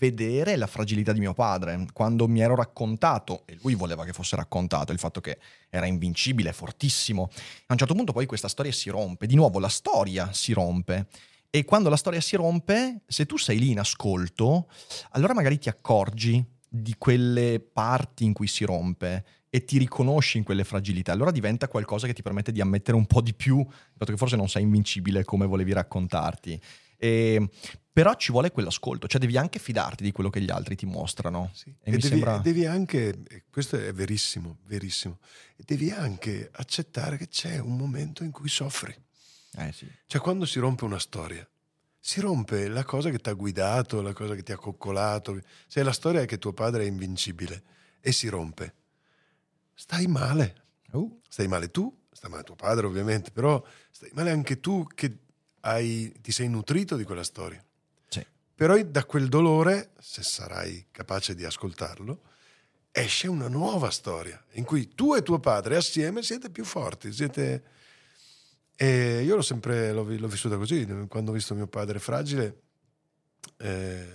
vedere 0.00 0.56
la 0.56 0.66
fragilità 0.66 1.12
di 1.12 1.20
mio 1.20 1.34
padre. 1.34 1.86
Quando 1.92 2.26
mi 2.26 2.40
ero 2.40 2.56
raccontato, 2.56 3.42
e 3.44 3.58
lui 3.60 3.74
voleva 3.74 4.04
che 4.06 4.12
fosse 4.12 4.34
raccontato, 4.34 4.92
il 4.92 4.98
fatto 4.98 5.20
che 5.20 5.38
era 5.68 5.84
invincibile, 5.86 6.52
fortissimo, 6.54 7.28
a 7.66 7.72
un 7.72 7.78
certo 7.78 7.94
punto 7.94 8.12
poi 8.12 8.24
questa 8.24 8.48
storia 8.48 8.72
si 8.72 8.88
rompe. 8.88 9.26
Di 9.26 9.36
nuovo 9.36 9.60
la 9.60 9.68
storia 9.68 10.32
si 10.32 10.52
rompe. 10.52 11.06
E 11.50 11.64
quando 11.64 11.90
la 11.90 11.96
storia 11.96 12.20
si 12.20 12.36
rompe, 12.36 13.02
se 13.06 13.26
tu 13.26 13.36
sei 13.36 13.58
lì 13.58 13.70
in 13.70 13.78
ascolto, 13.78 14.68
allora 15.10 15.34
magari 15.34 15.58
ti 15.58 15.68
accorgi 15.68 16.42
di 16.66 16.94
quelle 16.96 17.60
parti 17.60 18.24
in 18.24 18.32
cui 18.32 18.46
si 18.46 18.64
rompe 18.64 19.24
e 19.50 19.64
ti 19.64 19.76
riconosci 19.78 20.38
in 20.38 20.44
quelle 20.44 20.64
fragilità. 20.64 21.12
Allora 21.12 21.32
diventa 21.32 21.68
qualcosa 21.68 22.06
che 22.06 22.14
ti 22.14 22.22
permette 22.22 22.52
di 22.52 22.60
ammettere 22.60 22.96
un 22.96 23.06
po' 23.06 23.20
di 23.20 23.34
più, 23.34 23.66
fatto 23.98 24.12
che 24.12 24.16
forse 24.16 24.36
non 24.36 24.48
sei 24.48 24.62
invincibile 24.62 25.24
come 25.24 25.44
volevi 25.44 25.72
raccontarti. 25.72 26.58
E, 27.02 27.48
però 27.92 28.14
ci 28.14 28.30
vuole 28.30 28.50
quell'ascolto, 28.52 29.08
cioè 29.08 29.18
devi 29.20 29.38
anche 29.38 29.58
fidarti 29.58 30.04
di 30.04 30.12
quello 30.12 30.28
che 30.28 30.40
gli 30.42 30.50
altri 30.50 30.76
ti 30.76 30.84
mostrano. 30.84 31.50
Sì. 31.54 31.70
E 31.70 31.74
E, 31.82 31.90
mi 31.92 31.96
devi, 31.96 32.08
sembra- 32.08 32.38
devi 32.38 32.66
anche, 32.66 33.44
questo 33.50 33.76
è 33.78 33.92
verissimo, 33.94 34.58
verissimo, 34.66 35.18
devi 35.56 35.90
anche 35.90 36.50
accettare 36.52 37.16
che 37.16 37.28
c'è 37.28 37.58
un 37.58 37.76
momento 37.76 38.22
in 38.22 38.30
cui 38.30 38.48
soffri. 38.50 38.94
Eh 39.56 39.72
sì. 39.72 39.90
Cioè 40.06 40.20
quando 40.20 40.44
si 40.44 40.58
rompe 40.58 40.84
una 40.84 40.98
storia, 40.98 41.48
si 41.98 42.20
rompe 42.20 42.68
la 42.68 42.84
cosa 42.84 43.10
che 43.10 43.18
ti 43.18 43.28
ha 43.30 43.32
guidato, 43.34 44.02
la 44.02 44.12
cosa 44.12 44.34
che 44.34 44.42
ti 44.42 44.52
ha 44.52 44.56
coccolato. 44.56 45.40
Se 45.66 45.82
la 45.82 45.92
storia 45.92 46.20
è 46.20 46.26
che 46.26 46.38
tuo 46.38 46.52
padre 46.52 46.84
è 46.84 46.86
invincibile 46.86 47.62
e 48.00 48.12
si 48.12 48.28
rompe, 48.28 48.74
stai 49.74 50.06
male. 50.06 50.56
Uh, 50.92 51.20
Stai 51.28 51.46
male 51.46 51.70
tu, 51.70 51.94
sta 52.10 52.28
male 52.28 52.42
tuo 52.42 52.56
padre 52.56 52.84
ovviamente, 52.86 53.30
però 53.30 53.62
stai 53.90 54.10
male 54.12 54.30
anche 54.32 54.58
tu 54.60 54.86
che 54.92 55.18
hai- 55.60 56.12
ti 56.20 56.32
sei 56.32 56.48
nutrito 56.48 56.96
di 56.96 57.04
quella 57.04 57.24
storia. 57.24 57.62
sì. 58.08 58.24
Però 58.54 58.80
da 58.82 59.04
quel 59.04 59.28
dolore, 59.28 59.92
se 59.98 60.22
sarai 60.22 60.86
capace 60.90 61.34
di 61.34 61.44
ascoltarlo, 61.44 62.22
esce 62.92 63.28
una 63.28 63.48
nuova 63.48 63.90
storia 63.90 64.42
in 64.52 64.64
cui 64.64 64.94
tu 64.94 65.14
e 65.14 65.22
tuo 65.22 65.38
padre 65.38 65.76
assieme 65.76 66.22
siete 66.22 66.50
più 66.50 66.64
forti. 66.64 67.12
Siete... 67.12 67.62
E 68.76 69.22
io 69.22 69.36
l'ho 69.36 69.42
sempre 69.42 69.92
l'ho, 69.92 70.04
l'ho 70.04 70.28
vissuta 70.28 70.56
così. 70.56 70.86
Quando 71.08 71.30
ho 71.30 71.34
visto 71.34 71.54
mio 71.54 71.66
padre 71.66 71.98
fragile, 71.98 72.62
eh, 73.58 74.08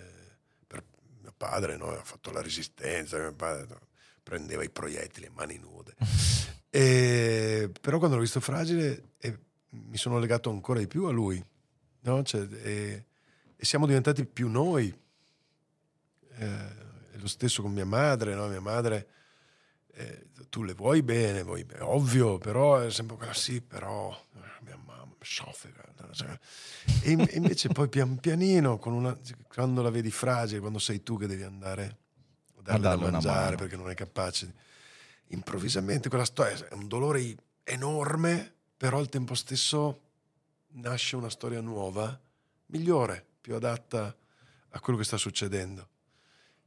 mio 1.21 1.33
padre 1.37 1.77
no, 1.77 1.89
ha 1.89 2.03
fatto 2.03 2.31
la 2.31 2.41
resistenza, 2.41 3.17
mio 3.19 3.33
padre 3.33 3.67
no, 3.69 3.79
prendeva 4.23 4.63
i 4.63 4.69
proiettili 4.69 5.27
a 5.27 5.31
mani 5.33 5.57
nude. 5.57 5.95
E- 6.75 7.71
però 7.79 7.99
quando 7.99 8.17
l'ho 8.17 8.21
visto 8.23 8.41
fragile 8.41 9.11
eh, 9.19 9.39
mi 9.87 9.97
sono 9.97 10.19
legato 10.19 10.49
ancora 10.49 10.79
di 10.79 10.87
più 10.87 11.05
a 11.05 11.11
lui. 11.11 11.43
no? 12.01 12.23
Cioè, 12.23 12.47
e, 12.63 13.05
e 13.55 13.65
siamo 13.65 13.85
diventati 13.85 14.25
più 14.25 14.49
noi. 14.49 14.93
Eh, 16.37 16.83
è 17.11 17.17
lo 17.17 17.27
stesso 17.27 17.61
con 17.61 17.71
mia 17.71 17.85
madre, 17.85 18.35
no? 18.35 18.47
Mia 18.47 18.59
madre, 18.61 19.07
eh, 19.93 20.27
tu 20.49 20.63
le 20.63 20.73
vuoi 20.73 21.01
bene, 21.01 21.43
vuoi 21.43 21.63
bene, 21.63 21.81
ovvio, 21.81 22.37
però 22.37 22.79
è 22.79 22.91
sempre 22.91 23.15
quella 23.15 23.33
sì, 23.33 23.61
però 23.61 24.11
eh, 24.35 24.63
mia 24.63 24.77
mamma 24.77 25.15
no? 26.05 26.13
Cioè, 26.13 26.37
E, 27.03 27.11
in- 27.11 27.27
invece 27.33 27.69
poi 27.69 27.87
pian 27.87 28.17
pianino, 28.19 28.77
una- 28.95 29.17
quando 29.47 29.81
la 29.81 29.89
vedi 29.89 30.11
fragile, 30.11 30.59
quando 30.59 30.79
sei 30.79 31.01
tu 31.03 31.17
che 31.17 31.27
devi 31.27 31.43
andare 31.43 31.97
a 32.57 32.61
darle 32.61 32.81
da 32.81 32.89
darle 32.89 33.03
una 33.03 33.11
mangiare 33.11 33.55
perché 33.55 33.77
non 33.77 33.89
è 33.89 33.93
capace, 33.93 34.53
improvvisamente 35.27 36.09
quella 36.09 36.25
storia 36.25 36.67
è 36.67 36.73
un 36.73 36.87
dolore 36.87 37.35
enorme, 37.63 38.54
però 38.85 38.99
al 38.99 39.09
tempo 39.09 39.33
stesso 39.33 39.99
nasce 40.73 41.15
una 41.15 41.31
storia 41.31 41.59
nuova, 41.59 42.21
migliore, 42.67 43.25
più 43.41 43.55
adatta 43.55 44.15
a 44.69 44.79
quello 44.79 44.99
che 44.99 45.05
sta 45.05 45.17
succedendo. 45.17 45.89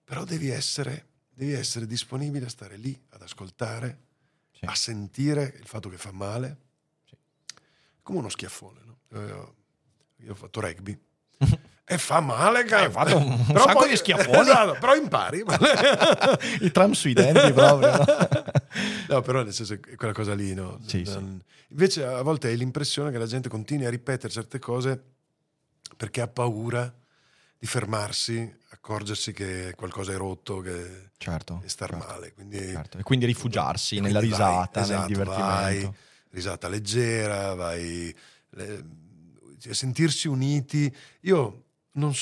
Però 0.03 0.25
devi 0.25 0.49
essere, 0.49 1.07
devi 1.33 1.53
essere 1.53 1.87
disponibile 1.87 2.47
a 2.47 2.49
stare 2.49 2.77
lì, 2.77 3.01
ad 3.11 3.23
ascoltare, 3.23 4.07
Sì. 4.51 4.65
a 4.65 4.75
sentire 4.75 5.55
il 5.61 5.67
fatto 5.69 5.89
che 5.89 5.97
fa 5.97 6.11
male. 6.11 6.57
Sì. 7.05 7.17
Come 8.03 8.19
uno 8.19 8.29
schiaffone, 8.29 8.81
no? 8.85 8.99
Io, 9.11 9.55
io 10.17 10.33
ho 10.33 10.35
fatto 10.35 10.59
rugby. 10.61 10.99
E 11.91 11.97
fa 11.99 12.21
male, 12.21 12.65
cazzo. 12.65 12.85
Hai 12.85 12.91
fatto 12.91 13.17
un 13.17 13.47
sacco 13.57 13.87
di 13.87 13.97
schiaffoni. 13.97 14.41
Esatto, 14.41 14.73
però 14.79 14.95
impari. 14.95 15.43
I 16.61 16.71
tram 16.71 16.93
sui 16.93 17.15
denti 17.15 17.53
proprio. 17.53 17.97
no? 17.97 18.05
No, 19.09 19.23
però 19.23 19.43
nel 19.43 19.55
senso 19.55 19.79
quella 19.97 20.13
cosa 20.13 20.35
lì, 20.35 20.53
no? 20.55 20.79
Sì, 20.87 21.03
Non- 21.05 21.43
Invece 21.71 22.05
a 22.05 22.21
volte 22.23 22.49
hai 22.49 22.57
l'impressione 22.59 23.11
che 23.11 23.17
la 23.19 23.27
gente 23.27 23.49
continui 23.49 23.87
a 23.87 23.91
ripetere 23.91 24.31
certe 24.33 24.59
cose 24.59 25.03
perché 25.97 26.21
ha 26.21 26.29
paura 26.29 26.95
di 27.59 27.67
fermarsi, 27.67 28.55
accorgersi 28.71 29.33
che 29.33 29.73
qualcosa 29.77 30.13
è 30.13 30.17
rotto, 30.17 30.61
che 30.61 31.11
Certo. 31.17 31.61
e 31.65 31.69
star 31.69 31.91
certo, 31.91 32.07
male. 32.07 32.33
Quindi, 32.35 32.59
certo. 32.59 32.99
E 32.99 33.03
quindi 33.03 33.25
rifugiarsi 33.27 33.97
e 33.97 34.01
nella 34.01 34.19
quindi 34.21 34.37
vai, 34.37 34.49
risata, 34.51 34.81
nel 34.81 34.91
esatto, 34.91 35.07
divertimento. 35.09 35.43
vai, 35.51 35.93
risata 36.31 36.69
leggera, 36.69 37.55
vai 37.55 38.15
le- 38.51 38.85
a 39.69 39.75
sentirsi 39.75 40.29
uniti. 40.29 40.95
Io 41.23 41.65
non, 41.93 42.13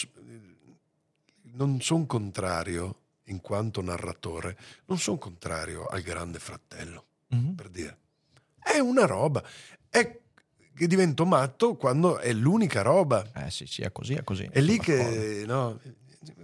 non 1.54 1.80
sono 1.80 2.06
contrario, 2.06 3.00
in 3.24 3.40
quanto 3.40 3.82
narratore, 3.82 4.56
non 4.86 4.98
sono 4.98 5.18
contrario 5.18 5.86
al 5.86 6.00
grande 6.02 6.38
fratello, 6.38 7.04
Mhm. 7.28 7.54
per 7.54 7.68
dire. 7.68 7.98
È 8.62 8.78
una 8.78 9.04
roba. 9.06 9.42
È 9.88 10.18
che 10.74 10.86
divento 10.86 11.24
matto 11.26 11.74
quando 11.76 12.18
è 12.18 12.32
l'unica 12.32 12.82
roba. 12.82 13.24
Eh 13.34 13.50
sì, 13.50 13.66
sì, 13.66 13.82
è 13.82 13.90
così, 13.90 14.14
è 14.14 14.22
così. 14.22 14.48
È 14.50 14.60
lì 14.60 14.78
che, 14.78 15.42
no, 15.46 15.80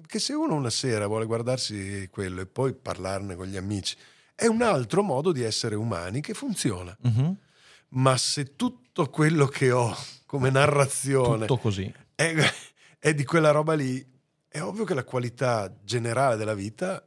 che 0.07 0.19
se 0.19 0.33
uno 0.33 0.55
una 0.55 0.71
sera 0.71 1.07
vuole 1.07 1.27
guardarsi 1.27 2.09
quello 2.11 2.41
e 2.41 2.47
poi 2.47 2.73
parlarne 2.73 3.37
con 3.37 3.47
gli 3.47 3.57
amici, 3.57 3.97
è 4.35 4.47
un 4.47 4.63
altro 4.63 5.03
modo 5.03 5.31
di 5.33 5.43
essere 5.43 5.75
umani 5.77 6.21
che 6.21 6.35
funziona. 6.35 6.97
Mhm. 7.03 7.37
Ma 7.91 8.17
se 8.17 8.57
tutto 8.57 9.09
quello 9.11 9.47
che 9.47 9.71
ho 9.71 9.95
come 10.27 10.49
narrazione 10.51 11.47
Tutto 11.47 11.59
così. 11.59 11.93
è, 12.15 12.35
è 13.05 13.15
di 13.15 13.25
quella 13.25 13.51
roba 13.51 13.75
lì, 13.75 14.01
è 14.47 14.63
ovvio 14.63 14.85
che 14.85 14.95
la 14.95 15.03
qualità 15.03 15.77
generale 15.83 16.37
della 16.37 16.55
vita 16.55 17.05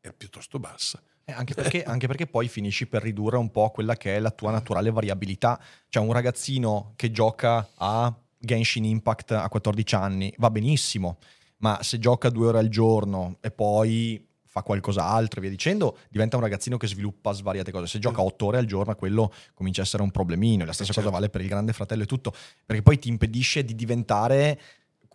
è 0.00 0.12
piuttosto 0.12 0.58
bassa. 0.58 1.00
Eh, 1.24 1.30
anche, 1.30 1.54
perché, 1.54 1.84
anche 1.84 2.08
perché 2.08 2.26
poi 2.26 2.48
finisci 2.48 2.88
per 2.88 3.02
ridurre 3.02 3.36
un 3.36 3.52
po' 3.52 3.70
quella 3.70 3.96
che 3.96 4.16
è 4.16 4.18
la 4.18 4.32
tua 4.32 4.50
naturale 4.50 4.90
variabilità. 4.90 5.60
Cioè 5.88 6.02
un 6.02 6.12
ragazzino 6.12 6.94
che 6.96 7.12
gioca 7.12 7.68
a 7.76 8.12
Genshin 8.36 8.84
Impact 8.84 9.30
a 9.30 9.48
14 9.48 9.94
anni 9.94 10.34
va 10.38 10.50
benissimo, 10.50 11.18
ma 11.58 11.84
se 11.84 12.00
gioca 12.00 12.30
due 12.30 12.48
ore 12.48 12.58
al 12.58 12.68
giorno 12.68 13.36
e 13.40 13.52
poi 13.52 14.20
fa 14.42 14.62
qualcos'altro 14.62 15.38
e 15.38 15.42
via 15.42 15.50
dicendo, 15.50 15.98
diventa 16.10 16.34
un 16.34 16.42
ragazzino 16.42 16.76
che 16.78 16.88
sviluppa 16.88 17.30
svariate 17.30 17.70
cose. 17.70 17.86
Se 17.86 18.00
gioca 18.00 18.22
8 18.22 18.44
ore 18.44 18.58
al 18.58 18.66
giorno, 18.66 18.92
quello 18.96 19.32
comincia 19.54 19.82
a 19.82 19.84
essere 19.84 20.02
un 20.02 20.10
problemino. 20.10 20.64
E 20.64 20.66
La 20.66 20.72
stessa 20.72 20.92
certo. 20.92 21.10
cosa 21.10 21.20
vale 21.20 21.30
per 21.30 21.42
il 21.42 21.48
grande 21.48 21.72
fratello 21.72 22.02
e 22.02 22.06
tutto, 22.06 22.34
perché 22.66 22.82
poi 22.82 22.98
ti 22.98 23.08
impedisce 23.08 23.64
di 23.64 23.76
diventare 23.76 24.58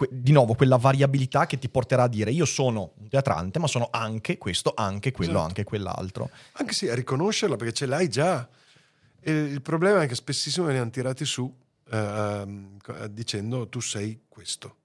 que- 0.05 0.09
di 0.11 0.31
nuovo 0.31 0.53
quella 0.53 0.77
variabilità 0.77 1.45
che 1.45 1.57
ti 1.57 1.69
porterà 1.69 2.03
a 2.03 2.07
dire 2.07 2.31
io 2.31 2.45
sono 2.45 2.93
un 2.97 3.07
teatrante, 3.09 3.59
ma 3.59 3.67
sono 3.67 3.87
anche 3.91 4.37
questo, 4.37 4.73
anche 4.75 5.11
quello, 5.11 5.31
Esatto. 5.31 5.47
anche 5.47 5.63
quell'altro. 5.63 6.29
Anche 6.53 6.73
sì, 6.73 6.89
a 6.89 6.95
riconoscerla 6.95 7.55
perché 7.55 7.73
ce 7.73 7.85
l'hai 7.85 8.09
già. 8.09 8.47
E 9.19 9.31
il 9.31 9.61
problema 9.61 10.01
è 10.01 10.07
che 10.07 10.15
spessissimo 10.15 10.67
ne 10.67 10.77
hanno 10.79 10.89
tirati 10.89 11.23
su 11.25 11.51
ehm, 11.91 12.77
dicendo 13.09 13.67
tu 13.69 13.79
sei 13.79 14.23
questo. 14.27 14.77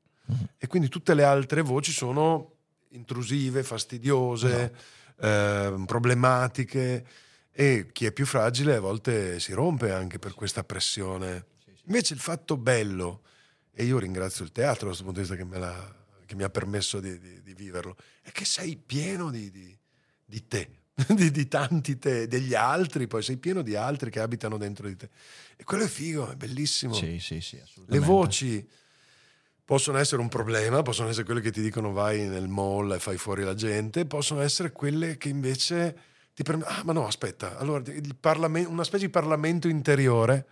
E 0.59 0.67
quindi 0.67 0.89
tutte 0.89 1.15
le 1.15 1.25
altre 1.25 1.63
voci 1.63 1.91
sono 1.91 2.53
intrusive, 2.91 3.63
fastidiose, 3.63 4.75
ehm, 5.21 5.87
problematiche 5.87 7.07
e 7.51 7.89
chi 7.93 8.05
è 8.07 8.13
più 8.13 8.27
fragile 8.27 8.77
a 8.77 8.81
volte 8.81 9.41
si 9.41 9.53
rompe 9.53 9.91
anche 9.93 10.19
per 10.19 10.35
questa 10.35 10.63
pressione. 10.65 11.47
Invece 11.87 12.13
il 12.15 12.21
fatto 12.21 12.57
bello, 12.59 13.23
e 13.81 13.85
io 13.85 14.01
ringrazio 14.01 14.45
il 14.45 14.51
teatro 14.51 14.81
da 14.81 14.87
questo 14.87 15.05
punto 15.05 15.21
di 15.21 15.27
vista 15.29 15.41
che, 15.41 15.49
me 15.49 15.57
l'ha- 15.57 15.95
che 16.27 16.35
mi 16.35 16.43
ha 16.43 16.51
permesso 16.51 16.99
di, 16.99 17.17
di- 17.21 17.43
di 17.43 17.55
viverlo, 17.55 17.95
è 18.23 18.33
che 18.33 18.45
sei 18.45 18.77
pieno 18.77 19.31
di, 19.31 19.53
di- 19.53 19.79
di 20.25 20.49
te, 20.49 20.81
di, 21.15 21.31
di 21.31 21.47
tanti 21.47 21.97
te, 21.97 22.27
degli 22.27 22.55
altri, 22.55 23.07
poi 23.07 23.23
sei 23.23 23.37
pieno 23.37 23.63
di 23.63 23.77
altri 23.77 24.11
che 24.11 24.19
abitano 24.19 24.57
dentro 24.57 24.89
di 24.89 24.97
te. 24.97 25.09
E 25.57 25.63
quello 25.63 25.85
è 25.85 25.87
figo, 25.87 26.29
è 26.29 26.35
bellissimo. 26.35 26.93
Sì, 26.93 27.21
sì, 27.21 27.41
sì, 27.41 27.63
Le 27.87 27.99
voci 28.01 28.69
possono 29.65 29.99
essere 29.99 30.21
un 30.21 30.29
problema, 30.29 30.83
possono 30.83 31.09
essere 31.11 31.25
quelle 31.25 31.41
che 31.41 31.53
ti 31.53 31.61
dicono 31.61 31.93
vai 31.93 32.27
nel 32.27 32.49
mall 32.49 32.95
e 32.95 32.99
fai 32.99 33.17
fuori 33.17 33.45
la 33.45 33.55
gente, 33.55 34.07
possono 34.07 34.41
essere 34.41 34.73
quelle 34.73 35.17
che 35.19 35.29
invece 35.29 35.97
ti 36.35 36.43
permettono... 36.43 36.77
Ah, 36.79 36.83
ma 36.85 36.93
no, 36.93 37.07
aspetta, 37.07 37.57
allora 37.59 37.83
una 38.67 38.83
specie 38.85 39.07
di 39.07 39.11
parlamento 39.13 39.69
interiore 39.69 40.47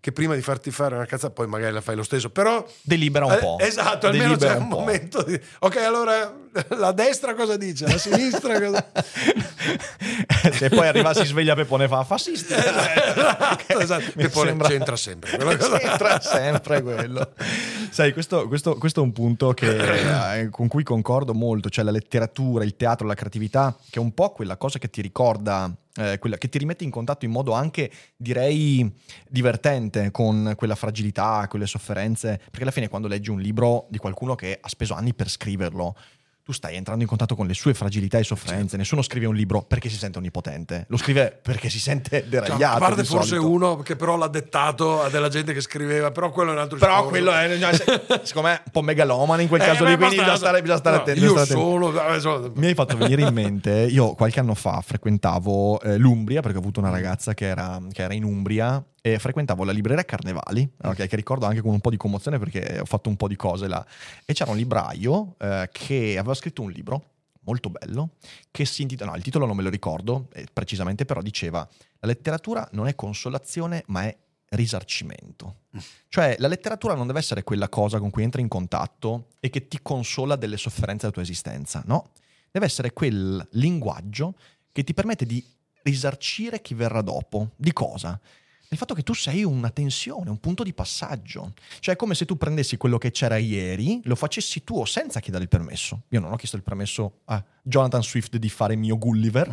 che 0.00 0.12
prima 0.12 0.34
di 0.34 0.42
farti 0.42 0.70
fare 0.70 0.94
una 0.94 1.06
cazzata, 1.06 1.32
poi 1.32 1.46
magari 1.48 1.72
la 1.72 1.80
fai 1.80 1.96
lo 1.96 2.02
stesso, 2.04 2.30
però... 2.30 2.64
Delibera 2.82 3.26
un 3.26 3.32
Eh, 3.32 3.38
po'. 3.38 3.56
esatto, 3.58 4.06
almeno 4.06 4.36
Delibera 4.36 4.54
c'è 4.54 4.58
un, 4.60 4.68
po'. 4.68 4.78
momento 4.78 5.22
di... 5.22 5.40
Ok, 5.60 5.76
allora 5.78 6.32
la 6.78 6.92
destra 6.92 7.34
cosa 7.34 7.56
dice? 7.56 7.86
La 7.86 7.98
sinistra 7.98 8.60
cosa... 8.60 8.90
Se 10.52 10.68
poi 10.68 10.86
arriva, 10.86 11.12
si 11.14 11.24
sveglia 11.24 11.54
Pepone 11.54 11.84
e 11.84 11.88
fa 11.88 12.04
fascista. 12.04 12.56
esatto, 12.56 13.78
esatto. 13.80 14.12
Che 14.16 14.28
poi 14.28 14.46
sembra- 14.46 14.68
c'entra 14.68 14.96
sempre. 14.96 15.36
C'entra 15.36 16.20
sempre 16.20 16.82
quello. 16.82 17.32
Sai, 17.90 18.12
questo, 18.12 18.46
questo- 18.48 18.76
questo 18.76 19.00
è 19.00 19.02
un 19.02 19.12
punto 19.12 19.52
che, 19.52 20.40
eh, 20.40 20.48
con 20.48 20.68
cui 20.68 20.82
concordo 20.84 21.34
molto, 21.34 21.68
cioè 21.68 21.84
la 21.84 21.90
letteratura, 21.90 22.64
il 22.64 22.76
teatro, 22.76 23.06
la 23.06 23.14
creatività, 23.14 23.76
che 23.90 23.98
è 23.98 24.02
un 24.02 24.12
po' 24.14 24.30
quella 24.30 24.56
cosa 24.56 24.78
che 24.78 24.88
ti 24.90 25.00
ricorda, 25.02 25.70
eh, 25.96 26.18
quella, 26.18 26.36
che 26.38 26.48
ti 26.48 26.58
rimette 26.58 26.84
in 26.84 26.90
contatto 26.90 27.24
in 27.24 27.30
modo 27.32 27.52
anche, 27.52 27.90
direi, 28.16 28.90
divertente 29.28 30.10
con 30.10 30.54
quella 30.56 30.76
fragilità, 30.76 31.46
quelle 31.48 31.66
sofferenze, 31.66 32.38
perché 32.38 32.62
alla 32.62 32.70
fine 32.70 32.88
quando 32.88 33.08
leggi 33.08 33.30
un 33.30 33.40
libro 33.40 33.86
di 33.90 33.98
qualcuno 33.98 34.34
che 34.34 34.58
ha 34.60 34.68
speso 34.68 34.94
anni 34.94 35.14
per 35.14 35.28
scriverlo, 35.28 35.96
tu 36.48 36.54
stai 36.54 36.76
entrando 36.76 37.02
in 37.02 37.08
contatto 37.10 37.34
con 37.36 37.46
le 37.46 37.52
sue 37.52 37.74
fragilità 37.74 38.16
e 38.16 38.24
sofferenze. 38.24 38.78
Nessuno 38.78 39.02
scrive 39.02 39.26
un 39.26 39.34
libro 39.34 39.60
perché 39.60 39.90
si 39.90 39.98
sente 39.98 40.16
onnipotente, 40.16 40.86
lo 40.88 40.96
scrive 40.96 41.38
perché 41.42 41.68
si 41.68 41.78
sente 41.78 42.20
Cioè, 42.20 42.28
deragliato. 42.30 42.76
a 42.76 42.78
parte 42.78 43.04
forse 43.04 43.34
solito. 43.36 43.50
uno 43.50 43.76
che 43.80 43.96
però 43.96 44.16
l'ha 44.16 44.28
dettato 44.28 45.02
a 45.02 45.10
della 45.10 45.28
gente 45.28 45.52
che 45.52 45.60
scriveva, 45.60 46.10
però 46.10 46.30
quello 46.30 46.52
è 46.52 46.54
un 46.54 46.60
altro 46.60 46.78
Però 46.78 47.06
quello 47.06 47.32
è, 47.34 47.58
cioè, 47.58 47.74
se- 47.74 48.02
secondo 48.24 48.48
me, 48.48 48.62
un 48.64 48.72
po' 48.72 48.80
megalomane 48.80 49.42
in 49.42 49.48
quel 49.48 49.60
Eh, 49.60 49.64
caso 49.66 49.84
lì, 49.84 49.94
quindi 49.96 50.14
bisogna 50.16 50.36
stare, 50.36 50.60
bisogna 50.62 50.78
stare 50.78 50.96
no, 50.96 51.02
attenti. 51.02 51.20
Io 51.20 51.28
stare 51.36 51.42
attenti. 51.60 52.16
eh, 52.16 52.20
sono- 52.20 52.52
Mi 52.54 52.66
hai 52.68 52.74
fatto 52.74 52.96
venire 52.96 53.20
in 53.20 53.34
mente, 53.34 53.70
io 53.82 54.14
qualche 54.14 54.40
anno 54.40 54.54
fa 54.54 54.80
frequentavo 54.80 55.80
eh, 55.82 55.96
l'Umbria 55.98 56.40
perché 56.40 56.56
ho 56.56 56.60
avuto 56.60 56.80
una 56.80 56.88
ragazza 56.88 57.34
che 57.34 57.44
era, 57.44 57.78
che 57.92 58.02
era 58.02 58.14
in 58.14 58.24
Umbria 58.24 58.82
e 59.00 59.18
frequentavo 59.18 59.64
la 59.64 59.72
libreria 59.72 60.04
Carnevali, 60.04 60.68
ok, 60.82 61.06
che 61.06 61.16
ricordo 61.16 61.46
anche 61.46 61.60
con 61.60 61.72
un 61.72 61.80
po' 61.80 61.90
di 61.90 61.96
commozione 61.96 62.38
perché 62.38 62.80
ho 62.80 62.84
fatto 62.84 63.08
un 63.08 63.16
po' 63.16 63.28
di 63.28 63.36
cose 63.36 63.68
là. 63.68 63.84
E 64.24 64.32
c'era 64.32 64.50
un 64.50 64.56
libraio 64.56 65.36
eh, 65.38 65.68
che 65.72 66.16
aveva 66.18 66.34
scritto 66.34 66.62
un 66.62 66.70
libro 66.70 67.04
molto 67.42 67.70
bello 67.70 68.10
che 68.50 68.66
si 68.66 68.82
intitola, 68.82 69.12
no, 69.12 69.16
il 69.16 69.22
titolo 69.22 69.46
non 69.46 69.56
me 69.56 69.62
lo 69.62 69.70
ricordo 69.70 70.28
eh, 70.34 70.46
precisamente, 70.52 71.04
però 71.04 71.22
diceva 71.22 71.66
la 72.00 72.08
letteratura 72.08 72.68
non 72.72 72.86
è 72.86 72.94
consolazione 72.94 73.84
ma 73.86 74.04
è 74.04 74.16
risarcimento. 74.50 75.62
Cioè 76.08 76.36
la 76.38 76.48
letteratura 76.48 76.94
non 76.94 77.06
deve 77.06 77.18
essere 77.18 77.44
quella 77.44 77.68
cosa 77.68 77.98
con 77.98 78.10
cui 78.10 78.22
entri 78.22 78.40
in 78.40 78.48
contatto 78.48 79.28
e 79.40 79.50
che 79.50 79.68
ti 79.68 79.78
consola 79.82 80.36
delle 80.36 80.56
sofferenze 80.56 81.02
della 81.02 81.12
tua 81.12 81.22
esistenza, 81.22 81.82
no? 81.86 82.10
Deve 82.50 82.66
essere 82.66 82.92
quel 82.92 83.46
linguaggio 83.52 84.34
che 84.72 84.84
ti 84.84 84.94
permette 84.94 85.26
di 85.26 85.44
risarcire 85.82 86.60
chi 86.60 86.74
verrà 86.74 87.02
dopo. 87.02 87.50
Di 87.56 87.72
cosa? 87.72 88.18
Del 88.68 88.76
fatto 88.76 88.92
che 88.92 89.02
tu 89.02 89.14
sei 89.14 89.44
una 89.44 89.70
tensione, 89.70 90.28
un 90.28 90.40
punto 90.40 90.62
di 90.62 90.74
passaggio. 90.74 91.54
Cioè 91.80 91.94
è 91.94 91.96
come 91.96 92.14
se 92.14 92.26
tu 92.26 92.36
prendessi 92.36 92.76
quello 92.76 92.98
che 92.98 93.10
c'era 93.10 93.38
ieri, 93.38 94.00
lo 94.04 94.14
facessi 94.14 94.62
tuo 94.62 94.84
senza 94.84 95.20
chiedere 95.20 95.44
il 95.44 95.48
permesso. 95.48 96.02
Io 96.08 96.20
non 96.20 96.32
ho 96.32 96.36
chiesto 96.36 96.56
il 96.56 96.62
permesso 96.62 97.20
a 97.24 97.42
Jonathan 97.62 98.02
Swift 98.02 98.36
di 98.36 98.50
fare 98.50 98.76
mio 98.76 98.98
Gulliver. 98.98 99.50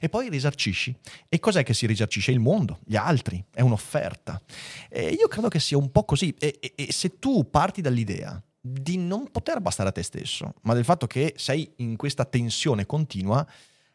E 0.00 0.08
poi 0.08 0.30
risarcisci. 0.30 0.96
E 1.28 1.38
cos'è 1.38 1.62
che 1.62 1.74
si 1.74 1.86
risarcisce? 1.86 2.32
Il 2.32 2.40
mondo, 2.40 2.80
gli 2.86 2.96
altri, 2.96 3.44
è 3.52 3.60
un'offerta. 3.60 4.40
E 4.88 5.10
io 5.10 5.28
credo 5.28 5.48
che 5.48 5.60
sia 5.60 5.76
un 5.76 5.90
po' 5.90 6.04
così. 6.04 6.34
E, 6.38 6.58
e- 6.58 6.72
e 6.76 6.92
se 6.92 7.18
tu 7.18 7.50
parti 7.50 7.82
dall'idea 7.82 8.42
di 8.58 8.96
non 8.96 9.30
poter 9.30 9.60
bastare 9.60 9.90
a 9.90 9.92
te 9.92 10.02
stesso, 10.02 10.54
ma 10.62 10.72
del 10.72 10.84
fatto 10.84 11.06
che 11.06 11.34
sei 11.36 11.72
in 11.76 11.96
questa 11.96 12.24
tensione 12.24 12.86
continua, 12.86 13.46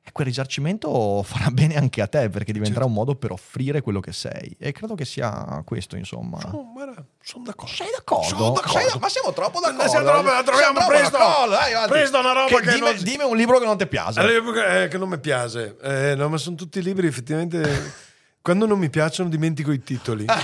eh, 0.04 0.12
quel 0.12 0.28
risarcimento 0.28 1.22
farà 1.24 1.50
bene 1.52 1.76
anche 1.76 2.02
a 2.02 2.08
te 2.08 2.30
perché 2.30 2.52
diventerà 2.52 2.86
un 2.86 2.94
modo 2.94 3.16
per 3.16 3.32
offrire 3.32 3.82
quello 3.82 4.00
che 4.00 4.12
sei. 4.14 4.56
E 4.60 4.72
credo 4.72 4.96
che 4.96 5.06
sia 5.06 5.62
questo, 5.66 5.96
insomma. 5.96 6.40
Guarda, 6.74 7.04
sono 7.22 7.44
d'accordo. 7.46 7.74
Sei 7.74 7.88
d'accordo? 7.96 8.28
Sono 8.28 8.50
d'accordo. 8.52 8.90
Sei- 8.90 9.00
ma 9.00 9.10
siamo 9.10 9.34
troppo 9.34 9.60
d'accordo. 9.60 9.90
siamo 9.90 10.06
troppo- 10.06 10.32
la 10.32 10.44
troviamo 10.44 10.78
Siamo 10.80 10.88
presto. 10.88 11.18
d'accordo, 11.18 11.52
dai. 11.56 11.88
Presto 11.90 12.20
una 12.20 12.32
roba 12.34 12.60
che 12.60 12.72
dimmi, 12.74 12.80
non- 12.80 13.04
dimmi 13.04 13.24
un 13.24 13.38
libro 13.38 13.60
che 13.60 13.66
non 13.66 13.78
ti 13.78 13.88
piace. 13.88 14.22
Eh, 14.22 14.88
che 14.88 14.98
non 14.98 15.10
mi 15.10 15.20
piace. 15.20 15.78
Eh, 15.82 16.16
no, 16.16 16.30
ma 16.30 16.38
sono 16.38 16.56
tutti 16.56 16.82
libri, 16.82 17.08
effettivamente. 17.08 18.10
quando 18.42 18.66
non 18.66 18.80
mi 18.80 18.90
piacciono, 18.90 19.30
dimentico 19.30 19.72
i 19.72 19.82
titoli. 19.84 20.26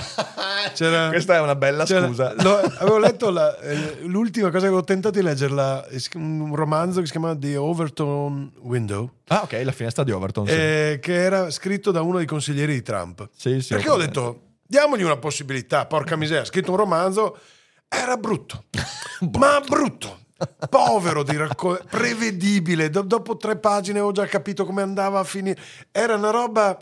C'era- 0.74 1.08
Questa 1.08 1.34
è 1.36 1.40
una 1.40 1.54
bella 1.56 1.84
scusa. 1.86 2.34
lo- 2.38 2.58
avevo 2.78 2.98
letto 2.98 3.30
la- 3.30 3.58
eh, 3.58 3.98
l'ultima 4.02 4.48
cosa 4.48 4.60
che 4.62 4.66
avevo 4.66 4.84
tentato 4.84 5.18
di 5.18 5.24
leggerla, 5.24 5.86
un 6.14 6.54
romanzo 6.54 7.00
che 7.00 7.06
si 7.06 7.12
chiama 7.12 7.36
The 7.36 7.56
Overton 7.56 8.52
Window, 8.60 9.10
Ah, 9.28 9.42
ok, 9.42 9.60
la 9.64 9.72
finestra 9.72 10.04
di 10.04 10.10
Overton. 10.12 10.46
Sì, 10.46 10.52
eh, 10.52 10.98
che 11.02 11.14
era 11.14 11.50
scritto 11.50 11.90
da 11.90 12.00
uno 12.02 12.18
dei 12.18 12.26
consiglieri 12.26 12.72
di 12.74 12.82
Trump. 12.82 13.28
sì. 13.36 13.60
sì, 13.60 13.74
Perché 13.74 13.90
ho 13.90 13.96
detto, 13.96 14.42
diamogli 14.66 15.02
una 15.02 15.16
possibilità, 15.16 15.86
porca 15.86 16.16
miseria, 16.16 16.42
ha 16.42 16.46
scritto 16.46 16.70
un 16.70 16.76
romanzo, 16.76 17.36
era 17.88 18.16
brutto, 18.18 18.64
ma 19.38 19.60
brutto. 19.66 20.18
Povero 20.70 21.24
di 21.24 21.36
racco- 21.36 21.80
prevedibile. 21.90 22.90
Do- 22.90 23.02
dopo 23.02 23.36
tre 23.36 23.56
pagine 23.58 23.98
ho 23.98 24.12
già 24.12 24.24
capito 24.26 24.64
come 24.64 24.82
andava 24.82 25.18
a 25.18 25.24
finire. 25.24 25.58
Era 25.90 26.14
una 26.14 26.30
roba 26.30 26.78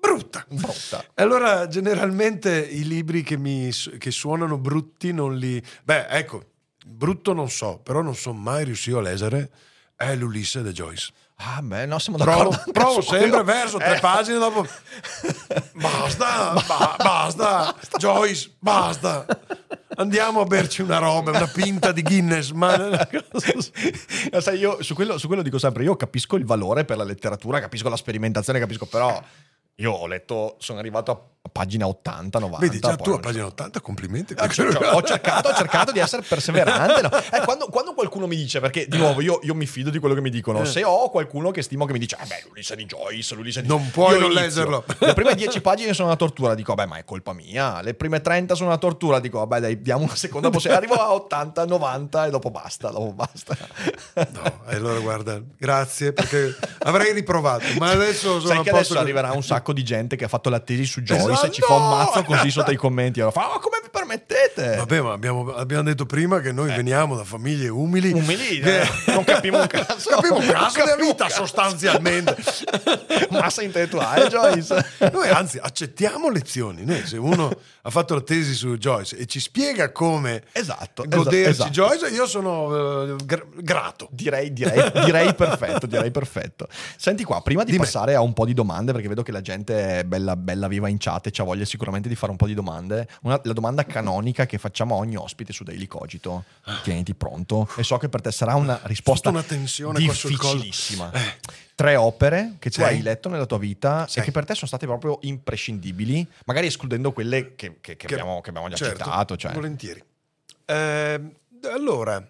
brutta. 0.00 0.44
Brutta. 0.48 1.04
E 1.14 1.22
Allora, 1.22 1.68
generalmente 1.68 2.58
i 2.58 2.84
libri 2.86 3.22
che, 3.22 3.36
mi, 3.36 3.70
che 3.98 4.10
suonano 4.10 4.58
brutti 4.58 5.12
non 5.12 5.36
li. 5.36 5.62
Beh, 5.84 6.06
ecco, 6.08 6.42
brutto 6.86 7.32
non 7.32 7.50
so, 7.50 7.78
però 7.82 8.00
non 8.02 8.14
sono 8.14 8.38
mai 8.38 8.64
riuscito 8.64 8.98
a 8.98 9.02
leggere. 9.02 9.50
È 9.94 10.14
l'Ulisse 10.16 10.62
di 10.62 10.70
Joyce. 10.70 11.12
Ah, 11.42 11.60
beh, 11.62 11.86
no, 11.86 11.98
siamo 11.98 12.18
Provo, 12.18 12.50
d'accordo. 12.50 12.72
provo 12.72 13.00
su 13.00 13.12
sempre 13.12 13.42
verso 13.44 13.78
tre 13.78 13.96
Eh, 13.96 14.00
pagine 14.00 14.38
dopo. 14.38 14.66
Basta, 15.72 16.52
ba- 16.66 16.96
basta, 16.98 17.74
Joyce, 17.98 18.54
basta. 18.58 19.26
Andiamo 19.96 20.40
a 20.40 20.44
berci 20.44 20.82
una 20.82 20.98
roba, 20.98 21.30
una 21.30 21.46
pinta 21.46 21.92
di 21.92 22.02
Guinness. 22.02 22.50
Ma 22.52 22.76
sai, 24.40 24.58
io 24.58 24.82
su 24.82 24.94
quello, 24.94 25.18
su 25.18 25.26
quello 25.26 25.42
dico 25.42 25.58
sempre, 25.58 25.82
io 25.84 25.96
capisco 25.96 26.36
il 26.36 26.44
valore 26.44 26.84
per 26.84 26.96
la 26.96 27.04
letteratura, 27.04 27.60
capisco 27.60 27.88
la 27.88 27.96
sperimentazione, 27.96 28.58
capisco, 28.58 28.86
però 28.86 29.22
io 29.80 29.92
ho 29.92 30.06
letto, 30.06 30.56
sono 30.58 30.78
arrivato 30.78 31.10
a 31.10 31.39
pagina 31.50 31.86
80, 31.86 32.38
90. 32.38 32.66
vedi, 32.66 32.78
già 32.80 32.96
tu 32.96 33.10
a 33.12 33.18
pagina 33.18 33.46
80, 33.46 33.80
complimenti. 33.80 34.34
Ah, 34.36 34.46
cioè, 34.48 34.70
cioè, 34.70 34.92
ho, 34.92 35.02
cercato, 35.02 35.48
ho 35.48 35.54
cercato 35.54 35.90
di 35.90 35.98
essere 35.98 36.22
perseverante. 36.22 37.00
no? 37.00 37.10
Eh, 37.32 37.40
quando, 37.44 37.66
quando 37.66 37.94
qualcuno 37.94 38.26
mi 38.26 38.36
dice, 38.36 38.60
perché 38.60 38.86
di 38.86 38.98
nuovo 38.98 39.22
io, 39.22 39.40
io 39.42 39.54
mi 39.54 39.66
fido 39.66 39.88
di 39.88 39.98
quello 39.98 40.14
che 40.14 40.20
mi 40.20 40.28
dicono, 40.30 40.64
se 40.66 40.84
ho 40.84 41.08
qualcuno 41.10 41.50
che 41.50 41.62
stimo 41.62 41.86
che 41.86 41.92
mi 41.92 41.98
dice, 41.98 42.16
eh 42.22 42.26
beh, 42.26 42.44
l'Ulisse 42.46 42.76
di 42.76 42.84
Joyce, 42.84 43.34
l'Ulisse 43.34 43.62
di 43.62 43.68
Non 43.68 43.90
puoi 43.90 44.18
non 44.20 44.30
leggerlo. 44.32 44.84
Le 44.98 45.14
prime 45.14 45.34
10 45.34 45.60
pagine 45.62 45.94
sono 45.94 46.08
una 46.08 46.16
tortura, 46.16 46.54
dico, 46.54 46.74
vabbè, 46.74 46.88
ma 46.88 46.98
è 46.98 47.04
colpa 47.04 47.32
mia. 47.32 47.80
Le 47.80 47.94
prime 47.94 48.20
30 48.20 48.54
sono 48.54 48.68
una 48.68 48.78
tortura, 48.78 49.18
dico, 49.18 49.38
vabbè, 49.38 49.60
dai, 49.60 49.80
diamo 49.80 50.04
una 50.04 50.16
seconda 50.16 50.50
possibilità. 50.50 50.84
Arrivo 50.84 51.00
a 51.02 51.12
80, 51.14 51.64
90 51.64 52.26
e 52.26 52.30
dopo 52.30 52.50
basta, 52.50 52.90
dopo 52.90 53.12
basta. 53.12 53.56
No, 54.14 54.62
e 54.68 54.74
allora 54.74 54.98
guarda, 54.98 55.40
grazie 55.56 56.12
perché 56.12 56.54
avrei 56.80 57.12
riprovato, 57.12 57.64
ma 57.78 57.90
adesso 57.90 58.40
sono 58.40 58.54
Sai 58.54 58.62
che 58.62 58.70
adesso 58.70 58.92
che- 58.94 59.00
arriverà 59.00 59.32
un 59.32 59.42
sacco 59.42 59.72
di 59.72 59.82
gente 59.82 60.16
che 60.16 60.24
ha 60.24 60.28
fatto 60.28 60.50
la 60.50 60.60
tesi 60.60 60.84
su 60.84 61.00
Joyce 61.02 61.28
Esatto, 61.32 61.46
e 61.46 61.50
ci 61.52 61.60
fa 61.62 61.74
un 61.74 61.82
no! 61.82 61.88
mazzo 61.96 62.22
così 62.24 62.50
sotto 62.50 62.70
i 62.70 62.76
commenti. 62.76 63.20
E 63.20 63.30
fa, 63.30 63.48
ma 63.52 63.58
come 63.58 63.78
vi 63.82 63.88
permettete? 63.90 64.76
Vabbè, 64.76 65.00
ma 65.00 65.12
abbiamo, 65.12 65.52
abbiamo 65.54 65.82
detto 65.84 66.06
prima 66.06 66.40
che 66.40 66.52
noi 66.52 66.68
veniamo 66.74 67.16
da 67.16 67.24
famiglie 67.24 67.68
umili. 67.68 68.10
Eh. 68.10 68.14
Umili, 68.14 68.60
che- 68.60 68.80
eh, 68.82 68.88
non 69.06 69.24
capiamo 69.24 69.60
un 69.60 69.66
cazzo. 69.68 70.10
capiamo 70.10 70.36
un 70.38 70.46
cazzo 70.46 70.84
della 70.84 70.96
vita, 70.96 71.24
cazzo. 71.24 71.36
sostanzialmente. 71.46 72.36
Massa 73.30 73.62
intellettuale, 73.62 74.28
Joyce. 74.28 74.84
Noi 75.12 75.28
anzi 75.28 75.58
accettiamo 75.58 76.28
lezioni. 76.30 76.84
Noi, 76.84 77.06
se 77.06 77.16
uno 77.16 77.50
ha 77.82 77.90
fatto 77.90 78.14
la 78.14 78.20
tesi 78.20 78.54
su 78.54 78.76
Joyce 78.76 79.16
e 79.16 79.26
ci 79.26 79.40
spiega 79.40 79.90
come 79.92 80.42
Esatto, 80.52 81.04
godersi 81.06 81.50
esatto. 81.50 81.70
Joyce, 81.70 82.08
io 82.08 82.26
sono 82.26 83.14
eh, 83.14 83.16
gr- 83.24 83.62
grato. 83.62 84.08
Direi, 84.10 84.52
direi, 84.52 84.90
direi 85.04 85.34
perfetto, 85.34 85.86
direi 85.86 86.10
perfetto. 86.10 86.68
Senti 86.96 87.24
qua, 87.24 87.40
prima 87.42 87.64
di 87.64 87.70
Dimmi. 87.72 87.84
passare 87.84 88.14
a 88.14 88.20
un 88.20 88.32
po' 88.32 88.44
di 88.44 88.54
domande, 88.54 88.92
perché 88.92 89.08
vedo 89.08 89.22
che 89.22 89.32
la 89.32 89.40
gente 89.40 89.98
è 90.00 90.04
bella, 90.04 90.36
bella 90.36 90.68
viva 90.68 90.88
in 90.88 90.96
chat 90.98 91.19
e 91.28 91.32
c'ha 91.32 91.44
voglia 91.44 91.64
sicuramente 91.64 92.08
di 92.08 92.14
fare 92.14 92.30
un 92.32 92.36
po' 92.38 92.46
di 92.46 92.54
domande. 92.54 93.06
Una- 93.22 93.40
la 93.44 93.52
domanda 93.52 93.84
canonica 93.84 94.46
che 94.46 94.58
facciamo 94.58 94.94
a 94.94 94.98
ogni 94.98 95.16
ospite 95.16 95.52
su 95.52 95.64
Daily 95.64 95.86
Cogito. 95.86 96.44
Tieniti 96.82 97.14
pronto. 97.14 97.68
E 97.76 97.82
so 97.82 97.96
che 97.98 98.08
per 98.08 98.20
te 98.20 98.30
sarà 98.32 98.54
una 98.54 98.80
risposta 98.84 99.30
Tutta 99.30 99.42
una 99.42 99.46
tensione 99.48 99.98
difficilissima. 99.98 101.10
Eh. 101.12 101.36
Tre 101.74 101.96
opere 101.96 102.56
che 102.58 102.68
tu 102.70 102.80
Sì. 102.80 102.86
hai 102.86 103.00
letto 103.02 103.28
nella 103.28 103.46
tua 103.46 103.58
vita 103.58 104.06
Sì. 104.06 104.18
e 104.18 104.22
che 104.22 104.30
per 104.32 104.44
te 104.44 104.54
sono 104.54 104.66
state 104.66 104.84
proprio 104.86 105.18
imprescindibili, 105.22 106.26
magari 106.44 106.66
escludendo 106.66 107.12
quelle 107.12 107.54
che, 107.54 107.78
che- 107.80 107.96
che 107.96 108.06
Che- 108.06 108.14
abbiamo, 108.14 108.40
che 108.40 108.50
abbiamo 108.50 108.68
già 108.68 108.76
certo, 108.76 109.04
citato. 109.04 109.36
Cioè. 109.36 109.52
Volentieri. 109.52 110.02
Eh, 110.66 111.20
allora, 111.72 112.24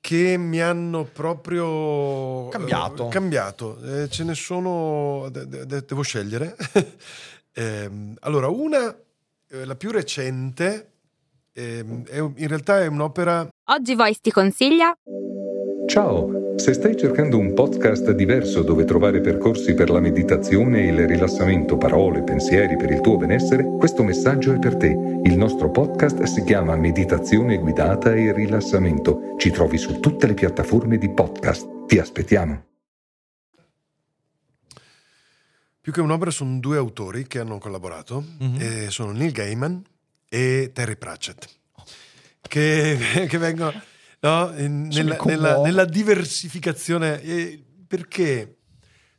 che 0.00 0.36
mi 0.36 0.60
hanno 0.60 1.04
proprio 1.04 2.48
Cambiato. 2.48 3.06
eh, 3.06 3.10
cambiato. 3.10 3.78
Eh, 4.02 4.08
ce 4.10 4.24
ne 4.24 4.34
sono, 4.34 5.28
de- 5.30 5.46
de- 5.46 5.84
devo 5.86 6.02
scegliere. 6.02 6.56
Ehm, 7.54 8.16
allora, 8.20 8.48
una, 8.48 8.94
eh, 9.50 9.64
la 9.64 9.76
più 9.76 9.90
recente, 9.90 10.90
ehm, 11.52 12.06
è 12.06 12.18
in 12.18 12.48
realtà 12.48 12.80
è 12.80 12.86
un'opera 12.86 13.48
Oggi 13.70 13.94
Voice 13.94 14.18
ti 14.22 14.30
consiglia 14.30 14.96
Ciao, 15.86 16.54
se 16.56 16.72
stai 16.72 16.96
cercando 16.96 17.36
un 17.36 17.52
podcast 17.52 18.12
diverso 18.12 18.62
dove 18.62 18.84
trovare 18.84 19.20
percorsi 19.20 19.74
per 19.74 19.90
la 19.90 20.00
meditazione 20.00 20.84
e 20.84 20.86
il 20.86 21.06
rilassamento, 21.06 21.76
parole, 21.76 22.22
pensieri 22.22 22.76
per 22.76 22.90
il 22.90 23.00
tuo 23.00 23.18
benessere, 23.18 23.64
questo 23.76 24.02
messaggio 24.02 24.54
è 24.54 24.58
per 24.58 24.76
te. 24.76 24.96
Il 25.24 25.36
nostro 25.36 25.70
podcast 25.70 26.22
si 26.22 26.44
chiama 26.44 26.76
Meditazione 26.76 27.58
guidata 27.58 28.14
e 28.14 28.32
rilassamento. 28.32 29.34
Ci 29.36 29.50
trovi 29.50 29.76
su 29.76 30.00
tutte 30.00 30.26
le 30.26 30.34
piattaforme 30.34 30.96
di 30.96 31.10
podcast. 31.10 31.68
Ti 31.86 31.98
aspettiamo. 31.98 32.71
Più 35.82 35.90
che 35.90 36.00
un'opera 36.00 36.30
sono 36.30 36.60
due 36.60 36.76
autori 36.76 37.26
che 37.26 37.40
hanno 37.40 37.58
collaborato, 37.58 38.24
Mhm. 38.38 38.56
e 38.60 38.86
sono 38.90 39.10
Neil 39.10 39.32
Gaiman 39.32 39.82
e 40.28 40.70
Terry 40.72 40.94
Pratchett. 40.96 41.48
che, 42.40 42.96
che 43.28 43.38
vengono 43.38 43.72
no, 44.20 44.50
nella, 44.50 45.16
nella- 45.24 45.60
nella 45.60 45.84
diversificazione. 45.84 47.20
eh, 47.22 47.62
perché 47.86 48.58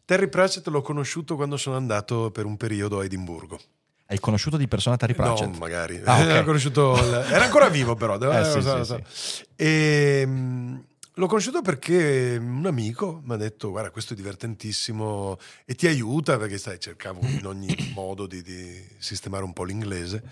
Terry 0.06 0.28
Pratchett 0.30 0.66
l'ho 0.68 0.82
conosciuto 0.82 1.36
quando 1.36 1.58
sono 1.58 1.76
andato 1.76 2.32
per 2.32 2.46
un 2.46 2.56
periodo 2.58 3.00
a 3.00 3.04
Edimburgo. 3.04 3.60
Hai 4.08 4.20
conosciuto 4.20 4.56
di 4.58 4.68
persona 4.68 4.96
Terry 4.98 5.14
Pratchett? 5.16 5.50
No, 5.52 5.58
magari. 5.58 6.02
Ah, 6.06 6.20
ok. 6.22 6.28
L'ho 6.40 6.44
conosciuto 6.46 6.94
il- 6.96 7.26
era 7.32 7.44
ancora 7.44 7.68
vivo, 7.70 7.96
però. 7.96 8.16
Eh, 8.32 8.44
sì, 8.46 8.62
so- 8.62 8.84
sì, 8.84 8.86
so. 8.86 9.46
E, 9.56 10.26
mh, 10.26 10.84
l'ho 11.16 11.28
conosciuto 11.28 11.62
perché 11.62 12.38
un 12.40 12.66
amico 12.66 13.22
mi 13.26 13.34
ha 13.34 13.38
detto: 13.38 13.70
Guarda, 13.70 13.92
questo 13.92 14.14
è 14.14 14.16
divertentissimo 14.16 15.38
e 15.66 15.76
ti 15.76 15.88
aiuta 15.88 16.38
perché 16.38 16.58
sai, 16.58 16.80
cercavo 16.80 17.20
in 17.28 17.46
ogni 17.46 17.76
modo 17.94 18.26
di, 18.28 18.42
di 18.42 18.86
sistemare 18.98 19.44
un 19.44 19.54
po' 19.54 19.64
l'inglese. 19.64 20.24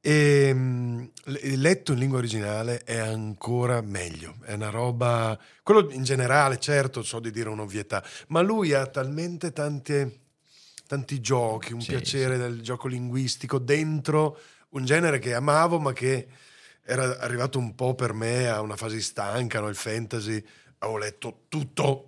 E 0.00 0.52
l- 0.52 1.60
letto 1.60 1.92
in 1.92 1.98
lingua 1.98 2.18
originale 2.18 2.78
è 2.84 2.96
ancora 2.98 3.80
meglio. 3.80 4.36
È 4.44 4.52
una 4.52 4.70
roba. 4.70 5.38
Quello 5.62 5.90
in 5.90 6.04
generale, 6.04 6.58
certo, 6.58 7.02
so 7.02 7.18
di 7.18 7.30
dire 7.32 7.48
un'ovvietà, 7.48 8.04
ma 8.28 8.40
lui 8.40 8.72
ha 8.72 8.86
talmente 8.86 9.52
tante 9.52 10.20
tanti 10.86 11.20
giochi, 11.20 11.72
un 11.72 11.80
Sì, 11.80 11.90
piacere 11.90 12.38
del 12.38 12.60
gioco 12.60 12.86
linguistico 12.86 13.58
dentro 13.58 14.38
un 14.70 14.84
genere 14.84 15.18
che 15.18 15.34
amavo, 15.34 15.80
ma 15.80 15.92
che 15.92 16.28
era 16.86 17.18
arrivato 17.18 17.58
un 17.58 17.74
po' 17.74 17.94
per 17.94 18.12
me 18.12 18.48
a 18.48 18.60
una 18.60 18.76
fase 18.76 19.00
stanca, 19.00 19.60
no? 19.60 19.68
il 19.68 19.74
fantasy. 19.74 20.42
Avevo 20.78 20.98
letto 20.98 21.44
tutto. 21.48 22.06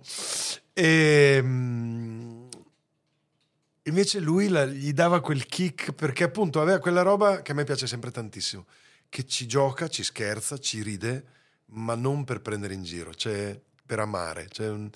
E, 0.73 1.39
mm, 1.41 2.47
invece 3.83 4.19
lui 4.19 4.47
la- 4.47 4.65
gli 4.65 4.93
dava 4.93 5.19
quel 5.19 5.45
kick 5.45 5.91
perché 5.91 6.23
appunto 6.23 6.61
aveva 6.61 6.79
quella 6.79 7.01
roba 7.01 7.41
che 7.41 7.51
a 7.51 7.55
me 7.55 7.63
piace 7.65 7.87
sempre 7.87 8.11
tantissimo, 8.11 8.65
che 9.09 9.25
ci 9.25 9.47
gioca, 9.47 9.87
ci 9.89 10.03
scherza, 10.03 10.57
ci 10.57 10.81
ride, 10.81 11.25
ma 11.71 11.95
non 11.95 12.23
per 12.23 12.41
prendere 12.41 12.73
in 12.73 12.83
giro, 12.83 13.13
cioè 13.13 13.59
per 13.85 13.99
amare. 13.99 14.47
Cioè, 14.49 14.87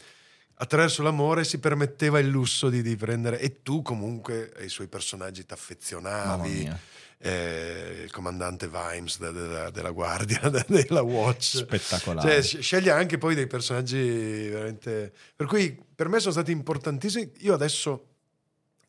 attraverso 0.56 1.02
l'amore 1.04 1.44
si 1.44 1.60
permetteva 1.60 2.20
il 2.20 2.28
lusso 2.28 2.70
di, 2.70 2.82
di 2.82 2.96
prendere 2.96 3.40
e 3.40 3.62
tu 3.62 3.82
comunque 3.82 4.52
ai 4.58 4.70
suoi 4.70 4.88
personaggi 4.88 5.42
Mamma 5.42 5.56
t'affezionavi 5.56 6.50
mia. 6.50 6.80
eh, 7.18 8.02
il 8.06 8.12
comandante 8.12 8.68
Vimes 8.70 9.18
de- 9.20 9.32
de- 9.32 9.72
della 9.72 9.92
guardia 9.92 10.40
della 10.68 11.02
Watch 11.02 11.58
Spettacolare. 11.58 12.30
cioè, 12.30 12.42
sc- 12.42 12.60
sceglie 12.60 12.92
anche 12.92 13.18
poi 13.18 13.36
dei 13.36 13.48
personaggi 13.48 14.48
veramente 14.50 15.12
per 15.36 15.48
cui 15.48 15.78
per 15.96 16.08
me 16.10 16.20
sono 16.20 16.32
stati 16.34 16.52
importantissimi 16.52 17.32
io 17.40 17.54
adesso 17.54 18.08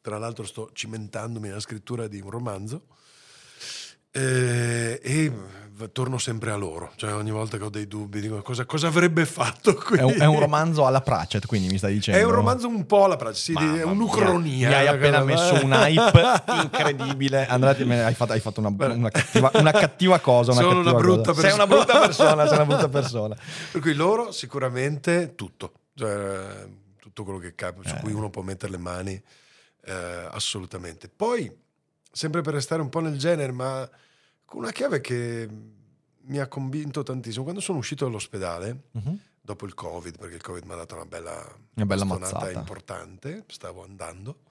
tra 0.01 0.19
l'altro 0.19 0.45
sto 0.45 0.71
cimentandomi 0.73 1.49
nella 1.49 1.61
scrittura 1.61 2.07
di 2.09 2.21
un 2.21 2.31
romanzo 2.31 2.87
eh, 4.17 5.01
e 5.03 5.31
v- 5.31 5.91
torno 5.91 6.19
sempre 6.19 6.53
a 6.53 6.57
loro 6.57 6.93
cioè 6.95 7.13
ogni 7.15 7.33
volta 7.33 7.57
che 7.59 7.65
ho 7.65 7.69
dei 7.69 7.89
dubbi 7.89 8.21
dico 8.21 8.41
cosa, 8.43 8.65
cosa 8.65 8.87
avrebbe 8.87 9.27
fatto 9.27 9.75
qui 9.75 9.99
È 9.99 10.03
un, 10.03 10.15
è 10.21 10.25
un 10.25 10.39
romanzo 10.39 10.87
alla 10.87 11.01
Pratchett, 11.01 11.47
quindi 11.47 11.67
mi 11.69 11.79
stai 11.79 11.95
dicendo. 11.95 12.21
È 12.21 12.25
un 12.25 12.31
romanzo 12.31 12.69
un 12.69 12.87
po' 12.87 13.05
alla 13.07 13.17
pratica, 13.17 13.41
sì, 13.41 13.53
Mamma 13.55 13.79
è 13.81 13.83
un'ucronia. 13.83 14.69
Mi 14.69 14.75
hai 14.75 14.87
appena 14.87 15.21
Cosa- 15.23 15.25
messo 15.33 15.65
un 15.65 15.73
hype 15.73 16.23
incredibile. 16.63 17.47
Ne 17.85 18.05
hai 18.05 18.15
fatto, 18.15 18.33
hai 18.33 18.41
fatto 18.41 18.61
una, 18.61 18.69
una 18.93 19.11
cattiva, 19.11 19.51
una 19.55 19.73
cattiva 19.73 20.21
cosa. 20.21 20.53
Una 20.53 20.61
Sono 20.61 20.79
una 20.81 20.93
cattiva 20.93 21.01
brutta 21.01 21.33
cosa. 21.33 21.41
Sei 21.49 21.53
una 21.55 21.67
persona. 21.67 21.85
brutta 21.85 22.07
persona. 22.07 22.47
Sei 22.47 22.57
una 22.57 22.67
brutta 22.67 22.89
persona. 23.01 23.37
Per 23.73 23.81
cui 23.81 23.95
loro 23.95 24.31
sicuramente 24.31 25.35
tutto, 25.35 25.73
cioè, 25.95 26.67
tutto 27.01 27.25
quello 27.25 27.39
che 27.41 27.55
cap- 27.57 27.85
su 27.85 27.95
Eh. 27.95 28.01
cui 28.01 28.13
uno 28.13 28.31
può 28.31 28.43
mettere 28.43 28.71
le 28.73 28.79
mani, 28.79 29.21
eh, 29.87 30.29
assolutamente. 30.31 31.09
Poi, 31.15 31.51
sempre 32.15 32.41
per 32.43 32.55
restare 32.55 32.81
un 32.81 32.89
po' 32.89 33.01
nel 33.01 33.19
genere, 33.19 33.51
ma 33.53 33.89
con 34.45 34.61
una 34.63 34.71
chiave 34.71 35.01
che 35.01 35.49
mi 36.27 36.39
ha 36.39 36.47
convinto 36.47 37.03
tantissimo, 37.03 37.43
quando 37.43 37.61
sono 37.61 37.79
uscito 37.79 38.05
dall'ospedale, 38.05 38.85
Mhm. 38.93 39.19
dopo 39.41 39.67
il 39.67 39.75
Covid, 39.75 40.17
perché 40.19 40.37
il 40.37 40.43
Covid 40.43 40.65
mi 40.65 40.73
ha 40.73 40.77
dato 40.77 40.95
una 40.95 41.07
bella, 41.07 41.57
Una 41.75 41.87
bella 41.87 42.05
mazzata. 42.05 42.51
importante, 42.53 43.45
stavo 43.49 43.83
andando, 43.83 44.43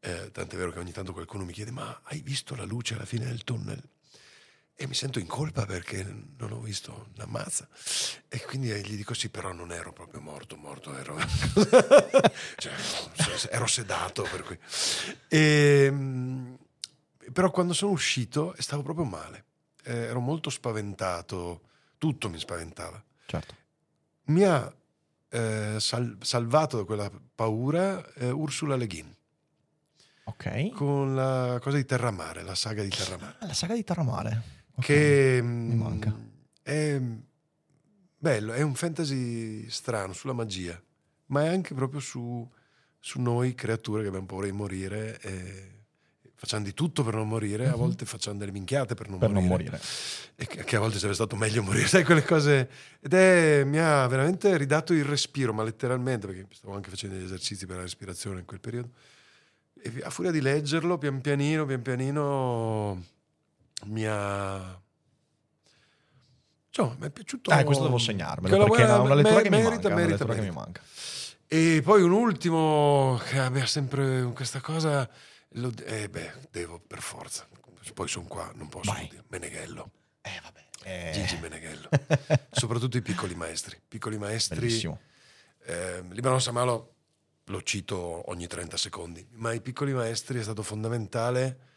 eh, 0.00 0.30
tant'è 0.30 0.56
vero 0.56 0.70
che 0.72 0.78
ogni 0.78 0.92
tanto 0.92 1.12
qualcuno 1.12 1.44
mi 1.44 1.52
chiede, 1.52 1.70
ma 1.70 2.00
hai 2.04 2.20
visto 2.20 2.54
la 2.54 2.64
luce 2.64 2.94
alla 2.94 3.06
fine 3.06 3.24
del 3.24 3.42
tunnel? 3.44 3.82
E 4.74 4.86
mi 4.86 4.94
sento 4.94 5.18
in 5.18 5.26
colpa 5.26 5.66
perché 5.66 6.02
non 6.38 6.52
ho 6.52 6.60
visto 6.60 7.08
una 7.14 7.26
mazza. 7.26 7.68
E 8.28 8.40
quindi 8.44 8.70
eh, 8.72 8.80
gli 8.80 8.96
dico 8.96 9.12
sì, 9.12 9.28
però 9.28 9.52
non 9.52 9.72
ero 9.72 9.92
proprio 9.92 10.22
morto, 10.22 10.56
morto 10.56 10.96
ero. 10.96 11.18
cioè, 12.56 12.72
ero 13.50 13.66
sedato 13.66 14.22
per 14.22 14.42
cui. 14.42 14.58
E, 15.28 15.92
però 17.32 17.50
quando 17.50 17.72
sono 17.72 17.92
uscito 17.92 18.54
stavo 18.58 18.82
proprio 18.82 19.04
male. 19.04 19.44
Eh, 19.84 19.94
ero 19.96 20.20
molto 20.20 20.50
spaventato, 20.50 21.62
tutto 21.98 22.28
mi 22.28 22.38
spaventava. 22.38 23.02
Certo. 23.26 23.54
Mi 24.24 24.42
ha 24.44 24.72
eh, 25.28 25.76
sal- 25.78 26.16
salvato 26.20 26.76
da 26.78 26.84
quella 26.84 27.10
paura 27.34 28.04
eh, 28.14 28.30
Ursula 28.30 28.76
Le 28.76 28.86
Guin 28.86 29.16
Ok. 30.24 30.70
con 30.70 31.14
la 31.14 31.58
cosa 31.60 31.76
di 31.76 31.84
Terramare, 31.84 32.42
la 32.42 32.54
saga 32.54 32.82
di 32.82 32.88
Terramare. 32.90 33.36
Ah, 33.40 33.46
La 33.46 33.54
saga 33.54 33.74
di 33.74 33.82
Terramare. 33.84 34.42
Ok. 34.74 34.84
che 34.84 35.40
mi 35.42 35.74
mm, 35.74 35.78
manca. 35.80 36.14
è 36.62 37.00
bello, 38.16 38.52
è 38.52 38.62
un 38.62 38.74
fantasy 38.74 39.68
strano 39.68 40.12
sulla 40.12 40.32
magia, 40.32 40.80
ma 41.26 41.44
è 41.44 41.48
anche 41.48 41.74
proprio 41.74 42.00
su, 42.00 42.48
su 42.98 43.20
noi 43.20 43.54
creature 43.54 44.02
che 44.02 44.08
abbiamo 44.08 44.26
paura 44.26 44.46
di 44.46 44.52
morire 44.52 45.18
e 45.20 45.79
facciamo 46.40 46.64
di 46.64 46.72
tutto 46.72 47.04
per 47.04 47.12
non 47.14 47.28
morire, 47.28 47.66
a 47.66 47.72
Mhm. 47.72 47.76
volte 47.76 48.06
facciamo 48.06 48.38
delle 48.38 48.50
minchiate 48.50 48.94
per 48.94 49.10
non 49.10 49.18
Per 49.18 49.28
morire. 49.28 49.46
non 49.46 49.56
morire. 49.58 49.80
E 50.36 50.46
che, 50.46 50.76
a 50.76 50.78
volte 50.78 50.96
sarebbe 50.96 51.12
stato 51.14 51.36
meglio 51.36 51.62
morire, 51.62 51.86
sai 51.86 52.02
quelle 52.02 52.24
cose. 52.24 52.70
Ed 52.98 53.12
è, 53.12 53.62
mi 53.64 53.78
ha 53.78 54.06
veramente 54.06 54.56
ridato 54.56 54.94
il 54.94 55.04
respiro, 55.04 55.52
ma 55.52 55.62
letteralmente, 55.62 56.26
perché 56.26 56.46
stavo 56.52 56.74
anche 56.74 56.88
facendo 56.88 57.16
degli 57.16 57.26
esercizi 57.26 57.66
per 57.66 57.76
la 57.76 57.82
respirazione 57.82 58.38
in 58.40 58.46
quel 58.46 58.58
periodo. 58.60 58.88
E 59.82 59.92
a 60.02 60.08
furia 60.08 60.30
di 60.30 60.40
leggerlo, 60.40 60.96
pian 60.96 61.20
pianino, 61.20 61.66
pian 61.66 61.82
pianino, 61.82 63.04
mi 63.86 64.06
ha... 64.06 64.80
Cioè, 66.72 66.94
mi 66.98 67.06
è 67.06 67.10
piaciuto... 67.10 67.50
Eh, 67.50 67.64
questo 67.64 67.84
devo 67.84 67.98
segnarmelo 67.98 68.64
perché 68.64 68.82
è 68.82 68.84
una, 68.86 69.00
una 69.00 69.14
lettura 69.14 69.34
me- 69.36 69.42
che 69.42 69.50
mi 69.50 69.56
merita, 69.56 69.72
manca. 69.72 69.86
una 69.88 69.96
merita, 69.96 70.24
che 70.24 70.30
mi 70.32 70.36
merita. 70.40 70.52
manca. 70.60 70.80
E 71.52 71.80
poi 71.84 72.02
un 72.02 72.12
ultimo 72.12 73.20
che 73.28 73.38
abbia 73.38 73.66
sempre 73.66 74.22
questa 74.34 74.60
cosa... 74.60 75.08
lo- 75.54 75.72
eh 75.84 76.08
beh, 76.08 76.32
devo 76.50 76.78
per 76.80 77.00
forza. 77.02 77.46
Poi 77.94 78.08
sono 78.08 78.26
qua, 78.26 78.50
non 78.54 78.68
posso 78.68 78.92
Vai. 78.92 79.08
dire. 79.08 79.24
Meneghello. 79.28 79.90
Eh, 80.22 80.38
vabbè. 80.42 80.64
Eh, 80.82 81.10
Gigi 81.12 81.38
Meneghello. 81.38 81.88
Soprattutto 82.50 82.96
i 82.96 83.02
piccoli 83.02 83.34
maestri. 83.34 83.80
Piccoli 83.86 84.16
maestri. 84.18 84.58
Bellissimo. 84.60 85.00
Eh, 85.64 86.02
Libano 86.10 86.38
Samalo 86.38 86.94
lo 87.44 87.62
cito 87.62 88.30
ogni 88.30 88.46
30 88.46 88.76
secondi, 88.76 89.26
ma 89.32 89.52
i 89.52 89.60
piccoli 89.60 89.92
maestri 89.92 90.38
è 90.38 90.42
stato 90.42 90.62
fondamentale 90.62 91.68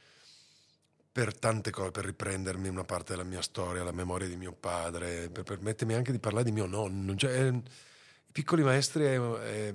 per 1.11 1.38
tante 1.38 1.71
cose, 1.71 1.91
per 1.91 2.05
riprendermi 2.05 2.67
una 2.67 2.84
parte 2.84 3.13
della 3.13 3.24
mia 3.28 3.41
storia, 3.41 3.84
la 3.84 3.91
memoria 3.91 4.28
di 4.28 4.36
mio 4.36 4.51
padre, 4.53 5.30
per 5.30 5.43
permettermi 5.43 5.93
anche 5.93 6.11
di 6.11 6.19
parlare 6.19 6.45
di 6.45 6.51
mio 6.51 6.65
nonno. 6.65 7.15
Cioè, 7.15 7.45
eh, 7.45 7.47
I 7.47 8.32
piccoli 8.32 8.61
maestri 8.63 9.03
è, 9.05 9.19
è- 9.19 9.74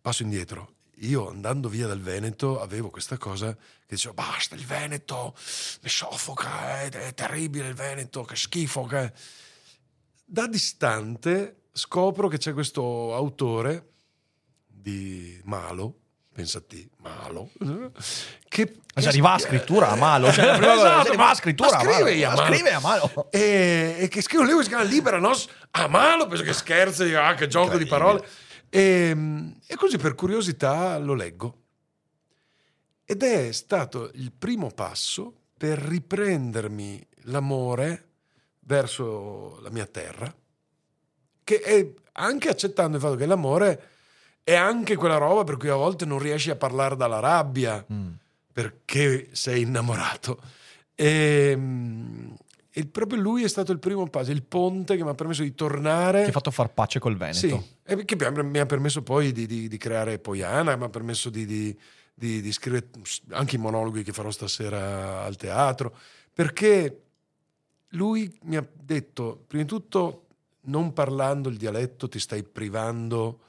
Passo 0.00 0.22
indietro. 0.22 0.74
Io 1.00 1.28
andando 1.28 1.68
via 1.68 1.86
dal 1.86 2.00
Veneto 2.00 2.60
avevo 2.60 2.90
questa 2.90 3.16
cosa 3.18 3.54
che 3.54 3.94
dicevo 3.94 4.14
basta 4.14 4.54
il 4.54 4.64
Veneto, 4.64 5.34
mi 5.82 5.88
soffoca, 5.88 6.80
è, 6.80 6.90
è 6.90 7.14
terribile 7.14 7.68
il 7.68 7.74
Veneto, 7.74 8.24
che 8.24 8.34
schifo. 8.34 8.84
Che... 8.84 9.12
Da 10.24 10.46
distante 10.46 11.62
scopro 11.72 12.28
che 12.28 12.38
c'è 12.38 12.52
questo 12.52 13.14
autore 13.14 13.92
di 14.66 15.40
Malo, 15.44 15.94
pensa 16.32 16.58
a 16.58 16.62
te, 16.66 16.88
Malo, 16.98 17.50
che... 18.48 18.76
Ma 18.94 19.00
si 19.00 19.08
arriva 19.08 19.32
a 19.34 19.38
scrittura 19.38 19.90
a 19.90 19.94
malo. 19.94 20.32
Cioè, 20.32 20.56
prima 20.56 20.74
Esatto, 20.74 21.08
arriva 21.08 21.30
a 21.30 21.34
scrittura 21.34 21.70
ma 21.70 21.76
a 21.78 21.84
malo. 21.84 21.94
scrive 21.94 22.24
a 22.24 22.28
Ma 22.30 22.34
mano. 22.34 22.52
Scrive 22.52 22.72
a 22.72 22.80
malo. 22.80 23.28
E, 23.30 23.96
e 24.00 24.08
che 24.08 24.22
scrive 24.22 24.42
un 24.42 24.48
libro 24.48 24.62
che 24.62 24.68
si 24.68 24.74
chiama 24.74 24.90
Libera 24.90 25.18
Nos 25.20 25.48
a 25.70 25.86
mano, 25.86 26.26
penso 26.26 26.42
che 26.42 26.52
scherzi, 26.52 27.14
ah, 27.14 27.34
che 27.34 27.46
gioco 27.46 27.76
di 27.76 27.86
parole. 27.86 28.26
E, 28.70 29.54
e 29.66 29.74
così 29.76 29.96
per 29.98 30.14
curiosità 30.14 30.98
lo 30.98 31.14
leggo. 31.14 31.56
Ed 33.04 33.22
è 33.22 33.52
stato 33.52 34.10
il 34.14 34.32
primo 34.32 34.68
passo 34.70 35.32
per 35.56 35.78
riprendermi 35.78 37.06
l'amore 37.22 38.04
verso 38.60 39.58
la 39.60 39.70
mia 39.70 39.86
terra, 39.86 40.32
che 41.42 41.60
è 41.60 41.90
anche 42.12 42.48
accettando 42.48 42.96
il 42.96 43.02
fatto 43.02 43.16
che 43.16 43.26
l'amore 43.26 43.88
è 44.44 44.54
anche 44.54 44.96
quella 44.96 45.16
roba 45.16 45.44
per 45.44 45.56
cui 45.56 45.68
a 45.68 45.74
volte 45.74 46.04
non 46.04 46.18
riesci 46.18 46.50
a 46.50 46.56
parlare 46.56 46.96
dalla 46.96 47.20
rabbia 47.20 47.84
Mm. 47.90 48.12
perché 48.52 49.28
sei 49.32 49.62
innamorato. 49.62 50.40
E, 50.94 51.54
mm, 51.56 52.32
e 52.70 52.86
proprio 52.86 53.20
lui 53.20 53.42
è 53.42 53.48
stato 53.48 53.72
il 53.72 53.78
primo 53.78 54.06
passo, 54.08 54.30
il 54.30 54.42
ponte 54.42 54.96
che 54.96 55.02
mi 55.02 55.08
ha 55.10 55.14
permesso 55.14 55.42
di 55.42 55.54
tornare. 55.54 56.22
Ti 56.24 56.28
ha 56.28 56.32
fatto 56.32 56.50
far 56.50 56.72
pace 56.72 56.98
col 56.98 57.16
Veneto. 57.16 57.38
Sì, 57.38 57.62
e 57.84 58.04
che 58.04 58.16
mi 58.42 58.58
ha- 58.58 58.66
permesso 58.66 59.02
poi 59.02 59.32
di, 59.32 59.46
di- 59.46 59.68
di 59.68 59.76
creare 59.78 60.18
Poiana, 60.18 60.76
mi 60.76 60.84
ha 60.84 60.88
permesso 60.88 61.30
di, 61.30 61.44
di- 61.46 61.76
scrivere 62.52 62.88
anche 63.30 63.56
i 63.56 63.58
monologhi 63.58 64.02
che 64.02 64.12
farò 64.12 64.30
stasera 64.30 65.22
al 65.24 65.36
teatro, 65.36 65.96
perché 66.32 67.02
lui 67.92 68.32
mi 68.42 68.56
ha 68.56 68.66
detto, 68.72 69.44
prima 69.46 69.62
di 69.64 69.68
tutto, 69.68 70.26
non 70.62 70.92
parlando 70.92 71.48
il 71.48 71.56
dialetto 71.56 72.08
ti 72.08 72.18
stai 72.18 72.42
privando 72.42 73.40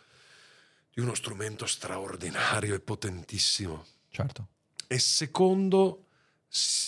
di 0.93 1.01
uno 1.01 1.13
strumento 1.13 1.65
straordinario 1.65 2.73
e 2.73 2.79
potentissimo. 2.79 3.85
Certo. 4.09 4.47
E 4.87 4.97
secondo, 4.97 6.05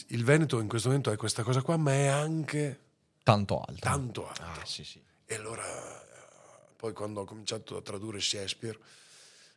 il 0.08 0.24
Veneto 0.24 0.60
in 0.60 0.68
questo 0.68 0.88
momento 0.90 1.12
è 1.12 1.16
questa 1.18 1.44
cosa 1.44 1.62
qua, 1.62 1.78
ma 1.78 1.92
è 1.92 2.08
anche 2.08 2.80
Tanto 3.24 3.60
alto. 3.60 3.80
tanto 3.80 4.28
alto. 4.28 4.42
Ah, 4.42 4.66
sì, 4.66 4.84
sì. 4.84 5.02
E 5.26 5.36
allora, 5.36 5.64
eh, 5.64 6.74
poi 6.76 6.94
quando 6.94 7.22
ho 7.22 7.26
cominciato 7.26 7.78
a 7.78 7.82
tradurre 7.82 8.20
Shakespeare, 8.20 8.78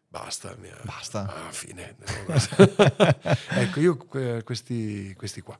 basta. 0.08 0.54
Mi 0.60 0.68
ha- 0.68 0.78
Basta. 0.82 1.46
Ah, 1.46 1.50
fine. 1.50 1.96
ecco, 3.50 3.80
io 3.80 3.96
que- 3.96 4.42
questi, 4.44 5.14
questi 5.16 5.40
qua. 5.40 5.58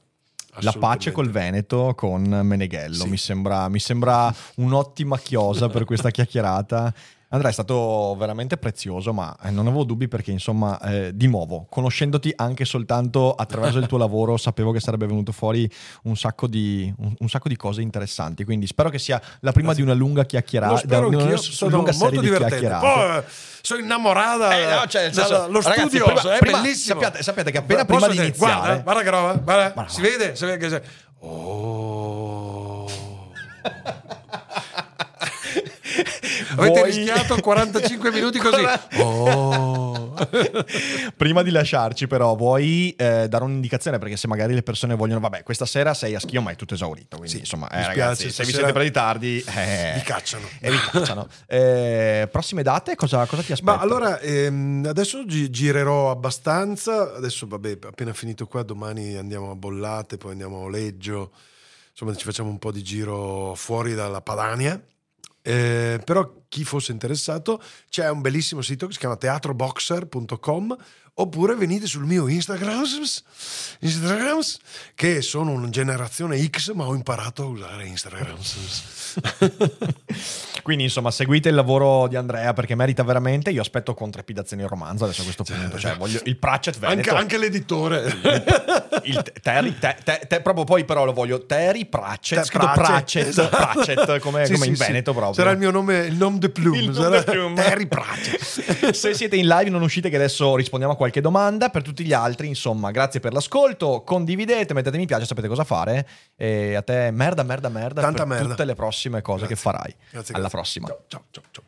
La 0.61 0.73
pace 0.73 1.11
col. 1.11 1.31
Veneto 1.31 1.95
con 1.97 2.23
Meneghello 2.23 3.03
Sì. 3.05 3.09
mi, 3.09 3.17
sembra, 3.17 3.69
mi 3.69 3.81
sembra 3.81 4.33
un'ottima 4.57 5.19
chiosa 5.19 5.69
per 5.69 5.85
questa 5.85 6.11
chiacchierata. 6.13 6.95
Andrea 7.35 7.51
è 7.51 7.53
stato 7.55 8.15
veramente 8.17 8.57
prezioso, 8.57 9.13
ma 9.13 9.37
eh, 9.43 9.51
non 9.51 9.67
avevo 9.67 9.83
dubbi 9.83 10.07
perché, 10.07 10.31
insomma, 10.31 10.81
eh, 10.83 11.11
di 11.17 11.27
nuovo, 11.27 11.67
conoscendoti 11.69 12.33
anche 12.37 12.65
soltanto 12.65 13.35
attraverso 13.35 13.79
il 13.79 13.87
tuo 13.87 13.99
lavoro, 14.07 14.37
sapevo 14.37 14.71
che 14.71 14.79
sarebbe 14.79 15.07
venuto 15.07 15.33
fuori 15.33 15.69
un 16.05 16.17
sacco 16.17 16.47
di, 16.47 16.95
un, 16.99 17.13
un 17.19 17.29
sacco 17.29 17.49
di 17.49 17.57
cose 17.57 17.83
interessanti. 17.83 18.45
Quindi 18.45 18.69
spero 18.69 18.89
che 18.89 19.01
sia 19.01 19.21
la 19.41 19.51
prima 19.51 19.69
Grazie. 19.73 19.85
di 19.85 19.91
una 19.91 19.99
lunga 19.99 20.21
Lo 20.21 20.27
chiacchierata, 20.29 20.77
spero 20.77 21.09
di 21.09 21.17
una 21.17 21.25
lunga 21.25 21.41
molto 21.71 21.93
serie 21.93 22.21
di 22.21 22.25
divertente. 22.27 22.59
chiacchierate. 22.61 22.87
Poi 23.11 23.19
eh, 23.19 23.25
sono 23.63 23.81
innamorata 23.81 24.57
Eh, 24.57 24.75
no, 24.81 24.87
cioè, 24.87 25.13
senso, 25.13 25.29
dallo 25.29 25.61
ragazzi, 25.61 25.81
studioso, 25.89 26.13
prima- 26.21 26.35
è 26.35 26.39
prima- 26.39 26.61
bellissimo. 26.61 27.01
sappiate- 27.01 27.23
sappiate 27.25 27.51
che 27.51 27.59
appena 27.59 27.85
Posso 27.85 28.07
prima 28.07 28.13
di 28.23 28.27
iniziare- 28.29 28.55
Guarda, 28.55 28.83
guarda 28.83 29.03
che 29.03 29.11
roba, 29.11 29.33
guarda, 29.35 29.71
Guarda, 29.71 29.91
si 29.91 30.01
vede, 30.03 30.37
si 30.37 30.45
vede 30.45 30.57
che 30.59 30.69
c'è... 30.69 30.83
Oh... 31.19 32.87
Avete 36.57 36.81
Voi- 36.81 36.91
rischiato 36.91 37.37
45 37.41 38.11
minuti 38.13 38.39
così. 38.39 38.63
Oh. 39.01 40.15
Prima 41.17 41.43
di 41.43 41.51
lasciarci, 41.51 42.07
però, 42.07 42.35
vuoi 42.37 42.95
eh, 42.97 43.27
dare 43.29 43.45
un'indicazione? 43.45 43.99
Perché 43.99 44.17
se 44.17 44.27
magari 44.29 44.55
le 44.55 44.63
persone 44.63 44.95
vogliono, 44.95 45.21
vabbè, 45.21 45.43
questa 45.43 45.67
sera 45.67 45.93
sei 45.95 46.15
a 46.15 46.21
schio, 46.21 46.41
ma 46.41 46.51
è 46.51 46.57
tutto 46.57 46.75
esaurito. 46.75 47.17
Quindi, 47.17 47.35
Sì, 47.35 47.39
insomma, 47.41 47.67
eh, 47.69 47.83
spiace, 47.83 47.89
ragazzi, 47.89 48.31
se 48.31 48.45
vi 48.45 48.53
siete 48.53 48.73
presi 48.73 48.91
tardi, 48.91 49.45
eh, 49.57 49.93
vi 49.97 50.03
cacciano. 50.03 50.47
E 50.61 50.71
vi 50.71 50.79
cacciano. 50.79 51.29
Eh, 51.47 52.29
prossime 52.31 52.63
date, 52.63 52.95
cosa, 52.97 53.25
cosa 53.27 53.43
ti 53.43 53.53
aspetta? 53.53 53.77
Ma 53.77 53.81
allora, 53.81 54.19
ehm, 54.21 54.85
adesso 54.89 55.25
gi- 55.25 55.51
girerò 55.51 56.11
abbastanza. 56.11 57.15
Adesso, 57.15 57.47
vabbè, 57.47 57.79
appena 57.87 58.13
finito 58.13 58.47
qua, 58.47 58.63
domani 58.63 59.17
andiamo 59.17 59.51
a 59.51 59.55
Bollate, 59.55 60.17
poi 60.17 60.33
andiamo 60.33 60.57
a 60.59 60.61
Oleggio. 60.61 61.31
Insomma, 61.91 62.15
ci 62.15 62.25
facciamo 62.25 62.49
un 62.51 62.59
po' 62.59 62.73
di 62.73 62.83
giro 62.83 63.55
fuori 63.55 63.95
dalla 63.95 64.21
Padania. 64.21 64.81
Eh, 65.47 66.01
però 66.03 66.45
chi 66.49 66.65
fosse 66.65 66.93
interessato 66.93 67.61
c'è 67.91 68.09
un 68.09 68.23
bellissimo 68.23 68.63
sito 68.63 68.87
che 68.87 68.95
si 68.95 68.99
chiama 68.99 69.17
teatroboxer.com 69.17 70.77
oppure 71.17 71.55
venite 71.55 71.87
sul 71.87 72.05
mio 72.05 72.27
Instagram 72.29 72.83
Instagrams, 73.81 74.59
che 74.95 75.23
sono 75.23 75.53
una 75.53 75.69
generazione 75.69 76.43
X 76.49 76.73
ma 76.73 76.87
ho 76.87 76.95
imparato 76.95 77.43
a 77.43 77.47
usare 77.47 77.87
Instagram 77.87 78.37
Quindi, 80.63 80.85
insomma, 80.85 81.11
seguite 81.11 81.51
il 81.51 81.55
lavoro 81.55 82.09
di 82.09 82.17
Andrea 82.17 82.55
perché 82.55 82.75
merita 82.75 83.03
veramente. 83.03 83.51
Io 83.51 83.61
aspetto 83.61 83.93
con 83.95 84.11
trepidazione 84.11 84.63
il 84.63 84.69
romanzo 84.69 85.05
adesso 85.05 85.21
a 85.21 85.25
questo 85.25 85.45
punto. 85.45 85.79
Cioè, 85.79 85.97
voglio 85.97 86.21
il 86.25 86.37
Pratchett 86.39 86.77
anche, 86.83 86.87
Veneto. 86.97 87.15
anche 87.15 87.37
l'editore 87.39 88.03
il 89.03 89.23
te- 89.23 89.33
Terry, 89.43 89.79
te- 89.79 89.97
te- 90.03 90.23
te- 90.27 90.41
proprio 90.41 90.65
poi 90.65 90.85
però 90.87 91.05
lo 91.05 91.13
voglio 91.13 91.45
Terry 91.45 91.85
Pratchett, 91.85 92.39
Te- 92.41 92.45
scritto 92.47 92.71
Pratchett, 92.73 93.27
esatto. 93.29 93.55
Pratchett 93.57 94.19
come, 94.21 94.47
Sì, 94.47 94.53
come 94.55 94.65
sì, 94.65 94.71
in 94.71 94.77
sì. 94.77 94.85
Veneto 94.87 95.13
proprio. 95.13 95.35
Sarà 95.35 95.51
il 95.51 95.59
mio 95.59 95.71
nome, 95.71 95.99
il 96.07 96.15
nome 96.15 96.39
de 96.39 96.49
plume. 96.49 96.79
Il 96.79 96.91
nome 96.91 97.19
de 97.19 97.25
plume. 97.25 97.55
Terry 97.63 97.87
Pratchett. 97.87 98.91
Se 98.95 99.13
siete 99.13 99.37
in 99.37 99.47
live 99.47 99.69
non 99.69 99.83
uscite 99.83 100.09
che 100.09 100.17
adesso 100.17 100.57
rispondiamo 100.57 100.95
a 100.95 100.97
qualche 100.97 101.04
domanda. 101.21 101.69
Per 101.71 101.83
tutti 101.83 102.05
gli 102.05 102.13
altri, 102.13 102.49
insomma, 102.49 102.91
grazie 102.91 103.21
per 103.21 103.33
l'ascolto. 103.33 104.03
Condividete, 104.05 104.75
mettete 104.75 104.97
mi 104.97 105.07
piace, 105.07 105.27
sapete 105.27 105.49
cosa 105.49 105.65
fare. 105.65 106.07
E 106.37 106.75
a 106.75 106.83
te 106.83 107.11
merda, 107.11 107.43
merda, 107.43 107.69
merda 107.69 108.01
Tanta 108.03 108.19
per 108.25 108.27
merda. 108.27 108.49
tutte 108.49 108.65
le 108.65 108.75
prossime 108.75 109.23
cose 109.23 109.47
Grazie. 109.47 109.55
che 109.57 109.61
farai. 109.61 109.95
Grazie, 110.11 110.35
Alla 110.35 110.49
grazie. 110.49 110.59
prossima. 110.59 110.87
Ciao, 110.87 111.05
ciao, 111.09 111.25
ciao, 111.31 111.43
ciao. 111.51 111.63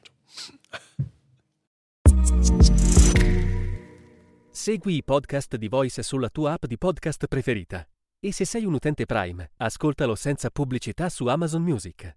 Segui 4.50 4.96
i 4.96 5.04
podcast 5.04 5.56
di 5.56 5.68
Voice 5.68 6.02
sulla 6.02 6.28
tua 6.28 6.52
app 6.52 6.64
di 6.66 6.76
podcast 6.78 7.26
preferita. 7.26 7.86
E 8.18 8.32
se 8.32 8.44
sei 8.44 8.64
un 8.64 8.74
utente 8.74 9.04
Prime, 9.06 9.50
ascoltalo 9.58 10.14
senza 10.14 10.50
pubblicità 10.50 11.08
su 11.08 11.26
Amazon 11.26 11.62
Music. 11.62 12.16